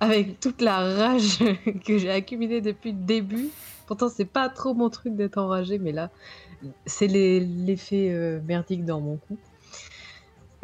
Avec 0.00 0.38
toute 0.38 0.60
la 0.60 0.78
rage 0.78 1.38
que 1.84 1.98
j'ai 1.98 2.10
accumulée 2.10 2.60
depuis 2.60 2.92
le 2.92 2.98
début. 2.98 3.48
Pourtant, 3.86 4.08
c'est 4.08 4.24
pas 4.24 4.48
trop 4.48 4.74
mon 4.74 4.90
truc 4.90 5.16
d'être 5.16 5.38
enragé, 5.38 5.78
mais 5.78 5.92
là, 5.92 6.10
c'est 6.86 7.06
l'effet 7.06 8.10
euh, 8.12 8.40
merdique 8.46 8.84
dans 8.84 9.00
mon 9.00 9.16
cou. 9.16 9.38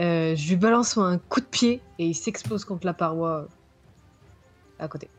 Euh, 0.01 0.35
je 0.35 0.49
lui 0.49 0.57
balance 0.57 0.97
un 0.97 1.19
coup 1.19 1.41
de 1.41 1.47
pied 1.47 1.83
et 1.99 2.07
il 2.07 2.15
s'explose 2.15 2.65
contre 2.65 2.87
la 2.87 2.95
paroi 2.95 3.43
euh, 3.43 3.47
à 4.79 4.89
côté. 4.89 5.11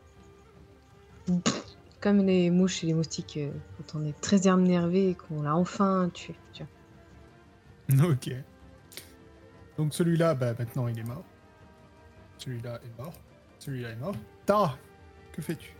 Comme 2.00 2.26
les 2.26 2.50
mouches 2.50 2.82
et 2.82 2.88
les 2.88 2.94
moustiques 2.94 3.36
euh, 3.36 3.52
quand 3.76 4.00
on 4.00 4.04
est 4.04 4.20
très 4.20 4.48
énervé 4.48 5.10
et 5.10 5.14
qu'on 5.14 5.42
l'a 5.42 5.54
enfin 5.54 6.10
tué. 6.12 6.34
tu 6.52 6.64
vois. 6.64 8.08
Ok. 8.10 8.32
Donc 9.76 9.94
celui-là, 9.94 10.34
bah, 10.34 10.54
maintenant 10.58 10.88
il 10.88 10.98
est 10.98 11.04
mort. 11.04 11.24
Celui-là 12.38 12.80
est 12.84 13.00
mort. 13.00 13.14
Celui-là 13.58 13.90
est 13.90 13.96
mort. 13.96 14.14
Tara, 14.44 14.76
que 15.32 15.42
fais-tu? 15.42 15.74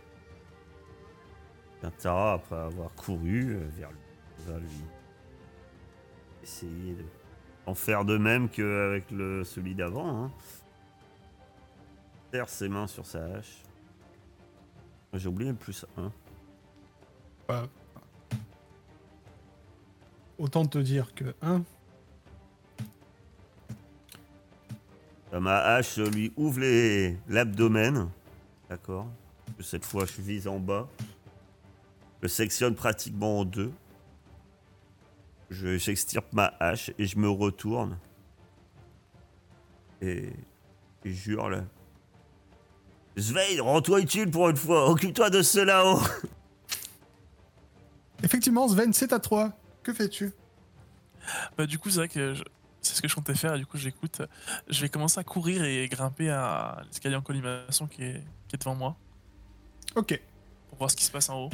Tara, 1.99 2.33
après 2.33 2.55
avoir 2.55 2.93
couru 2.95 3.55
euh, 3.55 3.67
vers 3.77 3.91
lui, 3.91 3.99
va 4.47 4.57
lui 4.57 4.85
essayer 6.41 6.95
de 6.95 7.03
en 7.65 7.75
faire 7.75 8.03
de 8.05 8.17
même 8.17 8.49
qu'avec 8.49 9.09
le 9.11 9.43
celui 9.43 9.75
d'avant. 9.75 10.23
Hein. 10.23 10.31
Serre 12.31 12.49
ses 12.49 12.69
mains 12.69 12.87
sur 12.87 13.05
sa 13.05 13.23
hache. 13.25 13.63
J'ai 15.13 15.27
oublié 15.27 15.51
le 15.51 15.57
plus 15.57 15.85
1. 15.97 16.11
Bah, 17.47 17.67
Autant 20.39 20.65
te 20.65 20.79
dire 20.79 21.13
que 21.13 21.35
1. 21.41 21.63
Ma 25.39 25.57
hache 25.59 25.97
lui 25.97 26.31
ouvre 26.37 26.61
l'abdomen. 27.27 28.09
D'accord. 28.69 29.07
Cette 29.59 29.85
fois, 29.85 30.05
je 30.05 30.21
vise 30.21 30.47
en 30.47 30.59
bas. 30.59 30.87
Je 32.21 32.27
sectionne 32.27 32.75
pratiquement 32.75 33.39
en 33.39 33.45
deux. 33.45 33.71
Je- 35.49 35.77
J'extirpe 35.77 36.31
ma 36.33 36.53
hache 36.59 36.91
et 36.97 37.05
je 37.05 37.17
me 37.17 37.29
retourne. 37.29 37.97
Et, 40.01 40.27
et 40.27 40.33
je 41.05 41.09
jure 41.11 41.49
là. 41.49 41.63
Svein, 43.17 43.61
rends-toi 43.61 44.01
utile 44.01 44.29
pour 44.31 44.49
une 44.49 44.57
fois. 44.57 44.89
Occupe-toi 44.89 45.29
de 45.29 45.41
ceux 45.41 45.63
là-haut. 45.65 45.99
Effectivement, 48.23 48.67
Sven, 48.67 48.93
c'est 48.93 49.13
à 49.13 49.19
toi. 49.19 49.53
Que 49.83 49.93
fais-tu? 49.93 50.31
Bah, 51.57 51.65
du 51.65 51.77
coup, 51.77 51.89
c'est 51.89 51.97
vrai 51.97 52.07
que 52.09 52.33
je- 52.33 52.43
c'est 52.83 52.95
ce 52.95 53.01
que 53.01 53.07
je 53.07 53.15
comptais 53.15 53.33
faire, 53.35 53.55
et 53.55 53.59
du 53.59 53.65
coup, 53.65 53.77
j'écoute. 53.77 54.21
Je 54.69 54.81
vais 54.81 54.89
commencer 54.89 55.19
à 55.19 55.23
courir 55.23 55.63
et 55.63 55.87
grimper 55.87 56.29
à 56.29 56.81
l'escalier 56.85 57.15
en 57.15 57.21
colimaçon 57.21 57.87
qui 57.87 58.03
est, 58.03 58.23
qui 58.47 58.55
est 58.55 58.59
devant 58.59 58.75
moi, 58.75 58.95
Ok. 59.95 60.21
pour 60.69 60.77
voir 60.77 60.91
ce 60.91 60.95
qui 60.95 61.03
se 61.05 61.11
passe 61.11 61.29
en 61.29 61.39
haut. 61.45 61.49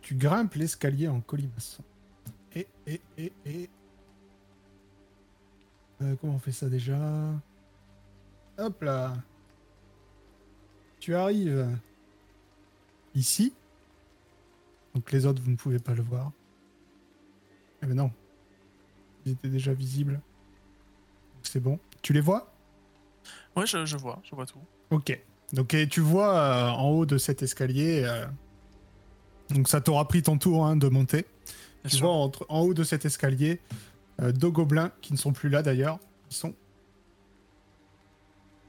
Tu 0.00 0.14
grimpes 0.14 0.54
l'escalier 0.54 1.08
en 1.08 1.20
colimaçon. 1.20 1.82
Et, 2.54 2.66
et, 2.86 3.00
et, 3.18 3.32
et. 3.44 3.70
Euh, 6.02 6.14
comment 6.20 6.34
on 6.34 6.38
fait 6.38 6.52
ça 6.52 6.68
déjà? 6.68 6.96
Hop 8.58 8.82
là. 8.82 9.14
Tu 11.00 11.14
arrives 11.14 11.76
ici. 13.14 13.52
Donc 14.94 15.10
les 15.12 15.26
autres, 15.26 15.42
vous 15.42 15.50
ne 15.50 15.56
pouvez 15.56 15.78
pas 15.78 15.94
le 15.94 16.02
voir. 16.02 16.32
Eh 17.82 17.86
ben 17.86 17.94
non. 17.94 18.10
Ils 19.26 19.32
étaient 19.32 19.48
déjà 19.48 19.72
visibles. 19.74 20.20
C'est 21.42 21.60
bon. 21.60 21.78
Tu 22.02 22.12
les 22.12 22.20
vois? 22.20 22.52
Ouais, 23.56 23.66
je, 23.66 23.84
je 23.84 23.96
vois, 23.96 24.20
je 24.22 24.34
vois 24.34 24.46
tout. 24.46 24.60
Ok. 24.90 25.20
Donc 25.52 25.74
et 25.74 25.88
tu 25.88 26.00
vois 26.00 26.34
euh, 26.38 26.68
en 26.70 26.88
haut 26.90 27.06
de 27.06 27.18
cet 27.18 27.42
escalier. 27.42 28.02
euh, 28.04 28.26
donc 29.50 29.68
ça 29.68 29.80
t'aura 29.80 30.06
pris 30.08 30.22
ton 30.22 30.38
tour 30.38 30.64
hein, 30.64 30.76
de 30.76 30.88
monter. 30.88 31.22
Bien 31.82 31.90
Tu 31.90 31.96
sûr. 31.96 32.06
vois 32.06 32.14
entre, 32.16 32.46
en 32.48 32.60
haut 32.60 32.74
de 32.74 32.84
cet 32.84 33.04
escalier 33.04 33.60
euh, 34.20 34.32
deux 34.32 34.50
gobelins 34.50 34.92
qui 35.02 35.12
ne 35.12 35.18
sont 35.18 35.32
plus 35.32 35.48
là 35.48 35.62
d'ailleurs. 35.62 35.98
Ils 36.30 36.36
sont 36.36 36.54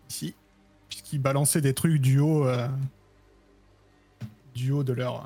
ici. 0.09 0.35
Puisqu'ils 0.89 1.19
balançaient 1.21 1.61
des 1.61 1.73
trucs 1.73 2.01
du 2.01 2.19
haut. 2.19 2.47
du 4.55 4.71
haut 4.71 4.83
de 4.83 4.93
leur. 4.93 5.25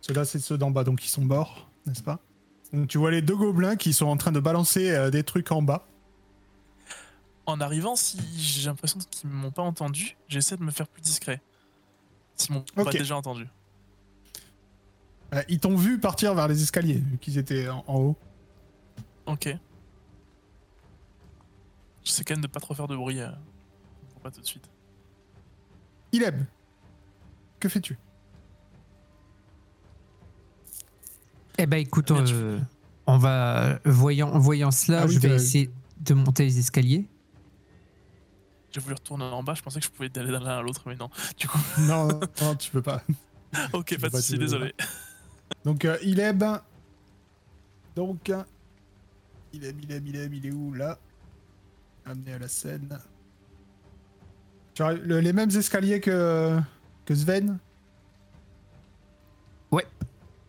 Ceux-là, 0.00 0.24
c'est 0.24 0.38
ceux 0.38 0.56
d'en 0.56 0.70
bas, 0.70 0.84
donc 0.84 1.04
ils 1.04 1.08
sont 1.08 1.22
morts, 1.24 1.68
n'est-ce 1.86 2.02
pas? 2.02 2.18
Tu 2.88 2.98
vois 2.98 3.10
les 3.10 3.22
deux 3.22 3.36
gobelins 3.36 3.76
qui 3.76 3.92
sont 3.92 4.06
en 4.06 4.16
train 4.16 4.32
de 4.32 4.40
balancer 4.40 4.90
euh, 4.90 5.10
des 5.10 5.22
trucs 5.22 5.50
en 5.52 5.62
bas. 5.62 5.86
En 7.46 7.60
arrivant, 7.60 7.96
si 7.96 8.18
j'ai 8.36 8.66
l'impression 8.68 8.98
qu'ils 9.10 9.30
m'ont 9.30 9.50
pas 9.50 9.62
entendu, 9.62 10.16
j'essaie 10.28 10.56
de 10.56 10.62
me 10.62 10.70
faire 10.70 10.86
plus 10.86 11.00
discret. 11.00 11.40
S'ils 12.36 12.54
m'ont 12.54 12.60
pas 12.74 12.84
déjà 12.92 13.16
entendu. 13.16 13.46
Euh, 15.34 15.42
ils 15.48 15.58
t'ont 15.58 15.76
vu 15.76 15.98
partir 15.98 16.34
vers 16.34 16.46
les 16.48 16.62
escaliers, 16.62 16.98
vu 16.98 17.18
qu'ils 17.18 17.38
étaient 17.38 17.68
en- 17.68 17.84
en 17.86 17.96
haut. 18.00 18.16
Ok. 19.26 19.48
J'essaie 22.04 22.24
quand 22.24 22.34
même 22.34 22.42
de 22.42 22.46
pas 22.48 22.60
trop 22.60 22.74
faire 22.74 22.86
de 22.88 22.96
bruit. 22.96 23.20
euh, 23.20 23.30
pour 24.12 24.20
pas 24.22 24.30
tout 24.30 24.40
de 24.40 24.46
suite. 24.46 24.68
Ileb, 26.12 26.42
que 27.60 27.68
fais-tu? 27.68 27.98
Eh 31.58 31.66
ben 31.66 31.78
écoute, 31.78 32.10
euh, 32.10 32.58
on 33.06 33.18
va 33.18 33.80
voyant, 33.84 34.38
voyant 34.38 34.70
cela, 34.70 35.02
Ah 35.02 35.06
oui, 35.06 35.14
je 35.14 35.18
vais 35.18 35.34
essayer 35.34 35.70
de 36.00 36.14
monter 36.14 36.44
les 36.44 36.58
escaliers. 36.58 37.06
J'ai 38.70 38.80
voulu 38.80 38.94
retourner 38.94 39.24
en 39.24 39.42
bas, 39.42 39.54
je 39.54 39.62
pensais 39.62 39.80
que 39.80 39.86
je 39.86 39.90
pouvais 39.90 40.10
aller 40.18 40.30
d'un 40.30 40.40
l'un 40.40 40.58
à 40.58 40.62
l'autre, 40.62 40.82
mais 40.86 40.94
non. 40.94 41.10
Du 41.36 41.48
coup, 41.48 41.58
Non, 41.80 42.20
tu 42.58 42.70
peux 42.70 42.82
pas. 42.82 43.02
ok, 43.72 43.98
pas 43.98 44.08
de 44.08 44.16
soucis, 44.16 44.38
désolé. 44.38 44.74
Donc, 45.64 45.84
euh, 45.84 45.96
Ileb. 46.02 46.44
Donc. 47.96 48.28
euh, 48.30 48.42
Ileb, 49.52 49.80
Ileb, 49.82 50.06
Ileb, 50.06 50.34
il 50.34 50.46
est 50.46 50.52
où 50.52 50.74
là? 50.74 50.98
Amené 52.04 52.34
à 52.34 52.38
la 52.38 52.48
scène. 52.48 52.98
Tu 54.74 54.82
as 54.82 54.92
le- 54.92 55.20
les 55.20 55.32
mêmes 55.32 55.50
escaliers 55.50 56.00
que, 56.00 56.58
que 57.04 57.14
Sven? 57.14 57.58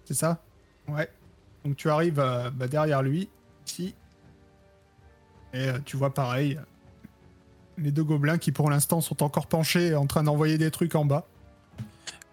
C'est 0.05 0.15
ça? 0.15 0.41
Ouais. 0.93 1.09
Donc 1.65 1.75
tu 1.75 1.89
arrives 1.89 2.19
euh, 2.19 2.49
bah, 2.51 2.67
derrière 2.67 3.01
lui, 3.01 3.29
ici. 3.67 3.95
Et 5.53 5.67
euh, 5.67 5.79
tu 5.83 5.97
vois 5.97 6.13
pareil, 6.13 6.57
euh, 6.57 6.63
les 7.77 7.91
deux 7.91 8.03
gobelins 8.03 8.37
qui 8.37 8.51
pour 8.51 8.69
l'instant 8.69 9.01
sont 9.01 9.23
encore 9.23 9.47
penchés 9.47 9.95
en 9.95 10.05
train 10.05 10.23
d'envoyer 10.23 10.57
des 10.57 10.71
trucs 10.71 10.95
en 10.95 11.05
bas. 11.05 11.27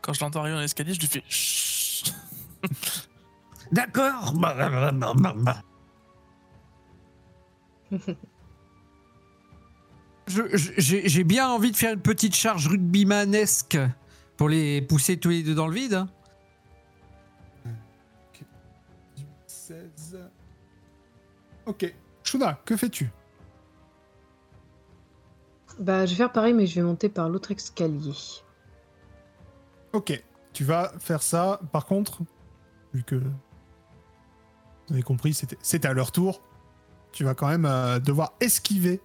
Quand 0.03 0.13
je 0.13 0.21
l'entends 0.21 0.41
arriver 0.41 0.55
dans 0.55 0.61
l'escalier, 0.61 0.95
je 0.95 1.01
lui 1.01 1.07
fais 1.07 1.23
Chut 1.29 2.15
D'accord. 3.73 4.35
J'ai 10.29 11.09
j'ai 11.09 11.25
bien 11.25 11.49
envie 11.49 11.73
de 11.73 11.77
faire 11.77 11.93
une 11.93 12.01
petite 12.01 12.35
charge 12.35 12.69
rugbymanesque 12.69 13.79
pour 14.37 14.49
les 14.49 14.83
pousser 14.83 15.17
tous 15.17 15.31
les 15.31 15.43
deux 15.43 15.55
dans 15.55 15.67
le 15.67 15.75
vide. 15.75 16.07
Ok. 21.67 21.93
Shuna, 22.23 22.61
que 22.65 22.77
fais-tu? 22.77 23.11
Bah, 25.79 26.07
je 26.07 26.13
vais 26.13 26.17
faire 26.17 26.33
pareil, 26.33 26.55
mais 26.55 26.67
je 26.67 26.77
vais 26.77 26.87
monter 26.87 27.09
par 27.09 27.29
l'autre 27.29 27.51
escalier. 27.51 28.13
Ok. 29.93 30.23
Tu 30.53 30.65
vas 30.65 30.93
faire 30.99 31.23
ça. 31.23 31.61
Par 31.73 31.85
contre, 31.87 32.23
vu 32.95 33.03
que 33.03 33.17
vous 33.17 34.95
avez 34.95 35.03
compris, 35.03 35.35
c'était 35.35 35.89
à 35.89 35.93
leur 35.93 36.13
tour, 36.13 36.41
tu 37.13 37.25
vas 37.25 37.35
quand 37.35 37.49
même 37.49 37.67
euh, 37.67 37.99
devoir 37.99 38.35
esquiver 38.41 39.01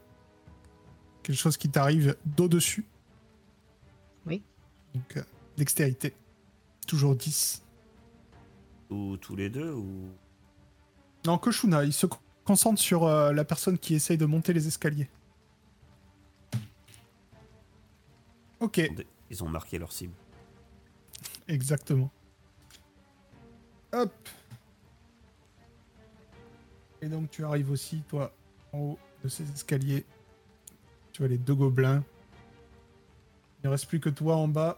quelque 1.24 1.38
chose 1.38 1.57
qui 1.57 1.70
t'arrive 1.70 2.16
d'au-dessus. 2.26 2.86
Oui. 4.26 4.43
Donc, 4.93 5.18
euh, 5.18 5.24
dextérité. 5.57 6.16
Toujours 6.88 7.16
10. 7.16 7.64
Ou 8.89 9.18
tous 9.18 9.36
les 9.36 9.49
deux 9.49 9.72
ou 9.72 10.09
Non, 11.26 11.38
que 11.38 11.51
Shuna, 11.51 11.84
il 11.84 11.93
se 11.93 12.05
concentre 12.51 12.81
sur 12.81 13.05
euh, 13.05 13.31
la 13.31 13.45
personne 13.45 13.77
qui 13.77 13.93
essaye 13.93 14.17
de 14.17 14.25
monter 14.25 14.51
les 14.51 14.67
escaliers. 14.67 15.07
Ok, 18.59 18.81
ils 19.29 19.41
ont 19.41 19.47
marqué 19.47 19.79
leur 19.79 19.93
cible. 19.93 20.13
exactement. 21.47 22.11
Hop. 23.93 24.11
Et 27.01 27.07
donc 27.07 27.31
tu 27.31 27.45
arrives 27.45 27.71
aussi, 27.71 28.01
toi, 28.09 28.33
en 28.73 28.79
haut 28.79 28.99
de 29.23 29.29
ces 29.29 29.49
escaliers. 29.49 30.05
Tu 31.13 31.21
vois 31.21 31.29
les 31.29 31.37
deux 31.37 31.55
gobelins. 31.55 32.03
Il 33.63 33.67
ne 33.67 33.71
reste 33.71 33.87
plus 33.87 34.01
que 34.01 34.09
toi 34.09 34.35
en 34.35 34.49
bas. 34.49 34.77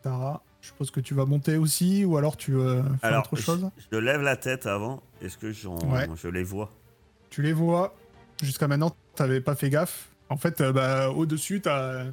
Tara, 0.00 0.42
je 0.62 0.68
suppose 0.68 0.90
que 0.90 1.00
tu 1.00 1.12
vas 1.12 1.26
monter 1.26 1.56
aussi, 1.56 2.04
ou 2.04 2.16
alors 2.16 2.36
tu 2.38 2.52
faire 2.52 2.84
Alors, 3.02 3.24
autre 3.30 3.36
chose? 3.36 3.68
je 3.90 3.98
lève 3.98 4.22
la 4.22 4.36
tête 4.36 4.64
avant. 4.66 5.02
Est-ce 5.20 5.36
que 5.36 5.52
j'en- 5.52 5.76
Ouais. 5.90 6.08
je 6.16 6.28
les 6.28 6.44
vois? 6.44 6.70
Tu 7.30 7.42
les 7.42 7.52
vois. 7.52 7.94
Jusqu'à 8.42 8.68
maintenant, 8.68 8.94
t'avais 9.14 9.40
pas 9.40 9.54
fait 9.56 9.68
gaffe. 9.70 10.08
En 10.30 10.36
fait, 10.36 10.60
euh, 10.60 10.72
bah, 10.72 11.10
au-dessus, 11.10 11.60
t'as. 11.60 12.06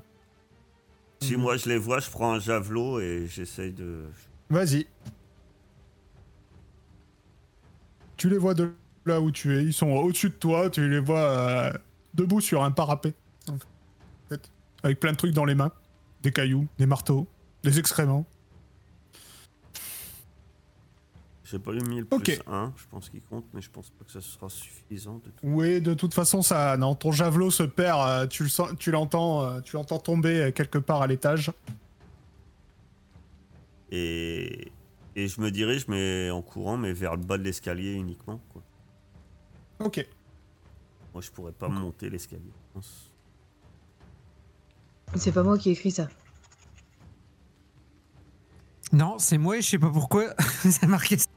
Si 1.22 1.36
Mhm. 1.36 1.42
moi 1.42 1.58
je 1.58 1.70
les 1.70 1.78
vois, 1.78 2.00
je 2.00 2.10
prends 2.10 2.34
un 2.34 2.40
javelot 2.40 3.00
et 3.00 3.28
j'essaye 3.30 3.72
de. 3.72 4.04
Vas-y. 4.50 4.88
Tu 8.18 8.30
les 8.30 8.38
vois 8.38 8.54
de 8.54 8.74
là 9.06 9.22
où 9.22 9.32
tu 9.32 9.58
es. 9.58 9.64
Ils 9.64 9.74
sont 9.74 9.90
au-dessus 9.90 10.30
de 10.30 10.36
toi. 10.36 10.70
Tu 10.70 10.88
les 10.90 11.00
vois 11.00 11.20
euh, 11.20 11.74
debout 12.14 12.42
sur 12.42 12.64
un 12.64 12.72
parapet. 12.72 13.14
En 13.50 13.58
fait. 14.30 14.50
Avec 14.84 15.00
plein 15.00 15.12
de 15.12 15.18
trucs 15.18 15.34
dans 15.34 15.46
les 15.46 15.56
mains. 15.56 15.72
Des 16.22 16.32
cailloux, 16.32 16.68
des 16.78 16.86
marteaux, 16.86 17.28
des 17.64 17.80
excréments. 17.80 18.26
J'ai 21.50 21.58
pas 21.60 21.72
eu 21.72 21.82
1000 21.82 22.06
Ok. 22.12 22.24
plus 22.24 22.40
1, 22.46 22.74
je 22.78 22.84
pense 22.92 23.10
qu'il 23.10 23.22
compte, 23.24 23.46
mais 23.54 23.62
je 23.62 23.70
pense 23.72 23.90
pas 23.90 24.06
que 24.06 24.12
ça 24.12 24.22
sera 24.22 24.50
suffisant 24.50 25.16
de 25.16 25.30
tout. 25.32 25.40
Oui, 25.44 25.82
de 25.82 25.94
toute 25.96 26.14
façon, 26.14 26.42
ça. 26.44 26.78
Non, 26.78 26.94
ton 26.94 27.12
javelot 27.12 27.50
se 27.50 27.64
perd. 27.64 28.00
euh, 28.08 28.28
tu 28.28 28.44
le 28.44 28.50
sens, 28.50 28.70
tu 28.78 28.92
l'entends, 28.92 29.44
euh, 29.46 29.62
tu 29.62 29.76
l'entends 29.76 29.98
tomber 30.00 30.42
euh, 30.44 30.52
quelque 30.52 30.78
part 30.78 31.02
à 31.02 31.08
l'étage. 31.08 31.52
Et, 33.92 34.72
et 35.16 35.28
je 35.28 35.42
me 35.42 35.50
dirige 35.50 35.88
mais 35.88 36.30
en 36.30 36.42
courant, 36.44 36.78
mais 36.78 36.94
vers 36.94 37.16
le 37.16 37.24
bas 37.24 37.38
de 37.40 37.44
l'escalier 37.44 37.94
uniquement. 37.94 38.40
Quoi. 38.54 38.62
Ok. 39.80 40.06
Moi 41.14 41.22
je 41.24 41.32
pourrais 41.32 41.52
pas 41.52 41.68
monter 41.70 42.10
l'escalier. 42.12 42.44
je 42.68 42.74
pense. 42.76 43.12
C'est 45.16 45.32
pas 45.32 45.42
moi 45.42 45.58
qui 45.58 45.70
ai 45.70 45.72
écrit 45.72 45.90
ça. 45.90 46.08
Non, 48.92 49.18
c'est 49.20 49.38
moi 49.38 49.58
et 49.58 49.62
je 49.62 49.70
sais 49.70 49.80
pas 49.80 49.90
pourquoi 49.92 50.36
ça 50.40 50.86
marqué 50.88 51.18
ça. 51.18 51.29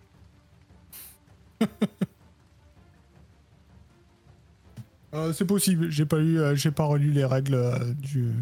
Euh, 5.15 5.33
c'est 5.35 5.45
possible. 5.45 5.91
J'ai 5.91 6.07
pas 6.07 6.17
lu, 6.17 6.41
euh, 6.41 6.55
j'ai 6.55 6.71
pas 6.71 6.85
relu 6.85 7.11
les 7.13 7.27
règles 7.27 7.55
euh, 7.55 7.93
du 7.93 8.33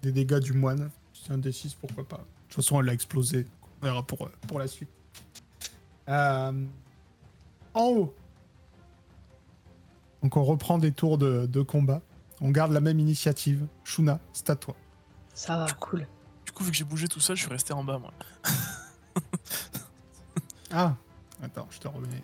des 0.00 0.10
dégâts 0.10 0.38
du 0.38 0.54
moine. 0.54 0.90
C'est 1.12 1.32
un 1.32 1.38
D6, 1.38 1.76
pourquoi 1.78 2.02
pas. 2.04 2.16
De 2.16 2.22
toute 2.48 2.54
façon, 2.54 2.80
elle 2.80 2.88
a 2.88 2.94
explosé. 2.94 3.46
On 3.82 3.84
verra 3.84 4.02
pour 4.02 4.30
pour 4.46 4.58
la 4.58 4.66
suite. 4.68 4.88
Euh, 6.08 6.64
en 7.74 7.84
haut. 7.84 8.14
Donc 10.22 10.36
on 10.38 10.44
reprend 10.44 10.78
des 10.78 10.92
tours 10.92 11.18
de, 11.18 11.44
de 11.44 11.60
combat. 11.60 12.00
On 12.40 12.50
garde 12.50 12.72
la 12.72 12.80
même 12.80 12.98
initiative. 12.98 13.66
Shuna, 13.84 14.18
c'est 14.32 14.48
à 14.48 14.56
toi. 14.56 14.74
Ça 15.34 15.58
va, 15.58 15.70
cool. 15.74 16.06
Du 16.46 16.52
coup, 16.52 16.64
vu 16.64 16.70
que 16.70 16.76
j'ai 16.76 16.84
bougé 16.84 17.06
tout 17.06 17.20
seul, 17.20 17.36
je 17.36 17.42
suis 17.42 17.50
resté 17.50 17.74
en 17.74 17.84
bas, 17.84 17.98
moi. 17.98 18.12
Ah, 20.70 20.96
attends, 21.42 21.66
je 21.70 21.78
te 21.78 21.88
remets. 21.88 22.22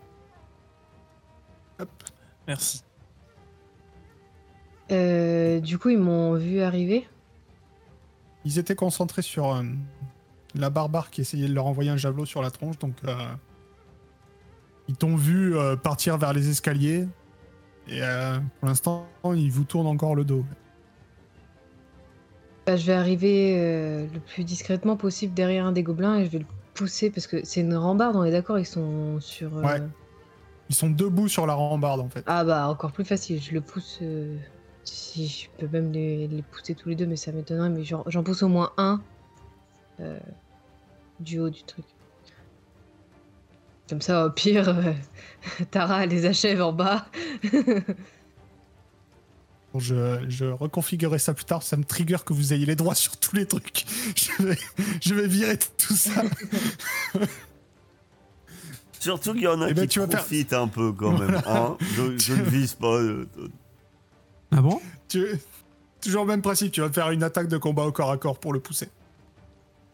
Hop. 1.81 1.89
Merci. 2.47 2.83
Euh, 4.91 5.61
du 5.61 5.79
coup, 5.79 5.89
ils 5.91 5.99
m'ont 5.99 6.35
vu 6.35 6.61
arriver. 6.61 7.09
Ils 8.45 8.59
étaient 8.59 8.75
concentrés 8.75 9.22
sur 9.22 9.55
euh, 9.55 9.62
la 10.55 10.68
barbare 10.70 11.11
qui 11.11 11.22
essayait 11.22 11.49
de 11.49 11.55
leur 11.55 11.66
envoyer 11.66 11.91
un 11.91 11.97
javelot 11.97 12.27
sur 12.27 12.43
la 12.43 12.51
tronche, 12.51 12.79
donc 12.79 12.93
euh, 13.07 13.14
ils 14.89 14.97
t'ont 14.97 15.16
vu 15.16 15.57
euh, 15.57 15.77
partir 15.77 16.18
vers 16.18 16.35
les 16.35 16.51
escaliers 16.51 17.09
et 17.89 18.03
euh, 18.03 18.39
pour 18.61 18.68
l'instant 18.68 19.07
ils 19.25 19.51
vous 19.51 19.64
tournent 19.64 19.87
encore 19.87 20.14
le 20.14 20.25
dos. 20.25 20.45
Bah, 22.66 22.77
je 22.77 22.87
vais 22.87 22.93
arriver 22.93 23.57
euh, 23.59 24.07
le 24.12 24.20
plus 24.20 24.45
discrètement 24.45 24.97
possible 24.97 25.33
derrière 25.33 25.64
un 25.64 25.72
des 25.72 25.83
gobelins 25.83 26.16
et 26.16 26.27
je 26.27 26.31
vais 26.31 26.39
le 26.41 26.47
pousser 26.75 27.11
parce 27.11 27.27
que 27.27 27.43
c'est 27.45 27.61
une 27.62 27.75
rambarde, 27.75 28.14
on 28.16 28.25
est 28.25 28.31
d'accord, 28.31 28.59
ils 28.59 28.66
sont 28.66 29.18
sur. 29.20 29.57
euh, 29.57 29.62
Ouais. 29.62 29.83
Ils 30.71 30.75
sont 30.75 30.91
debout 30.91 31.29
sur 31.29 31.47
la 31.47 31.55
rambarde 31.55 32.01
en 32.01 32.09
fait. 32.09 32.23
Ah 32.27 32.45
bah 32.45 32.69
encore 32.69 32.93
plus 32.93 33.05
facile, 33.05 33.41
je 33.43 33.53
le 33.53 33.61
pousse. 33.61 33.99
euh, 34.03 34.37
Si 34.85 35.29
je 35.29 35.49
peux 35.59 35.69
même 35.69 35.93
les, 35.93 36.27
les 36.29 36.43
pousser 36.43 36.75
tous 36.75 36.89
les 36.89 36.95
deux, 36.97 37.07
mais 37.07 37.17
ça 37.17 37.33
m'étonnerait, 37.33 37.71
mais 37.71 37.85
j'en 37.85 38.23
pousse 38.23 38.43
au 38.43 38.49
moins 38.49 38.73
un 38.77 39.01
euh, 40.01 40.19
du 41.21 41.39
haut 41.39 41.51
du 41.51 41.62
truc. 41.62 41.85
Comme 43.89 44.01
ça, 44.01 44.25
au 44.27 44.31
pire, 44.31 44.71
euh, 44.71 44.93
Tara 45.71 46.07
les 46.07 46.25
achève 46.27 46.62
en 46.62 46.73
bas. 46.73 47.07
Bon, 49.73 49.81
je, 49.81 50.25
je 50.29 50.45
reconfigurerai 50.45 51.19
ça 51.19 51.35
plus 51.35 51.45
tard, 51.47 51.65
ça 51.65 51.77
me 51.77 51.83
trigger 51.83 52.19
que 52.25 52.33
vous 52.33 52.53
ayez 52.53 52.65
les 52.65 52.77
droits 52.77 52.95
sur 52.95 53.17
tous 53.17 53.35
les 53.35 53.45
trucs. 53.45 53.85
Je 54.17 54.43
vais, 54.45 54.59
je 55.01 55.15
vais 55.15 55.27
virer 55.27 55.59
tout 55.59 55.97
ça. 55.97 56.23
Surtout 59.05 59.32
qu'il 59.34 59.42
y 59.42 59.48
en 59.48 59.61
a 59.61 59.68
Eh 59.70 59.74
ben, 59.74 59.82
qui 59.82 59.88
tu 59.88 60.00
vas 60.00 60.07
faire- 60.09 60.20
profitent 60.20 60.52
un 60.52 60.66
peu 60.68 60.92
quand 60.92 61.16
même. 61.18 61.40
hein. 61.46 61.76
je, 61.80 62.16
je 62.18 62.32
ne 62.34 62.42
vise 62.42 62.74
pas. 62.74 62.94
euh, 62.96 63.28
euh, 63.38 63.48
Ah 64.50 64.61
bon? 64.62 64.80
Tu- 65.09 65.38
toujours 66.00 66.22
le 66.22 66.28
même 66.28 66.42
principe, 66.42 66.72
tu 66.72 66.80
vas 66.80 66.90
faire 66.90 67.11
une 67.11 67.22
attaque 67.22 67.48
de 67.48 67.57
combat 67.59 67.84
au 67.84 67.92
corps 67.92 68.11
à 68.11 68.16
corps 68.18 68.38
pour 68.38 68.52
le 68.52 68.61
pousser. 68.61 68.88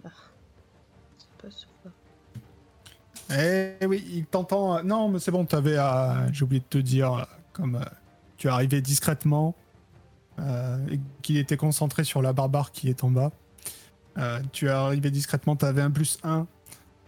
C'est 0.02 1.42
pas 1.42 1.50
sûr. 1.50 1.68
Eh 3.32 3.86
oui, 3.86 4.04
il 4.12 4.26
t'entend. 4.26 4.76
euh, 4.78 4.82
Non, 4.82 5.08
mais 5.08 5.18
c'est 5.18 5.30
bon, 5.30 5.44
t'avais 5.44 5.76
à. 5.76 6.26
J'ai 6.32 6.44
oublié 6.44 6.60
de 6.60 6.66
te 6.66 6.78
dire, 6.78 7.12
euh, 7.12 7.22
comme 7.52 7.76
euh, 7.76 7.84
tu 8.36 8.46
es 8.48 8.50
arrivé 8.50 8.80
discrètement, 8.80 9.54
euh, 10.38 10.78
et 10.90 11.00
qu'il 11.22 11.36
était 11.36 11.56
concentré 11.56 12.04
sur 12.04 12.22
la 12.22 12.32
barbare 12.32 12.72
qui 12.72 12.88
est 12.88 13.04
en 13.04 13.10
bas. 13.10 13.30
euh, 14.18 14.40
tu 14.52 14.66
es 14.66 14.70
arrivé 14.70 15.10
discrètement, 15.10 15.54
t'avais 15.56 15.82
un 15.82 15.90
plus 15.90 16.18
1. 16.24 16.46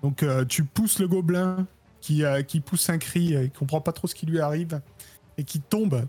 Donc 0.03 0.23
euh, 0.23 0.45
tu 0.45 0.65
pousses 0.65 0.99
le 0.99 1.09
gobelin 1.09 1.67
qui, 2.03 2.25
euh, 2.25 2.43
qui 2.43 2.61
pousse 2.61 2.91
un 2.91 2.99
cri, 2.99 3.35
euh, 3.35 3.45
il 3.45 3.51
comprend 3.51 3.81
pas 3.81 3.93
trop 3.93 4.09
ce 4.09 4.15
qui 4.15 4.27
lui 4.27 4.41
arrive, 4.41 4.83
et 5.39 5.45
qui 5.45 5.61
tombe. 5.61 6.07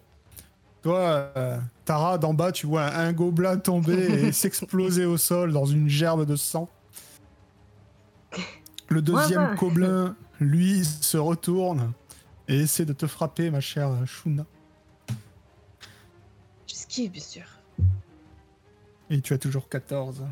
Toi, 0.81 1.31
euh, 1.37 1.57
Tara, 1.85 2.17
d'en 2.17 2.33
bas, 2.33 2.51
tu 2.51 2.65
vois 2.67 2.93
un 2.93 3.13
gobelin 3.13 3.57
tomber 3.57 4.25
et 4.25 4.31
s'exploser 4.33 5.05
au 5.05 5.15
sol 5.15 5.53
dans 5.53 5.65
une 5.65 5.87
gerbe 5.87 6.25
de 6.25 6.35
sang. 6.35 6.67
Le 8.89 9.01
deuxième 9.01 9.51
Ouais, 9.51 9.55
gobelin, 9.55 10.17
lui, 10.41 10.83
se 10.83 11.17
retourne 11.17 11.93
et 12.49 12.57
essaie 12.57 12.85
de 12.85 12.93
te 12.93 13.07
frapper, 13.07 13.49
ma 13.49 13.61
chère 13.61 13.95
Shuna. 14.05 14.45
J'esquive, 16.67 17.11
bien 17.11 17.21
sûr. 17.21 17.45
Et 19.09 19.21
tu 19.21 19.33
as 19.33 19.37
toujours 19.37 19.69
14. 19.69 20.23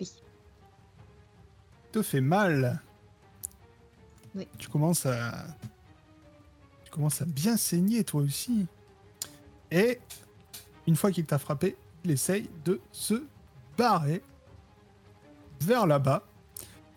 Oui. 0.00 0.10
te 1.92 2.02
fait 2.02 2.20
mal. 2.20 2.80
Tu 4.58 4.68
commences 4.68 5.06
à. 5.06 5.46
Tu 6.84 6.90
commences 6.90 7.22
à 7.22 7.24
bien 7.24 7.56
saigner 7.56 8.04
toi 8.04 8.22
aussi. 8.22 8.66
Et 9.70 9.98
une 10.86 10.96
fois 10.96 11.10
qu'il 11.10 11.24
t'a 11.24 11.38
frappé, 11.38 11.76
il 12.04 12.10
essaye 12.10 12.48
de 12.64 12.80
se 12.92 13.24
barrer 13.78 14.22
vers 15.60 15.86
là-bas. 15.86 16.22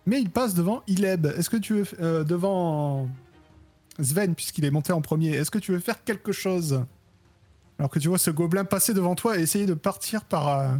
Mais 0.05 0.21
il 0.21 0.29
passe 0.29 0.53
devant 0.53 0.83
Ileb. 0.87 1.25
Est-ce 1.25 1.49
que 1.49 1.57
tu 1.57 1.73
veux. 1.81 1.87
euh, 1.99 2.23
devant 2.23 3.09
Sven, 3.99 4.35
puisqu'il 4.35 4.63
est 4.65 4.71
monté 4.71 4.93
en 4.93 5.01
premier, 5.01 5.31
est-ce 5.31 5.51
que 5.51 5.59
tu 5.59 5.71
veux 5.71 5.79
faire 5.79 6.03
quelque 6.03 6.31
chose? 6.31 6.83
Alors 7.79 7.89
que 7.91 7.99
tu 7.99 8.07
vois 8.07 8.17
ce 8.17 8.31
gobelin 8.31 8.63
passer 8.65 8.93
devant 8.93 9.15
toi 9.15 9.37
et 9.37 9.41
essayer 9.41 9.65
de 9.65 9.73
partir 9.73 10.23
par. 10.23 10.47
euh, 10.47 10.75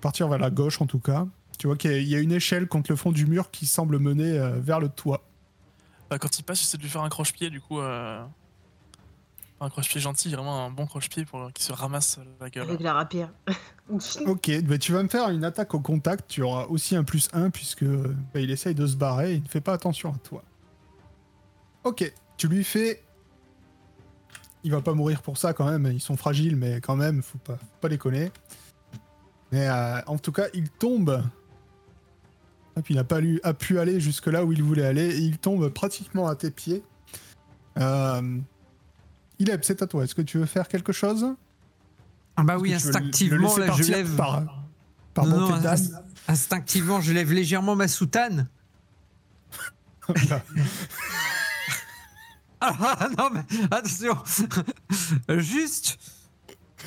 partir 0.00 0.28
vers 0.28 0.38
la 0.38 0.50
gauche 0.50 0.80
en 0.80 0.86
tout 0.86 0.98
cas. 1.00 1.26
Tu 1.58 1.66
vois 1.66 1.76
qu'il 1.76 2.02
y 2.08 2.14
a- 2.14 2.20
une 2.20 2.32
échelle 2.32 2.66
contre 2.68 2.90
le 2.92 2.96
fond 2.96 3.12
du 3.12 3.26
mur 3.26 3.50
qui 3.50 3.66
semble 3.66 3.98
mener 3.98 4.38
euh, 4.38 4.58
vers 4.60 4.80
le 4.80 4.88
toit. 4.88 5.22
Bah, 6.10 6.18
quand 6.18 6.38
il 6.38 6.42
passe, 6.42 6.60
j'essaie 6.60 6.76
de 6.76 6.82
lui 6.82 6.88
faire 6.90 7.02
un 7.02 7.08
croche-pied, 7.08 7.50
du 7.50 7.60
coup. 7.60 7.80
euh, 7.80 8.22
Un 9.60 9.70
croche-pied 9.70 10.00
gentil, 10.02 10.30
vraiment 10.30 10.66
un 10.66 10.70
bon 10.70 10.86
croche-pied 10.86 11.24
pour 11.24 11.50
qu'il 11.54 11.64
se 11.64 11.72
ramasse 11.72 12.18
la 12.40 12.50
gueule. 12.50 12.68
Avec 12.68 12.80
la 12.80 12.92
rapière. 12.92 13.32
Ok, 14.26 14.50
bah, 14.64 14.78
tu 14.78 14.92
vas 14.92 15.02
me 15.04 15.08
faire 15.08 15.28
une 15.30 15.44
attaque 15.44 15.72
au 15.72 15.78
contact. 15.80 16.24
Tu 16.28 16.42
auras 16.42 16.64
aussi 16.66 16.96
un 16.96 17.04
plus 17.04 17.28
1 17.32 17.50
puisque 17.50 17.84
bah, 17.84 18.40
il 18.40 18.50
essaye 18.50 18.74
de 18.74 18.84
se 18.86 18.96
barrer. 18.96 19.34
Il 19.34 19.42
ne 19.44 19.48
fait 19.48 19.60
pas 19.60 19.72
attention 19.72 20.12
à 20.12 20.18
toi. 20.18 20.42
Ok, 21.84 22.12
tu 22.36 22.48
lui 22.48 22.64
fais. 22.64 23.02
Il 24.64 24.72
va 24.72 24.80
pas 24.82 24.92
mourir 24.94 25.22
pour 25.22 25.38
ça 25.38 25.52
quand 25.54 25.70
même. 25.70 25.86
Ils 25.92 26.00
sont 26.00 26.16
fragiles, 26.16 26.56
mais 26.56 26.80
quand 26.80 26.96
même, 26.96 27.22
faut 27.22 27.38
pas, 27.38 27.56
faut 27.56 27.66
pas 27.80 27.88
déconner. 27.88 28.32
Mais 29.52 29.68
euh, 29.68 30.00
en 30.08 30.18
tout 30.18 30.32
cas, 30.32 30.46
il 30.52 30.68
tombe. 30.68 31.22
Et 32.76 32.82
puis 32.82 32.94
il 32.94 32.96
n'a 32.96 33.04
pas 33.04 33.20
lu- 33.20 33.40
a 33.42 33.54
pu 33.54 33.78
aller 33.78 34.00
jusque 34.00 34.26
là 34.26 34.44
où 34.44 34.52
il 34.52 34.62
voulait 34.62 34.84
aller. 34.86 35.16
Et 35.16 35.18
il 35.20 35.38
tombe 35.38 35.68
pratiquement 35.70 36.28
à 36.28 36.36
tes 36.36 36.50
pieds. 36.50 36.82
Euh... 37.78 38.38
Ileb, 39.38 39.60
c'est 39.62 39.82
à 39.82 39.86
toi. 39.86 40.04
Est-ce 40.04 40.14
que 40.14 40.22
tu 40.22 40.38
veux 40.38 40.46
faire 40.46 40.68
quelque 40.68 40.92
chose? 40.92 41.26
Ah 42.36 42.42
bah 42.42 42.58
oui, 42.58 42.72
Est-ce 42.72 42.88
instinctivement, 42.88 43.56
là, 43.56 43.72
je 43.76 43.82
lève. 43.90 44.14
Par, 44.16 44.42
par 45.14 45.26
Non, 45.26 45.40
bonté 45.40 45.52
non, 45.54 45.60
d'âme 45.60 46.02
Instinctivement, 46.28 47.00
je 47.00 47.12
lève 47.12 47.32
légèrement 47.32 47.76
ma 47.76 47.88
soutane. 47.88 48.48
Ah 52.60 53.08
non, 53.18 53.28
mais 53.32 53.42
attention 53.70 54.16
Juste 55.28 55.98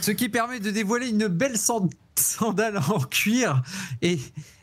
ce 0.01 0.11
qui 0.11 0.27
permet 0.29 0.59
de 0.59 0.71
dévoiler 0.71 1.09
une 1.09 1.27
belle 1.27 1.57
sand- 1.57 1.93
sandale 2.17 2.77
en 2.89 2.99
cuir 3.01 3.61
et, 4.01 4.19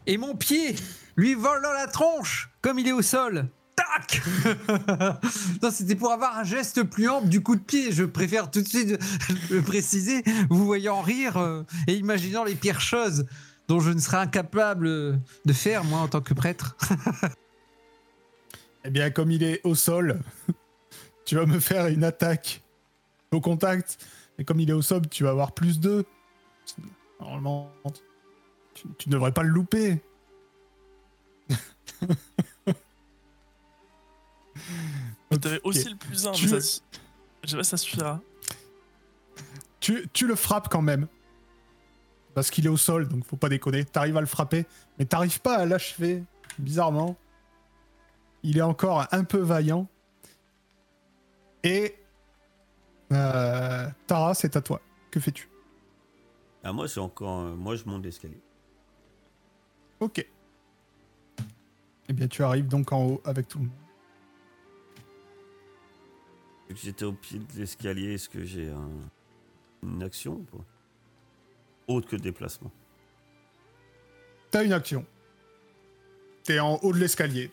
et 0.06 0.18
mon 0.18 0.34
pied 0.34 0.74
lui 1.16 1.34
vole 1.34 1.62
dans 1.62 1.72
la 1.72 1.86
tronche 1.86 2.50
comme 2.62 2.78
il 2.78 2.88
est 2.88 2.92
au 2.92 3.02
sol. 3.02 3.48
Tac 3.74 4.22
Non, 5.62 5.70
c'était 5.70 5.96
pour 5.96 6.12
avoir 6.12 6.38
un 6.38 6.44
geste 6.44 6.82
plus 6.82 7.08
ample 7.08 7.28
du 7.28 7.42
coup 7.42 7.56
de 7.56 7.60
pied. 7.60 7.92
Je 7.92 8.04
préfère 8.04 8.50
tout 8.50 8.62
de 8.62 8.68
suite 8.68 8.98
le 9.50 9.60
préciser, 9.62 10.22
vous 10.48 10.64
voyant 10.64 11.02
rire 11.02 11.36
euh, 11.36 11.62
et 11.86 11.94
imaginant 11.94 12.44
les 12.44 12.54
pires 12.54 12.80
choses 12.80 13.26
dont 13.68 13.80
je 13.80 13.90
ne 13.90 13.98
serais 13.98 14.18
incapable 14.18 14.86
de 15.44 15.52
faire, 15.52 15.82
moi, 15.84 16.00
en 16.00 16.08
tant 16.08 16.20
que 16.20 16.34
prêtre. 16.34 16.76
Eh 18.88 18.90
bien, 18.90 19.10
comme 19.10 19.32
il 19.32 19.42
est 19.42 19.60
au 19.64 19.74
sol, 19.74 20.20
tu 21.24 21.34
vas 21.34 21.44
me 21.44 21.58
faire 21.58 21.88
une 21.88 22.04
attaque 22.04 22.62
au 23.32 23.40
contact. 23.40 23.98
Et 24.38 24.44
comme 24.44 24.60
il 24.60 24.70
est 24.70 24.74
au 24.74 24.82
sol, 24.82 25.02
tu 25.10 25.24
vas 25.24 25.30
avoir 25.30 25.50
plus 25.50 25.80
2. 25.80 26.04
Normalement, 27.20 27.72
tu 28.74 29.08
ne 29.08 29.12
devrais 29.12 29.32
pas 29.32 29.42
le 29.42 29.48
louper. 29.48 30.00
T'avais 35.40 35.60
aussi 35.64 35.90
le 35.90 35.96
plus 35.96 36.26
1, 36.26 36.32
Tu- 36.32 36.44
mais 36.46 36.50
ça, 36.52 36.60
su- 36.60 36.80
je 37.44 37.50
sais 37.50 37.56
pas 37.56 37.64
si 37.64 37.70
ça 37.70 37.76
suffira. 37.76 38.20
Tu, 39.80 40.08
tu 40.12 40.26
le 40.26 40.34
frappes 40.34 40.68
quand 40.68 40.82
même. 40.82 41.06
Parce 42.34 42.50
qu'il 42.50 42.66
est 42.66 42.70
au 42.70 42.76
sol, 42.76 43.08
donc 43.08 43.24
faut 43.24 43.36
pas 43.36 43.48
déconner. 43.48 43.84
T'arrives 43.84 44.16
à 44.16 44.20
le 44.20 44.26
frapper, 44.26 44.66
mais 44.98 45.04
t'arrives 45.04 45.40
pas 45.40 45.56
à 45.58 45.66
l'achever, 45.66 46.22
bizarrement. 46.58 47.16
Il 48.42 48.58
est 48.58 48.62
encore 48.62 49.06
un 49.10 49.24
peu 49.24 49.38
vaillant. 49.38 49.88
Et... 51.62 51.96
euh, 53.12 53.88
Tara, 54.06 54.34
c'est 54.34 54.56
à 54.56 54.60
toi. 54.60 54.80
Que 55.10 55.20
fais-tu? 55.20 55.48
Ah, 56.62 56.72
moi, 56.72 56.88
c'est 56.88 57.00
encore. 57.00 57.42
moi, 57.56 57.76
je 57.76 57.84
monte 57.84 58.04
l'escalier. 58.04 58.40
Ok. 60.00 60.26
Eh 62.08 62.12
bien, 62.12 62.28
tu 62.28 62.42
arrives 62.42 62.68
donc 62.68 62.92
en 62.92 63.04
haut 63.04 63.20
avec 63.24 63.48
tout 63.48 63.58
le 63.58 63.64
monde. 63.64 63.72
Vu 66.68 66.74
que 66.74 66.80
j'étais 66.80 67.04
au 67.04 67.12
pied 67.12 67.38
de 67.38 67.58
l'escalier, 67.60 68.14
est-ce 68.14 68.28
que 68.28 68.44
j'ai 68.44 68.68
un- 68.68 68.90
une 69.88 70.02
action 70.02 70.34
ou 70.34 70.56
pas? 70.56 70.64
Autre 71.88 72.08
que 72.08 72.16
déplacement. 72.16 72.72
T'as 74.50 74.64
une 74.64 74.72
action. 74.72 75.04
T'es 76.44 76.58
en 76.58 76.78
haut 76.82 76.92
de 76.92 76.98
l'escalier. 76.98 77.50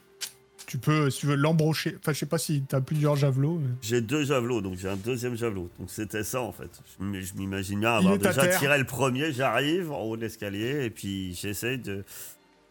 Tu 0.66 0.78
peux, 0.80 1.10
si 1.12 1.20
tu 1.20 1.26
veux, 1.28 1.36
l'embrocher. 1.36 1.95
Enfin, 1.99 2.14
je 2.14 2.20
sais 2.20 2.26
pas 2.26 2.38
si 2.39 2.64
t'as 2.68 2.82
plusieurs 2.82 3.16
javelots. 3.16 3.60
mais- 3.60 3.76
J'ai 3.82 4.01
deux 4.01 4.24
javelots, 4.24 4.62
donc 4.62 4.78
j'ai 4.78 4.88
un 4.89 4.95
deuxième 4.95 5.36
javelot. 5.36 5.70
Donc 5.80 5.89
c'était 5.91 6.24
ça 6.24 6.41
en 6.41 6.51
fait. 6.51 6.70
Je 6.99 7.22
je 7.22 7.34
m'imagine 7.36 7.80
bien 7.82 7.97
avoir 7.97 8.18
déjà 8.18 8.47
tiré 8.58 8.78
le 8.80 8.86
premier, 8.86 9.32
j'arrive 9.32 9.91
en 9.91 10.01
haut 10.01 10.16
de 10.16 10.22
l'escalier 10.22 10.86
et 10.86 10.89
puis 10.89 11.34
j'essaye 11.36 11.78
de 11.78 12.04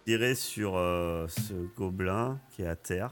tirer 0.04 0.34
sur 0.34 0.76
euh, 0.76 1.26
ce 1.28 1.52
gobelin 1.76 2.38
qui 2.50 2.62
est 2.62 2.66
à 2.68 2.76
terre. 2.76 3.10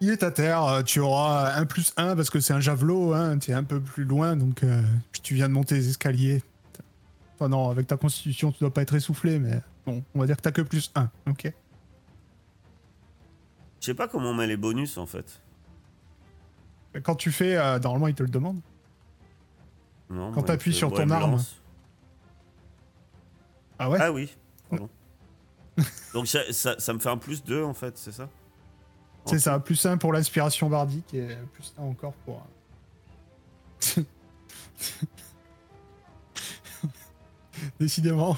Il 0.00 0.10
est 0.10 0.22
à 0.22 0.30
terre. 0.30 0.62
euh, 0.64 0.82
Tu 0.82 1.00
auras 1.00 1.54
un 1.54 1.64
plus 1.66 1.92
un 1.96 2.14
parce 2.16 2.28
que 2.30 2.40
c'est 2.40 2.52
un 2.52 2.60
javelot. 2.60 3.14
Hein, 3.14 3.38
T'es 3.38 3.52
un 3.52 3.64
peu 3.64 3.80
plus 3.80 4.04
loin, 4.04 4.36
donc 4.36 4.62
euh, 4.62 4.82
tu 5.22 5.34
viens 5.34 5.48
de 5.48 5.54
monter 5.54 5.76
les 5.76 5.88
escaliers. 5.88 6.42
Enfin, 7.34 7.48
non, 7.48 7.68
avec 7.70 7.86
ta 7.86 7.96
constitution, 7.96 8.50
tu 8.52 8.60
dois 8.60 8.72
pas 8.72 8.82
être 8.82 8.94
essoufflé, 8.94 9.38
mais 9.38 9.60
bon, 9.86 10.02
on 10.14 10.20
va 10.20 10.26
dire 10.26 10.36
que 10.36 10.42
t'as 10.42 10.52
que 10.52 10.62
plus 10.62 10.90
un. 10.94 11.10
Ok. 11.28 11.52
Je 13.80 13.86
sais 13.86 13.94
pas 13.94 14.08
comment 14.08 14.30
on 14.30 14.34
met 14.34 14.46
les 14.46 14.56
bonus 14.56 14.96
en 14.98 15.06
fait. 15.06 15.40
Quand 17.02 17.14
tu 17.14 17.30
fais, 17.30 17.56
euh, 17.56 17.78
normalement, 17.78 18.08
il 18.08 18.14
te 18.14 18.22
le 18.22 18.28
demande. 18.30 18.58
Non, 20.08 20.32
Quand 20.32 20.46
il 20.48 20.68
me- 20.70 20.72
sur 20.74 20.92
ton 20.92 21.10
arme. 21.10 21.42
Ah 23.78 23.90
ouais? 23.90 23.98
Ah 24.00 24.10
oui, 24.12 24.34
pardon. 24.70 24.88
donc 26.14 26.26
ça, 26.26 26.40
ça- 26.52 26.78
ça 26.78 26.92
me 26.92 26.98
fait 26.98 27.08
un 27.10 27.16
plus 27.18 27.44
2 27.44 27.62
en 27.62 27.74
fait, 27.74 27.96
c'est 27.98 28.12
ça 28.12 28.28
C'est 29.26 29.38
ça, 29.38 29.58
plus 29.58 29.84
1 29.84 29.96
pour 29.98 30.12
l'inspiration 30.12 30.68
bardique 30.70 31.12
et 31.14 31.28
plus 31.54 31.74
1 31.78 31.82
encore 31.82 32.14
pour. 32.24 32.46
Décidément. 37.80 38.36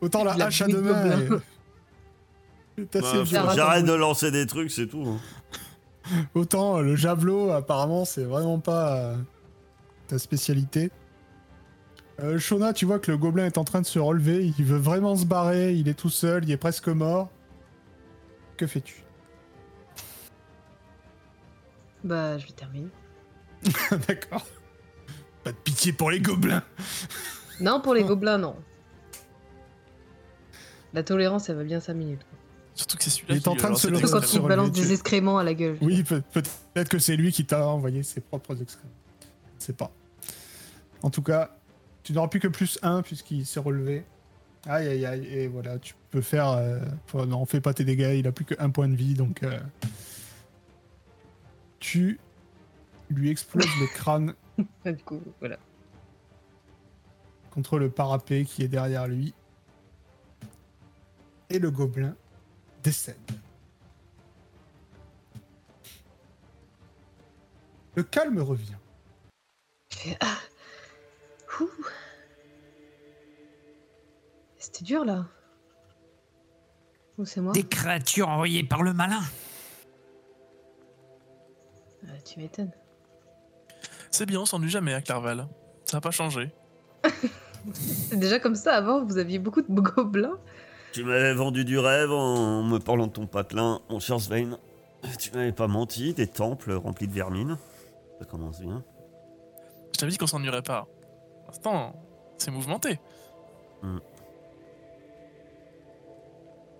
Autant 0.00 0.24
la 0.24 0.36
La 0.36 0.46
hache 0.46 0.62
à 0.62 0.66
deux 0.66 0.74
de 0.74 0.80
mains. 0.80 1.40
que 2.76 3.24
J'arrête 3.54 3.84
de 3.84 3.92
lancer 3.92 4.30
des 4.30 4.46
trucs, 4.46 4.70
c'est 4.70 4.86
tout. 4.86 5.04
hein. 5.06 5.18
Autant 6.34 6.80
le 6.80 6.96
javelot, 6.96 7.50
apparemment, 7.52 8.04
c'est 8.04 8.24
vraiment 8.24 8.58
pas 8.58 8.96
euh, 8.96 9.16
ta 10.08 10.18
spécialité. 10.18 10.90
Euh, 12.22 12.38
Shona, 12.38 12.72
tu 12.72 12.84
vois 12.84 12.98
que 12.98 13.10
le 13.10 13.16
gobelin 13.16 13.46
est 13.46 13.58
en 13.58 13.64
train 13.64 13.80
de 13.80 13.86
se 13.86 13.98
relever. 13.98 14.52
Il 14.58 14.64
veut 14.64 14.76
vraiment 14.78 15.16
se 15.16 15.24
barrer. 15.24 15.74
Il 15.74 15.88
est 15.88 15.94
tout 15.94 16.10
seul. 16.10 16.44
Il 16.44 16.50
est 16.50 16.56
presque 16.56 16.88
mort. 16.88 17.30
Que 18.56 18.66
fais-tu? 18.66 19.02
Bah, 22.04 22.38
je 22.38 22.46
vais 22.46 22.52
terminer. 22.52 22.88
D'accord. 24.08 24.46
Pas 25.44 25.52
de 25.52 25.56
pitié 25.56 25.92
pour 25.92 26.10
les 26.10 26.20
gobelins. 26.20 26.62
Non, 27.60 27.78
pour 27.82 27.92
les 27.92 28.04
gobelins, 28.04 28.38
non. 28.38 28.56
La 30.94 31.02
tolérance, 31.02 31.50
elle 31.50 31.56
va 31.56 31.64
bien 31.64 31.78
5 31.78 31.92
minutes. 31.92 32.20
quoi. 32.30 32.38
Surtout 32.74 32.96
que 32.96 33.04
c'est 33.04 33.10
celui-là 33.10 33.34
Il 33.34 33.36
est 33.36 33.40
qui 33.42 33.48
en 33.50 33.52
lui 33.52 33.58
a 33.58 33.60
train 33.60 33.68
de 33.68 33.72
lancé 33.74 33.82
se 33.82 33.86
des 33.88 33.92
lever. 33.96 34.06
Surtout 34.06 34.20
quand 34.22 34.26
se 34.26 34.32
il 34.32 34.38
te 34.38 34.42
relever, 34.42 34.56
balance 34.56 34.72
tu- 34.72 34.80
des 34.80 34.92
excréments 34.94 35.38
à 35.38 35.44
la 35.44 35.52
gueule. 35.52 35.76
Oui, 35.82 36.02
peut- 36.02 36.22
peut-être 36.32 36.88
que 36.88 36.98
c'est 36.98 37.16
lui 37.16 37.32
qui 37.32 37.44
t'a 37.44 37.66
envoyé 37.66 38.02
ses 38.02 38.22
propres 38.22 38.62
excréments. 38.62 38.94
Je 39.58 39.64
sais 39.66 39.72
pas. 39.74 39.92
En 41.02 41.10
tout 41.10 41.20
cas, 41.20 41.54
tu 42.10 42.14
n'auras 42.16 42.26
plus 42.26 42.40
que 42.40 42.48
plus 42.48 42.76
1 42.82 43.02
puisqu'il 43.02 43.46
s'est 43.46 43.60
relevé. 43.60 44.04
Aïe 44.66 44.88
aïe 44.88 45.06
aïe, 45.06 45.26
et 45.26 45.46
voilà, 45.46 45.78
tu 45.78 45.94
peux 46.10 46.20
faire. 46.20 46.48
euh, 46.48 46.80
enfin, 47.04 47.24
non, 47.24 47.46
fais 47.46 47.60
pas 47.60 47.72
tes 47.72 47.84
dégâts, 47.84 48.16
il 48.18 48.26
a 48.26 48.32
plus 48.32 48.44
que 48.44 48.56
1 48.58 48.70
point 48.70 48.88
de 48.88 48.96
vie 48.96 49.14
donc. 49.14 49.44
euh, 49.44 49.60
tu 51.78 52.18
lui 53.10 53.30
exploses 53.30 53.70
le 53.80 53.86
crâne 53.86 54.34
Du 54.84 54.96
coup, 55.04 55.22
voilà. 55.38 55.56
contre 57.52 57.78
le 57.78 57.90
parapet 57.90 58.44
qui 58.44 58.64
est 58.64 58.68
derrière 58.68 59.06
lui. 59.06 59.32
Et 61.48 61.60
le 61.60 61.70
gobelin 61.70 62.16
décède. 62.82 63.14
Le 67.94 68.02
calme 68.02 68.40
revient. 68.40 68.74
Ah. 70.20 70.38
Ouh. 71.60 71.68
C'était 74.58 74.84
dur 74.84 75.04
là. 75.04 75.26
Ou 77.18 77.24
c'est 77.24 77.40
moi 77.40 77.52
Des 77.52 77.64
créatures 77.64 78.28
envoyées 78.28 78.62
par 78.64 78.82
le 78.82 78.92
malin. 78.92 79.22
Euh, 82.04 82.08
Tu 82.24 82.38
m'étonnes. 82.38 82.72
C'est 84.10 84.26
bien, 84.26 84.40
on 84.40 84.46
s'ennuie 84.46 84.70
jamais 84.70 84.92
à 84.94 85.00
Clerval. 85.00 85.46
Ça 85.84 85.96
n'a 85.96 86.00
pas 86.00 86.10
changé. 86.10 86.50
C'est 87.74 88.16
déjà 88.18 88.38
comme 88.38 88.54
ça 88.54 88.74
avant, 88.74 89.04
vous 89.04 89.18
aviez 89.18 89.38
beaucoup 89.38 89.62
de 89.62 89.80
gobelins. 89.80 90.38
Tu 90.92 91.04
m'avais 91.04 91.34
vendu 91.34 91.64
du 91.64 91.78
rêve 91.78 92.10
en 92.10 92.62
me 92.62 92.78
parlant 92.78 93.06
de 93.06 93.12
ton 93.12 93.26
patelin, 93.26 93.80
mon 93.88 94.00
cher 94.00 94.20
Svein. 94.20 94.58
Tu 95.18 95.30
m'avais 95.32 95.52
pas 95.52 95.68
menti, 95.68 96.12
des 96.12 96.26
temples 96.26 96.72
remplis 96.72 97.06
de 97.06 97.12
vermine. 97.12 97.56
Ça 98.18 98.24
commence 98.26 98.60
bien. 98.60 98.82
Je 99.94 99.98
t'avais 99.98 100.12
dit 100.12 100.18
qu'on 100.18 100.26
s'ennuierait 100.26 100.62
pas. 100.62 100.86
Pour 101.50 101.72
l'instant, 101.72 101.94
c'est 102.38 102.52
mouvementé. 102.52 103.00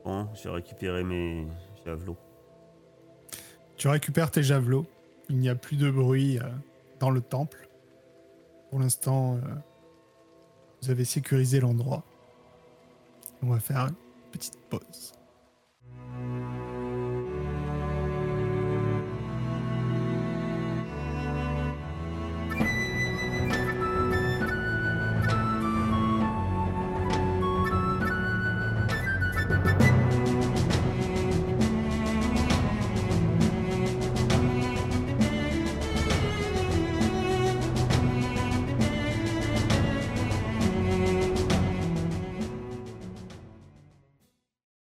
Bon, 0.04 0.28
j'ai 0.34 0.48
récupéré 0.48 1.02
mes 1.02 1.48
javelots. 1.84 2.16
Tu 3.76 3.88
récupères 3.88 4.30
tes 4.30 4.44
javelots. 4.44 4.86
Il 5.28 5.38
n'y 5.38 5.48
a 5.48 5.56
plus 5.56 5.76
de 5.76 5.90
bruit 5.90 6.38
euh, 6.38 6.42
dans 7.00 7.10
le 7.10 7.20
temple. 7.20 7.68
Pour 8.70 8.78
l'instant, 8.78 9.36
euh, 9.36 9.40
vous 10.82 10.90
avez 10.90 11.04
sécurisé 11.04 11.58
l'endroit. 11.58 12.04
On 13.42 13.48
va 13.48 13.58
faire 13.58 13.88
une 13.88 13.94
petite 14.30 14.58
pause. 14.68 15.12